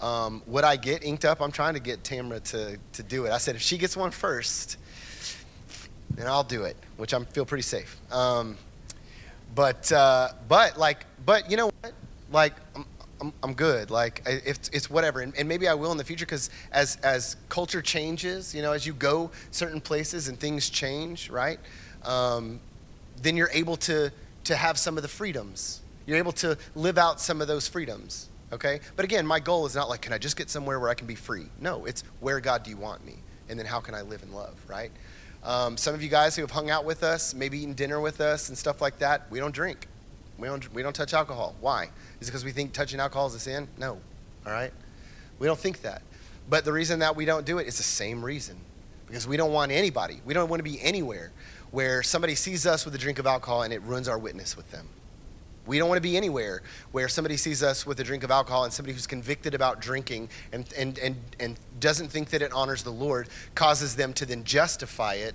Um, 0.00 0.42
would 0.46 0.64
I 0.64 0.76
get 0.76 1.04
inked 1.04 1.24
up? 1.24 1.40
I'm 1.40 1.52
trying 1.52 1.74
to 1.74 1.80
get 1.80 2.02
Tamra 2.02 2.42
to, 2.50 2.76
to 2.94 3.02
do 3.04 3.24
it. 3.26 3.30
I 3.30 3.38
said, 3.38 3.54
if 3.54 3.62
she 3.62 3.78
gets 3.78 3.96
one 3.96 4.10
first, 4.10 4.78
then 6.10 6.26
I'll 6.26 6.42
do 6.42 6.64
it, 6.64 6.76
which 6.96 7.14
I 7.14 7.22
feel 7.24 7.44
pretty 7.44 7.62
safe. 7.62 7.96
Um, 8.12 8.56
but, 9.54 9.90
uh, 9.92 10.30
but, 10.48 10.76
like, 10.76 11.04
but 11.24 11.48
you 11.50 11.56
know 11.56 11.70
what? 11.80 11.92
Like, 12.32 12.54
I'm, 12.74 12.84
I'm, 13.20 13.32
I'm 13.42 13.54
good. 13.54 13.90
Like, 13.90 14.22
it's, 14.26 14.68
it's 14.70 14.90
whatever. 14.90 15.20
And, 15.20 15.36
and 15.36 15.48
maybe 15.48 15.68
I 15.68 15.74
will 15.74 15.92
in 15.92 15.98
the 15.98 16.04
future 16.04 16.26
because 16.26 16.50
as, 16.72 16.96
as 16.96 17.36
culture 17.48 17.82
changes, 17.82 18.54
you 18.54 18.62
know, 18.62 18.72
as 18.72 18.86
you 18.86 18.92
go 18.92 19.30
certain 19.50 19.80
places 19.80 20.28
and 20.28 20.38
things 20.38 20.68
change, 20.68 21.30
right? 21.30 21.60
Um, 22.04 22.60
then 23.22 23.36
you're 23.36 23.50
able 23.52 23.76
to, 23.76 24.10
to 24.44 24.56
have 24.56 24.78
some 24.78 24.96
of 24.96 25.02
the 25.02 25.08
freedoms. 25.08 25.80
You're 26.06 26.18
able 26.18 26.32
to 26.32 26.56
live 26.74 26.98
out 26.98 27.20
some 27.20 27.40
of 27.40 27.48
those 27.48 27.68
freedoms, 27.68 28.28
okay? 28.52 28.80
But 28.96 29.04
again, 29.04 29.26
my 29.26 29.40
goal 29.40 29.66
is 29.66 29.74
not 29.74 29.88
like, 29.88 30.00
can 30.00 30.12
I 30.12 30.18
just 30.18 30.36
get 30.36 30.48
somewhere 30.48 30.80
where 30.80 30.88
I 30.88 30.94
can 30.94 31.06
be 31.06 31.14
free? 31.14 31.46
No, 31.60 31.84
it's 31.84 32.02
where 32.20 32.40
God 32.40 32.62
do 32.62 32.70
you 32.70 32.76
want 32.76 33.04
me? 33.04 33.16
And 33.48 33.58
then 33.58 33.66
how 33.66 33.80
can 33.80 33.94
I 33.94 34.02
live 34.02 34.22
in 34.22 34.32
love, 34.32 34.54
right? 34.66 34.90
Um, 35.44 35.76
some 35.76 35.94
of 35.94 36.02
you 36.02 36.08
guys 36.08 36.34
who 36.34 36.42
have 36.42 36.50
hung 36.50 36.70
out 36.70 36.84
with 36.84 37.02
us, 37.02 37.34
maybe 37.34 37.58
eaten 37.58 37.74
dinner 37.74 38.00
with 38.00 38.20
us 38.20 38.48
and 38.48 38.58
stuff 38.58 38.80
like 38.80 38.98
that, 38.98 39.30
we 39.30 39.38
don't 39.38 39.54
drink. 39.54 39.86
We 40.38 40.48
don't, 40.48 40.72
we 40.72 40.82
don't 40.82 40.94
touch 40.94 41.14
alcohol. 41.14 41.54
Why? 41.60 41.84
Is 42.20 42.28
it 42.28 42.30
because 42.30 42.44
we 42.44 42.52
think 42.52 42.72
touching 42.72 43.00
alcohol 43.00 43.26
is 43.26 43.34
a 43.34 43.40
sin? 43.40 43.68
No, 43.76 43.98
all 44.46 44.52
right? 44.52 44.72
We 45.38 45.46
don't 45.46 45.58
think 45.58 45.82
that. 45.82 46.02
But 46.48 46.64
the 46.64 46.72
reason 46.72 47.00
that 47.00 47.14
we 47.14 47.24
don't 47.24 47.44
do 47.44 47.58
it 47.58 47.66
is 47.66 47.76
the 47.76 47.82
same 47.82 48.24
reason 48.24 48.56
because 49.06 49.26
we 49.26 49.36
don't 49.36 49.52
want 49.52 49.72
anybody. 49.72 50.20
We 50.24 50.34
don't 50.34 50.48
want 50.48 50.60
to 50.60 50.64
be 50.64 50.80
anywhere 50.80 51.32
where 51.70 52.02
somebody 52.02 52.34
sees 52.34 52.66
us 52.66 52.84
with 52.84 52.94
a 52.94 52.98
drink 52.98 53.18
of 53.18 53.26
alcohol 53.26 53.62
and 53.62 53.72
it 53.72 53.82
ruins 53.82 54.08
our 54.08 54.18
witness 54.18 54.56
with 54.56 54.70
them. 54.70 54.88
We 55.66 55.78
don't 55.78 55.88
want 55.88 55.98
to 55.98 56.08
be 56.08 56.16
anywhere 56.16 56.62
where 56.92 57.08
somebody 57.08 57.36
sees 57.36 57.62
us 57.62 57.84
with 57.84 58.00
a 58.00 58.04
drink 58.04 58.24
of 58.24 58.30
alcohol 58.30 58.64
and 58.64 58.72
somebody 58.72 58.94
who's 58.94 59.06
convicted 59.06 59.54
about 59.54 59.80
drinking 59.80 60.30
and, 60.50 60.66
and, 60.78 60.98
and, 60.98 61.16
and 61.38 61.60
doesn't 61.78 62.08
think 62.08 62.30
that 62.30 62.40
it 62.40 62.52
honors 62.52 62.82
the 62.82 62.90
Lord 62.90 63.28
causes 63.54 63.94
them 63.94 64.14
to 64.14 64.24
then 64.24 64.44
justify 64.44 65.14
it 65.14 65.34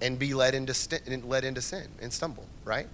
and 0.00 0.16
be 0.16 0.32
led 0.32 0.54
into, 0.54 0.72
st- 0.72 1.28
led 1.28 1.44
into 1.44 1.60
sin 1.60 1.88
and 2.00 2.12
stumble, 2.12 2.46
right? 2.64 2.86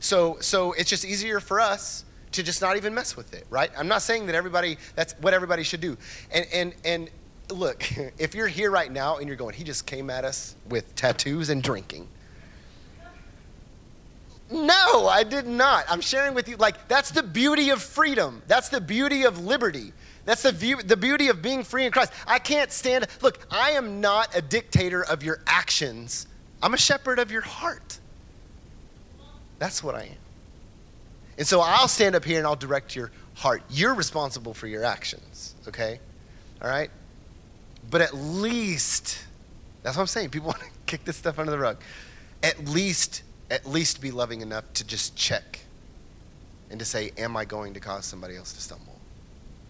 So, 0.00 0.36
so 0.40 0.72
it's 0.72 0.90
just 0.90 1.06
easier 1.06 1.40
for 1.40 1.60
us 1.60 2.04
to 2.32 2.42
just 2.42 2.60
not 2.60 2.76
even 2.76 2.94
mess 2.94 3.16
with 3.16 3.32
it, 3.32 3.46
right? 3.48 3.70
I'm 3.76 3.88
not 3.88 4.02
saying 4.02 4.26
that 4.26 4.34
everybody, 4.34 4.76
that's 4.94 5.14
what 5.14 5.32
everybody 5.32 5.62
should 5.62 5.80
do. 5.80 5.96
And, 6.30 6.46
and, 6.52 6.74
and 6.84 7.10
look, 7.52 7.84
if 8.18 8.34
you're 8.34 8.48
here 8.48 8.70
right 8.70 8.90
now 8.90 9.18
and 9.18 9.28
you're 9.28 9.36
going, 9.36 9.54
he 9.54 9.64
just 9.64 9.86
came 9.86 10.10
at 10.10 10.24
us 10.24 10.56
with 10.68 10.94
tattoos 10.94 11.48
and 11.50 11.62
drinking. 11.62 12.08
No, 14.50 15.08
I 15.08 15.24
did 15.24 15.46
not. 15.46 15.86
I'm 15.88 16.02
sharing 16.02 16.34
with 16.34 16.46
you, 16.46 16.56
like, 16.56 16.86
that's 16.86 17.10
the 17.10 17.22
beauty 17.22 17.70
of 17.70 17.80
freedom. 17.80 18.42
That's 18.46 18.68
the 18.68 18.82
beauty 18.82 19.24
of 19.24 19.42
liberty. 19.42 19.92
That's 20.24 20.42
the, 20.42 20.52
view, 20.52 20.76
the 20.82 20.96
beauty 20.96 21.28
of 21.28 21.40
being 21.40 21.64
free 21.64 21.86
in 21.86 21.92
Christ. 21.92 22.12
I 22.26 22.38
can't 22.38 22.70
stand, 22.70 23.06
look, 23.22 23.38
I 23.50 23.70
am 23.70 24.00
not 24.00 24.36
a 24.36 24.42
dictator 24.42 25.04
of 25.04 25.22
your 25.22 25.40
actions, 25.46 26.26
I'm 26.62 26.74
a 26.74 26.78
shepherd 26.78 27.18
of 27.18 27.32
your 27.32 27.40
heart. 27.40 27.98
That's 29.58 29.82
what 29.82 29.94
I 29.94 30.02
am. 30.02 30.16
And 31.38 31.46
so 31.46 31.60
I'll 31.60 31.88
stand 31.88 32.14
up 32.14 32.24
here 32.24 32.38
and 32.38 32.46
I'll 32.46 32.56
direct 32.56 32.94
your 32.94 33.10
heart. 33.34 33.62
You're 33.70 33.94
responsible 33.94 34.54
for 34.54 34.66
your 34.66 34.84
actions, 34.84 35.54
okay? 35.66 35.98
All 36.60 36.68
right? 36.68 36.90
But 37.90 38.00
at 38.00 38.14
least, 38.14 39.24
that's 39.82 39.96
what 39.96 40.02
I'm 40.02 40.06
saying. 40.06 40.30
People 40.30 40.48
want 40.48 40.60
to 40.60 40.66
kick 40.86 41.04
this 41.04 41.16
stuff 41.16 41.38
under 41.38 41.52
the 41.52 41.58
rug. 41.58 41.78
At 42.42 42.68
least, 42.68 43.22
at 43.50 43.66
least 43.66 44.00
be 44.00 44.10
loving 44.10 44.40
enough 44.40 44.64
to 44.74 44.86
just 44.86 45.16
check 45.16 45.60
and 46.70 46.78
to 46.78 46.84
say, 46.84 47.12
Am 47.18 47.36
I 47.36 47.44
going 47.44 47.74
to 47.74 47.80
cause 47.80 48.06
somebody 48.06 48.36
else 48.36 48.52
to 48.54 48.60
stumble? 48.60 48.98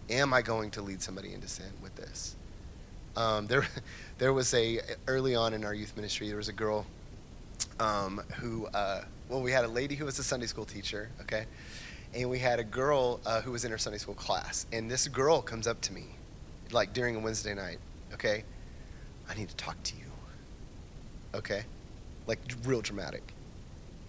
Am 0.09 0.33
I 0.33 0.41
going 0.41 0.71
to 0.71 0.81
lead 0.81 1.01
somebody 1.01 1.33
into 1.33 1.47
sin 1.47 1.71
with 1.81 1.95
this? 1.95 2.35
Um, 3.15 3.47
there, 3.47 3.67
there 4.17 4.33
was 4.33 4.53
a, 4.53 4.79
early 5.07 5.35
on 5.35 5.53
in 5.53 5.63
our 5.63 5.73
youth 5.73 5.95
ministry, 5.95 6.27
there 6.27 6.37
was 6.37 6.49
a 6.49 6.53
girl 6.53 6.85
um, 7.79 8.21
who, 8.35 8.67
uh, 8.67 9.03
well, 9.29 9.41
we 9.41 9.51
had 9.51 9.65
a 9.65 9.67
lady 9.67 9.95
who 9.95 10.05
was 10.05 10.19
a 10.19 10.23
Sunday 10.23 10.47
school 10.47 10.65
teacher, 10.65 11.09
okay? 11.21 11.45
And 12.13 12.29
we 12.29 12.39
had 12.39 12.59
a 12.59 12.63
girl 12.63 13.19
uh, 13.25 13.41
who 13.41 13.51
was 13.51 13.65
in 13.65 13.71
her 13.71 13.77
Sunday 13.77 13.97
school 13.97 14.13
class. 14.13 14.65
And 14.71 14.89
this 14.89 15.07
girl 15.07 15.41
comes 15.41 15.67
up 15.67 15.81
to 15.81 15.93
me, 15.93 16.05
like 16.71 16.93
during 16.93 17.15
a 17.15 17.19
Wednesday 17.19 17.53
night, 17.53 17.79
okay? 18.13 18.43
I 19.29 19.35
need 19.35 19.49
to 19.49 19.55
talk 19.55 19.81
to 19.83 19.95
you. 19.95 20.11
Okay? 21.35 21.63
Like 22.27 22.39
real 22.65 22.81
dramatic. 22.81 23.33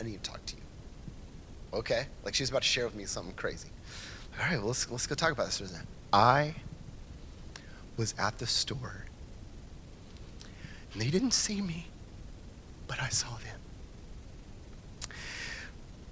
I 0.00 0.04
need 0.04 0.22
to 0.22 0.30
talk 0.30 0.44
to 0.46 0.56
you. 0.56 0.62
Okay? 1.78 2.06
Like 2.24 2.34
she's 2.34 2.50
about 2.50 2.62
to 2.62 2.68
share 2.68 2.84
with 2.84 2.94
me 2.94 3.04
something 3.04 3.34
crazy. 3.34 3.68
All 4.38 4.46
right, 4.46 4.58
well, 4.58 4.68
let's, 4.68 4.90
let's 4.90 5.06
go 5.06 5.14
talk 5.14 5.32
about 5.32 5.46
this. 5.46 5.62
I 6.12 6.54
was 7.96 8.14
at 8.18 8.38
the 8.38 8.46
store, 8.46 9.04
and 10.92 11.00
they 11.00 11.10
didn't 11.10 11.32
see 11.32 11.60
me, 11.60 11.86
but 12.88 13.00
I 13.00 13.08
saw 13.08 13.28
them. 13.38 13.58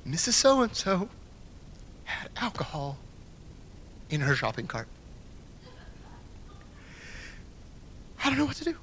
Mrs. 0.07 0.33
So 0.33 0.63
and 0.63 0.75
so 0.75 1.09
had 2.05 2.31
alcohol 2.37 2.99
in 4.11 4.21
her 4.21 4.35
shopping 4.35 4.67
cart. 4.67 4.89
I 8.25 8.29
don't 8.29 8.39
know 8.39 8.45
what 8.45 8.57
to 8.57 8.65
do. 8.65 8.77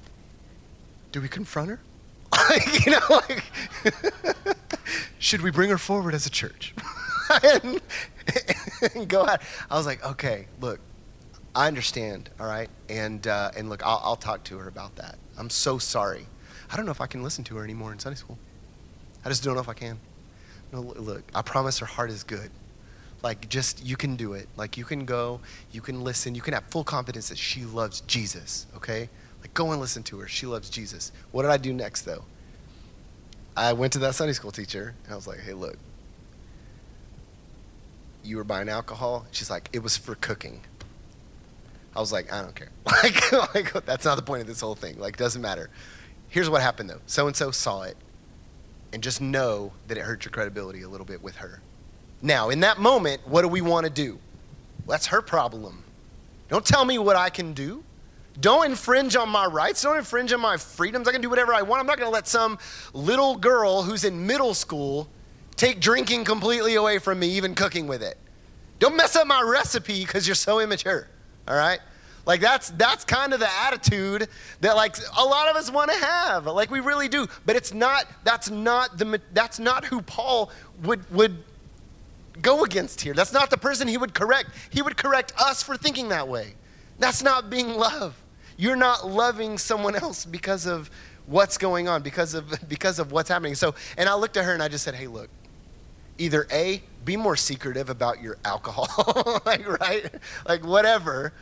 Do 1.12 1.20
we 1.20 1.28
confront 1.28 1.70
her? 1.70 1.80
you 2.84 2.92
know, 2.92 3.00
like, 3.10 3.42
should 5.18 5.42
we 5.42 5.50
bring 5.50 5.70
her 5.70 5.78
forward 5.78 6.14
as 6.14 6.26
a 6.26 6.30
church? 6.30 6.74
and, 7.42 7.80
and 8.94 9.08
go 9.08 9.26
out. 9.26 9.40
I 9.70 9.76
was 9.76 9.86
like, 9.86 10.04
okay, 10.04 10.46
look, 10.60 10.80
I 11.54 11.66
understand, 11.66 12.30
all 12.38 12.46
right? 12.46 12.68
And, 12.88 13.26
uh, 13.26 13.50
and 13.56 13.68
look, 13.68 13.84
I'll, 13.84 14.00
I'll 14.04 14.16
talk 14.16 14.44
to 14.44 14.58
her 14.58 14.68
about 14.68 14.96
that. 14.96 15.18
I'm 15.38 15.50
so 15.50 15.78
sorry. 15.78 16.26
I 16.70 16.76
don't 16.76 16.86
know 16.86 16.92
if 16.92 17.00
I 17.00 17.06
can 17.06 17.22
listen 17.22 17.42
to 17.44 17.56
her 17.56 17.64
anymore 17.64 17.92
in 17.92 17.98
Sunday 17.98 18.16
school. 18.16 18.38
I 19.24 19.28
just 19.28 19.42
don't 19.42 19.54
know 19.54 19.60
if 19.60 19.68
I 19.68 19.74
can. 19.74 19.98
No, 20.72 20.80
look, 20.80 21.24
I 21.34 21.42
promise 21.42 21.78
her 21.78 21.86
heart 21.86 22.10
is 22.10 22.22
good. 22.22 22.50
Like, 23.22 23.48
just, 23.48 23.84
you 23.84 23.96
can 23.96 24.16
do 24.16 24.34
it. 24.34 24.48
Like, 24.56 24.76
you 24.76 24.84
can 24.84 25.04
go, 25.04 25.40
you 25.72 25.80
can 25.80 26.02
listen, 26.02 26.34
you 26.34 26.40
can 26.40 26.54
have 26.54 26.64
full 26.64 26.84
confidence 26.84 27.28
that 27.28 27.38
she 27.38 27.64
loves 27.64 28.00
Jesus, 28.02 28.66
okay? 28.76 29.10
Like, 29.40 29.54
go 29.54 29.72
and 29.72 29.80
listen 29.80 30.02
to 30.04 30.18
her. 30.20 30.28
She 30.28 30.46
loves 30.46 30.70
Jesus. 30.70 31.12
What 31.32 31.42
did 31.42 31.50
I 31.50 31.56
do 31.56 31.72
next, 31.72 32.02
though? 32.02 32.24
I 33.56 33.72
went 33.72 33.92
to 33.94 33.98
that 34.00 34.14
Sunday 34.14 34.32
school 34.32 34.52
teacher, 34.52 34.94
and 35.04 35.12
I 35.12 35.16
was 35.16 35.26
like, 35.26 35.40
hey, 35.40 35.52
look, 35.52 35.76
you 38.22 38.36
were 38.36 38.44
buying 38.44 38.68
alcohol? 38.68 39.26
She's 39.30 39.50
like, 39.50 39.68
it 39.72 39.82
was 39.82 39.96
for 39.96 40.14
cooking. 40.14 40.60
I 41.94 42.00
was 42.00 42.12
like, 42.12 42.32
I 42.32 42.42
don't 42.42 42.54
care. 42.54 42.70
Like, 43.02 43.54
like 43.54 43.86
that's 43.86 44.04
not 44.04 44.16
the 44.16 44.22
point 44.22 44.42
of 44.42 44.46
this 44.46 44.60
whole 44.60 44.74
thing. 44.74 44.98
Like, 44.98 45.16
doesn't 45.16 45.40
matter. 45.40 45.70
Here's 46.28 46.48
what 46.50 46.62
happened 46.62 46.90
though. 46.90 47.00
So 47.06 47.26
and 47.26 47.34
so 47.34 47.50
saw 47.50 47.82
it, 47.82 47.96
and 48.92 49.02
just 49.02 49.20
know 49.20 49.72
that 49.88 49.98
it 49.98 50.02
hurt 50.02 50.24
your 50.24 50.32
credibility 50.32 50.82
a 50.82 50.88
little 50.88 51.06
bit 51.06 51.22
with 51.22 51.36
her. 51.36 51.60
Now, 52.22 52.50
in 52.50 52.60
that 52.60 52.78
moment, 52.78 53.26
what 53.26 53.42
do 53.42 53.48
we 53.48 53.60
want 53.60 53.86
to 53.86 53.90
do? 53.90 54.18
Well, 54.86 54.94
that's 54.94 55.06
her 55.06 55.22
problem. 55.22 55.84
Don't 56.48 56.64
tell 56.64 56.84
me 56.84 56.98
what 56.98 57.16
I 57.16 57.30
can 57.30 57.52
do. 57.52 57.82
Don't 58.40 58.66
infringe 58.66 59.16
on 59.16 59.28
my 59.28 59.46
rights. 59.46 59.82
Don't 59.82 59.96
infringe 59.96 60.32
on 60.32 60.40
my 60.40 60.56
freedoms. 60.56 61.06
I 61.08 61.12
can 61.12 61.20
do 61.20 61.28
whatever 61.28 61.52
I 61.52 61.62
want. 61.62 61.80
I'm 61.80 61.86
not 61.86 61.98
going 61.98 62.08
to 62.08 62.12
let 62.12 62.26
some 62.26 62.58
little 62.92 63.36
girl 63.36 63.82
who's 63.82 64.04
in 64.04 64.26
middle 64.26 64.54
school 64.54 65.08
take 65.56 65.80
drinking 65.80 66.24
completely 66.24 66.76
away 66.76 66.98
from 66.98 67.18
me, 67.18 67.28
even 67.28 67.54
cooking 67.54 67.86
with 67.86 68.02
it. 68.02 68.16
Don't 68.78 68.96
mess 68.96 69.14
up 69.14 69.26
my 69.26 69.42
recipe 69.42 70.04
because 70.04 70.26
you're 70.26 70.34
so 70.34 70.60
immature. 70.60 71.06
All 71.46 71.56
right? 71.56 71.80
Like 72.26 72.40
that's 72.40 72.70
that's 72.70 73.04
kind 73.04 73.32
of 73.32 73.40
the 73.40 73.50
attitude 73.50 74.28
that 74.60 74.76
like 74.76 74.96
a 75.18 75.24
lot 75.24 75.48
of 75.48 75.56
us 75.56 75.70
want 75.70 75.90
to 75.90 75.98
have. 75.98 76.46
Like 76.46 76.70
we 76.70 76.80
really 76.80 77.08
do. 77.08 77.26
But 77.44 77.56
it's 77.56 77.74
not 77.74 78.06
that's 78.24 78.50
not 78.50 78.98
the 78.98 79.20
that's 79.32 79.58
not 79.58 79.84
who 79.84 80.00
Paul 80.02 80.50
would 80.82 81.10
would 81.10 81.42
go 82.40 82.64
against 82.64 83.00
here. 83.00 83.14
That's 83.14 83.32
not 83.32 83.50
the 83.50 83.56
person 83.56 83.88
he 83.88 83.98
would 83.98 84.14
correct. 84.14 84.50
He 84.70 84.80
would 84.82 84.96
correct 84.96 85.32
us 85.38 85.62
for 85.62 85.76
thinking 85.76 86.08
that 86.10 86.28
way. 86.28 86.54
That's 86.98 87.22
not 87.22 87.50
being 87.50 87.74
love. 87.74 88.14
You're 88.60 88.76
not 88.76 89.08
loving 89.08 89.56
someone 89.56 89.96
else 89.96 90.26
because 90.26 90.66
of 90.66 90.90
what's 91.24 91.56
going 91.56 91.88
on, 91.88 92.02
because 92.02 92.34
of 92.34 92.52
because 92.68 92.98
of 92.98 93.10
what's 93.10 93.30
happening. 93.30 93.54
So, 93.54 93.74
and 93.96 94.06
I 94.06 94.14
looked 94.14 94.36
at 94.36 94.44
her 94.44 94.52
and 94.52 94.62
I 94.62 94.68
just 94.68 94.84
said, 94.84 94.94
"Hey, 94.94 95.06
look. 95.06 95.30
Either 96.18 96.46
A, 96.52 96.82
be 97.06 97.16
more 97.16 97.34
secretive 97.34 97.88
about 97.88 98.20
your 98.20 98.36
alcohol, 98.44 99.40
like 99.46 99.66
right? 99.80 100.04
Like 100.46 100.62
whatever, 100.66 101.32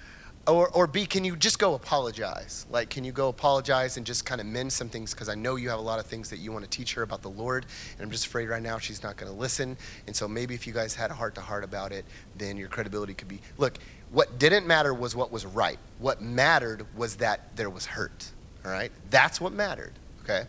or, 0.49 0.68
or 0.70 0.86
B, 0.86 1.07
can 1.07 1.24
you 1.24 1.36
just 1.36 1.59
go 1.59 1.74
apologize? 1.74 2.66
Like, 2.70 2.90
can 2.90 3.05
you 3.05 3.12
go 3.12 3.28
apologize 3.28 3.96
and 3.96 4.07
just 4.07 4.24
kind 4.24 4.40
of 4.40 4.46
mend 4.46 4.72
some 4.72 4.88
things? 4.88 5.12
Because 5.12 5.28
I 5.28 5.34
know 5.34 5.57
you 5.57 5.68
have 5.68 5.78
a 5.78 5.82
lot 5.82 6.01
of 6.01 6.07
things 6.07 6.30
that 6.30 6.38
you 6.38 6.51
want 6.51 6.64
to 6.64 6.70
teach 6.70 6.94
her 6.94 7.03
about 7.03 7.22
the 7.22 7.30
Lord, 7.30 7.66
and 7.96 8.03
I'm 8.03 8.11
just 8.11 8.26
afraid 8.26 8.49
right 8.49 8.62
now 8.62 8.78
she's 8.78 9.03
not 9.03 9.16
going 9.16 9.30
to 9.30 9.38
listen. 9.38 9.76
And 10.07 10.16
so 10.16 10.26
maybe 10.26 10.55
if 10.55 10.66
you 10.66 10.72
guys 10.72 10.94
had 10.94 11.11
a 11.11 11.14
heart 11.14 11.34
to 11.36 11.40
heart 11.40 11.64
about 11.64 11.92
it, 11.92 12.05
then 12.36 12.57
your 12.57 12.68
credibility 12.68 13.14
could 13.14 13.28
be. 13.28 13.40
Look, 13.59 13.78
what 14.11 14.38
didn't 14.38 14.66
matter 14.66 14.94
was 14.94 15.14
what 15.14 15.30
was 15.30 15.44
right. 15.44 15.78
What 15.99 16.22
mattered 16.22 16.86
was 16.96 17.16
that 17.16 17.55
there 17.57 17.70
was 17.70 17.84
hurt. 17.86 18.30
All 18.64 18.70
right? 18.70 18.90
That's 19.11 19.40
what 19.40 19.53
mattered. 19.53 19.92
Okay? 20.24 20.44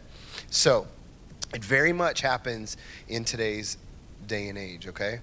So, 0.49 0.87
it 1.53 1.63
very 1.63 1.93
much 1.93 2.21
happens 2.21 2.77
in 3.07 3.25
today's 3.25 3.77
day 4.27 4.49
and 4.49 4.57
age, 4.57 4.87
okay? 4.87 5.19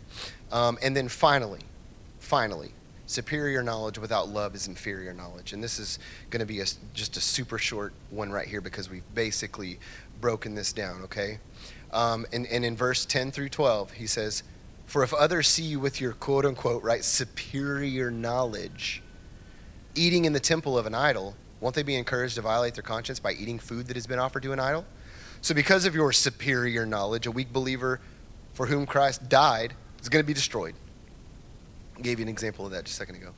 Um, 0.50 0.76
and 0.82 0.96
then 0.96 1.08
finally, 1.08 1.60
finally, 2.18 2.72
superior 3.06 3.62
knowledge 3.62 3.98
without 3.98 4.28
love 4.28 4.54
is 4.54 4.66
inferior 4.66 5.12
knowledge. 5.12 5.52
And 5.52 5.62
this 5.62 5.78
is 5.78 5.98
going 6.30 6.40
to 6.40 6.46
be 6.46 6.60
a, 6.60 6.66
just 6.92 7.16
a 7.16 7.20
super 7.20 7.58
short 7.58 7.92
one 8.10 8.30
right 8.30 8.46
here 8.46 8.60
because 8.60 8.90
we've 8.90 9.02
basically 9.14 9.78
broken 10.20 10.54
this 10.54 10.72
down, 10.72 11.02
okay? 11.02 11.38
Um, 11.92 12.26
and, 12.32 12.46
and 12.46 12.64
in 12.64 12.76
verse 12.76 13.06
10 13.06 13.30
through 13.30 13.48
12, 13.50 13.92
he 13.92 14.06
says, 14.06 14.42
For 14.86 15.02
if 15.02 15.14
others 15.14 15.48
see 15.48 15.62
you 15.62 15.80
with 15.80 16.00
your 16.00 16.12
quote 16.12 16.44
unquote, 16.44 16.82
right, 16.82 17.04
superior 17.04 18.10
knowledge, 18.10 19.02
eating 19.94 20.24
in 20.24 20.32
the 20.32 20.40
temple 20.40 20.76
of 20.76 20.86
an 20.86 20.94
idol, 20.94 21.36
won't 21.60 21.74
they 21.74 21.82
be 21.82 21.96
encouraged 21.96 22.34
to 22.34 22.42
violate 22.42 22.74
their 22.74 22.82
conscience 22.82 23.18
by 23.18 23.32
eating 23.32 23.58
food 23.58 23.86
that 23.86 23.96
has 23.96 24.06
been 24.06 24.18
offered 24.18 24.42
to 24.42 24.52
an 24.52 24.60
idol? 24.60 24.84
So, 25.40 25.54
because 25.54 25.86
of 25.86 25.94
your 25.94 26.12
superior 26.12 26.84
knowledge, 26.84 27.26
a 27.26 27.30
weak 27.30 27.52
believer 27.52 28.00
for 28.52 28.66
whom 28.66 28.84
Christ 28.84 29.28
died 29.28 29.74
is 30.00 30.08
going 30.08 30.22
to 30.22 30.26
be 30.26 30.34
destroyed. 30.34 30.74
Gave 32.00 32.18
you 32.18 32.24
an 32.24 32.28
example 32.28 32.66
of 32.66 32.72
that 32.72 32.84
just 32.84 32.96
a 32.96 32.98
second 32.98 33.16
ago. 33.16 33.32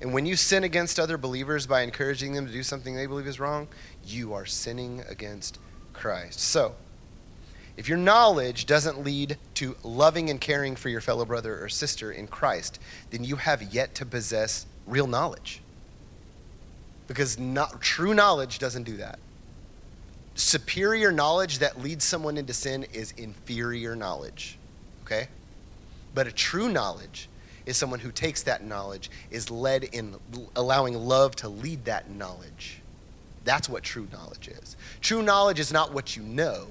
And 0.00 0.12
when 0.12 0.26
you 0.26 0.36
sin 0.36 0.64
against 0.64 1.00
other 1.00 1.18
believers 1.18 1.66
by 1.66 1.82
encouraging 1.82 2.32
them 2.32 2.46
to 2.46 2.52
do 2.52 2.62
something 2.62 2.94
they 2.94 3.06
believe 3.06 3.26
is 3.26 3.40
wrong, 3.40 3.68
you 4.04 4.32
are 4.32 4.46
sinning 4.46 5.02
against 5.08 5.58
Christ. 5.92 6.40
So, 6.40 6.76
if 7.76 7.88
your 7.88 7.98
knowledge 7.98 8.66
doesn't 8.66 9.04
lead 9.04 9.38
to 9.54 9.76
loving 9.82 10.30
and 10.30 10.40
caring 10.40 10.76
for 10.76 10.88
your 10.88 11.00
fellow 11.00 11.24
brother 11.24 11.62
or 11.62 11.68
sister 11.68 12.10
in 12.10 12.26
Christ, 12.26 12.78
then 13.10 13.24
you 13.24 13.36
have 13.36 13.62
yet 13.62 13.94
to 13.96 14.06
possess 14.06 14.66
real 14.86 15.06
knowledge. 15.06 15.60
Because 17.06 17.38
not, 17.38 17.80
true 17.80 18.14
knowledge 18.14 18.58
doesn't 18.58 18.82
do 18.84 18.96
that. 18.98 19.18
Superior 20.34 21.10
knowledge 21.10 21.58
that 21.58 21.80
leads 21.80 22.04
someone 22.04 22.36
into 22.36 22.52
sin 22.52 22.84
is 22.92 23.12
inferior 23.16 23.96
knowledge. 23.96 24.58
Okay? 25.04 25.28
But 26.14 26.26
a 26.26 26.32
true 26.32 26.68
knowledge 26.68 27.28
is 27.68 27.76
someone 27.76 28.00
who 28.00 28.10
takes 28.10 28.42
that 28.44 28.64
knowledge, 28.64 29.10
is 29.30 29.50
led 29.50 29.84
in 29.84 30.16
allowing 30.56 30.94
love 30.94 31.36
to 31.36 31.48
lead 31.50 31.84
that 31.84 32.10
knowledge. 32.10 32.80
That's 33.44 33.68
what 33.68 33.82
true 33.82 34.08
knowledge 34.10 34.48
is. 34.48 34.74
True 35.02 35.22
knowledge 35.22 35.60
is 35.60 35.70
not 35.70 35.92
what 35.92 36.16
you 36.16 36.22
know. 36.22 36.68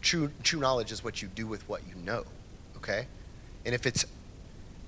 True, 0.00 0.32
true 0.42 0.58
knowledge 0.58 0.90
is 0.90 1.04
what 1.04 1.22
you 1.22 1.28
do 1.28 1.46
with 1.46 1.66
what 1.68 1.82
you 1.88 1.94
know. 2.02 2.24
Okay? 2.76 3.06
And 3.64 3.72
if 3.72 3.86
it's 3.86 4.04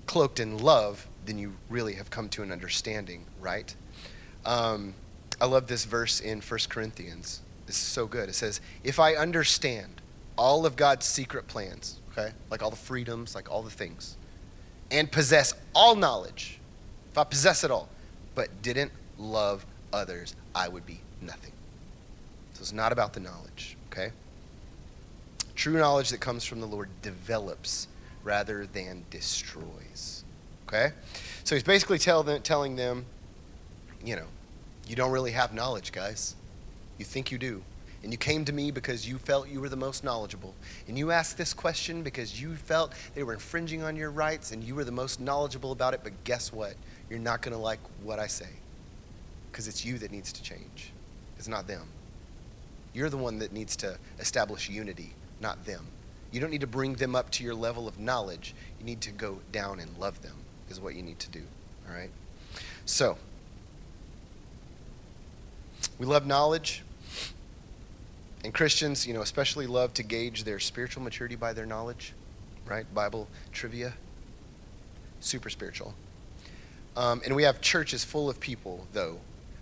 cloaked 0.07 0.41
in 0.41 0.59
love, 0.59 1.07
then 1.25 1.39
you 1.39 1.55
really 1.71 1.95
have 1.95 2.11
come 2.11 2.29
to 2.31 2.43
an 2.43 2.51
understanding, 2.51 3.25
right? 3.41 3.73
Um, 4.45 4.93
I 5.41 5.47
love 5.47 5.69
this 5.69 5.85
verse 5.85 6.19
in 6.19 6.41
1 6.41 6.61
Corinthians. 6.69 7.43
This 7.67 7.77
is 7.77 7.87
so 7.87 8.07
good. 8.07 8.29
It 8.29 8.35
says, 8.35 8.61
If 8.83 8.99
I 8.99 9.15
understand 9.15 10.01
all 10.37 10.67
of 10.67 10.75
God's 10.75 11.07
secret 11.07 11.47
plans, 11.47 12.01
okay, 12.11 12.33
like 12.51 12.61
all 12.61 12.71
the 12.71 12.77
freedoms, 12.77 13.37
like 13.37 13.51
all 13.53 13.63
the 13.63 13.71
things, 13.71 14.17
and 14.91 15.11
possess 15.11 15.55
all 15.75 15.95
knowledge, 15.95 16.59
if 17.11 17.19
I 17.19 17.25
possess 17.25 17.65
it 17.65 17.71
all, 17.71 17.89
but 18.35 18.63
didn't 18.63 18.93
love 19.19 19.67
others, 19.93 20.35
I 20.55 20.69
would 20.69 20.87
be 20.87 21.01
nothing. 21.21 21.53
So 22.55 22.61
it's 22.61 22.73
not 22.73 22.93
about 22.93 23.13
the 23.13 23.21
knowledge, 23.21 23.77
okay? 23.93 24.11
True 25.55 25.79
knowledge 25.79 26.11
that 26.11 26.21
comes 26.21 26.45
from 26.45 26.61
the 26.61 26.67
Lord 26.67 26.89
develops 27.03 27.89
rather 28.25 28.67
than 28.67 29.05
destroys, 29.11 30.25
okay? 30.67 30.93
So 31.45 31.55
he's 31.55 31.65
basically 31.65 31.99
tell 31.99 32.23
them, 32.23 32.43
telling 32.43 32.77
them, 32.77 33.07
you 34.05 34.17
know, 34.17 34.27
you 34.87 34.97
don't 34.97 35.11
really 35.11 35.33
have 35.33 35.53
knowledge, 35.53 35.93
guys. 35.93 36.35
You 36.99 37.05
think 37.05 37.31
you 37.31 37.39
do, 37.39 37.63
and 38.03 38.13
you 38.13 38.19
came 38.19 38.45
to 38.45 38.53
me 38.53 38.71
because 38.71 39.09
you 39.09 39.19
felt 39.19 39.49
you 39.49 39.61
were 39.61 39.69
the 39.69 39.77
most 39.77 40.05
knowledgeable, 40.05 40.55
and 40.87 40.99
you 40.99 41.11
asked 41.11 41.37
this 41.37 41.53
question 41.53 42.03
because 42.03 42.41
you 42.41 42.55
felt 42.55 42.93
they 43.15 43.23
were 43.23 43.33
infringing 43.33 43.83
on 43.83 43.97
your 43.97 44.11
rights 44.11 44.53
and 44.53 44.63
you 44.63 44.75
were 44.75 44.85
the 44.85 44.93
most 44.93 45.21
knowledgeable 45.21 45.73
about 45.73 45.95
it, 45.95 46.01
but 46.03 46.13
guess 46.25 46.53
what? 46.53 46.75
You're 47.11 47.19
not 47.19 47.43
going 47.43 47.55
to 47.55 47.61
like 47.61 47.81
what 48.03 48.19
I 48.19 48.27
say 48.27 48.51
because 49.51 49.67
it's 49.67 49.85
you 49.85 49.99
that 49.99 50.13
needs 50.13 50.33
to 50.33 50.43
change. 50.43 50.93
It's 51.37 51.49
not 51.49 51.67
them. 51.67 51.89
You're 52.93 53.11
the 53.11 53.17
one 53.17 53.39
that 53.41 53.53
needs 53.53 53.77
to 53.77 53.99
establish 54.19 54.69
unity, 54.69 55.15
not 55.41 55.65
them. 55.65 55.87
You 56.31 56.41
don't 56.41 56.51
need 56.51 56.61
to 56.61 56.67
bring 56.67 56.95
them 56.95 57.15
up 57.15 57.31
to 57.33 57.45
your 57.45 57.55
level 57.55 57.89
of 57.89 57.99
knowledge. 57.99 58.55
You 58.79 58.85
need 58.85 59.01
to 59.03 59.11
go 59.11 59.41
down 59.53 59.81
and 59.81 59.97
love 59.99 60.21
them, 60.23 60.35
is 60.69 60.81
what 60.81 60.95
you 60.95 61.03
need 61.03 61.19
to 61.21 61.31
do. 61.31 61.43
All 61.89 61.95
right? 61.95 62.11
So, 62.85 63.17
we 65.99 66.07
love 66.07 66.27
knowledge. 66.27 66.83
And 68.45 68.55
Christians, 68.55 69.07
you 69.07 69.15
know, 69.15 69.23
especially 69.23 69.67
love 69.67 69.95
to 69.95 70.03
gauge 70.03 70.45
their 70.45 70.61
spiritual 70.61 71.03
maturity 71.03 71.35
by 71.35 71.53
their 71.53 71.67
knowledge, 71.67 72.13
right? 72.67 72.93
Bible 72.95 73.29
trivia, 73.53 73.95
super 75.21 75.51
spiritual. 75.51 75.95
Um, 76.97 77.21
and 77.25 77.35
we 77.35 77.43
have 77.43 77.61
churches 77.61 78.05
full 78.05 78.31
of 78.31 78.39
people, 78.41 78.87
though, 78.93 79.19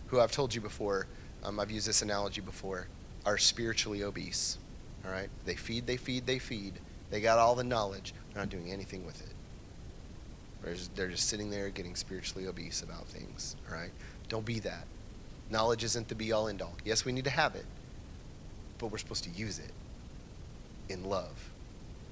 who 0.09 0.21
I've 0.21 0.33
told 0.33 0.55
you 0.55 0.61
before, 0.61 1.07
um, 1.43 1.59
I've 1.59 1.71
used 1.71 1.89
this 1.89 2.03
analogy 2.03 2.41
before, 2.41 2.87
are 3.25 3.39
spiritually 3.39 4.03
obese. 4.03 4.59
All 5.05 5.11
right? 5.11 5.29
They 5.45 5.55
feed, 5.55 5.87
they 5.87 5.97
feed, 5.97 6.27
they 6.27 6.39
feed. 6.39 6.75
They 7.11 7.21
got 7.21 7.39
all 7.39 7.55
the 7.55 7.65
knowledge. 7.65 8.13
They're 8.33 8.43
not 8.43 8.51
doing 8.51 8.71
anything 8.73 9.07
with 9.07 9.21
it. 9.21 9.35
They're 10.63 10.75
just, 10.75 10.97
they're 10.97 11.09
just 11.09 11.29
sitting 11.29 11.51
there 11.51 11.71
getting 11.71 11.95
spiritually 11.95 12.47
obese 12.47 12.83
about 12.83 13.07
things. 13.07 13.57
All 13.69 13.77
right? 13.77 13.91
Don't 14.29 14.45
be 14.45 14.59
that. 14.61 14.85
Knowledge 15.51 15.85
isn't 15.85 16.09
the 16.09 16.15
be 16.15 16.33
all 16.33 16.49
end 16.49 16.61
all. 16.61 16.77
Yes, 16.85 17.05
we 17.05 17.13
need 17.13 17.25
to 17.25 17.31
have 17.31 17.55
it 17.55 17.65
but 18.79 18.89
we're 18.89 18.99
supposed 18.99 19.25
to 19.25 19.31
use 19.31 19.59
it 19.59 19.73
in 20.89 21.05
love 21.05 21.51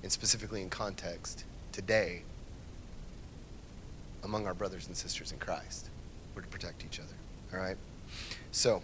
and 0.02 0.10
specifically 0.10 0.62
in 0.62 0.70
context 0.70 1.44
today 1.72 2.22
among 4.24 4.46
our 4.46 4.54
brothers 4.54 4.86
and 4.86 4.96
sisters 4.96 5.32
in 5.32 5.38
Christ. 5.38 5.90
We're 6.34 6.42
to 6.42 6.48
protect 6.48 6.84
each 6.84 6.98
other. 6.98 7.14
All 7.52 7.58
right? 7.58 7.76
So, 8.52 8.82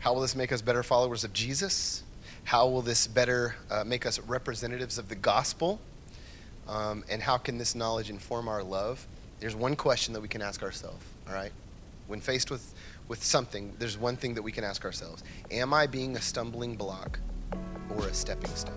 how 0.00 0.14
will 0.14 0.20
this 0.20 0.36
make 0.36 0.52
us 0.52 0.62
better 0.62 0.82
followers 0.82 1.24
of 1.24 1.32
Jesus? 1.32 2.04
How 2.44 2.68
will 2.68 2.82
this 2.82 3.06
better 3.06 3.56
uh, 3.70 3.84
make 3.84 4.06
us 4.06 4.18
representatives 4.20 4.98
of 4.98 5.08
the 5.08 5.14
gospel? 5.14 5.80
Um, 6.68 7.04
and 7.10 7.22
how 7.22 7.38
can 7.38 7.58
this 7.58 7.74
knowledge 7.74 8.10
inform 8.10 8.48
our 8.48 8.62
love? 8.62 9.06
There's 9.40 9.56
one 9.56 9.76
question 9.76 10.14
that 10.14 10.20
we 10.20 10.28
can 10.28 10.42
ask 10.42 10.62
ourselves, 10.62 11.04
all 11.26 11.34
right? 11.34 11.52
When 12.06 12.20
faced 12.20 12.50
with, 12.50 12.74
with 13.08 13.24
something, 13.24 13.74
there's 13.78 13.98
one 13.98 14.16
thing 14.16 14.34
that 14.34 14.42
we 14.42 14.52
can 14.52 14.64
ask 14.64 14.84
ourselves 14.84 15.24
Am 15.50 15.74
I 15.74 15.86
being 15.86 16.16
a 16.16 16.20
stumbling 16.20 16.76
block 16.76 17.18
or 17.96 18.06
a 18.06 18.14
stepping 18.14 18.54
stone? 18.54 18.74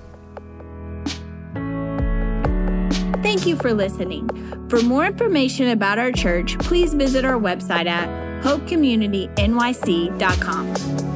Thank 3.21 3.45
you 3.45 3.55
for 3.55 3.73
listening. 3.73 4.27
For 4.69 4.81
more 4.81 5.05
information 5.05 5.69
about 5.69 5.99
our 5.99 6.11
church, 6.11 6.59
please 6.59 6.93
visit 6.93 7.23
our 7.23 7.39
website 7.39 7.85
at 7.85 8.09
hopecommunitynyc.com. 8.43 11.10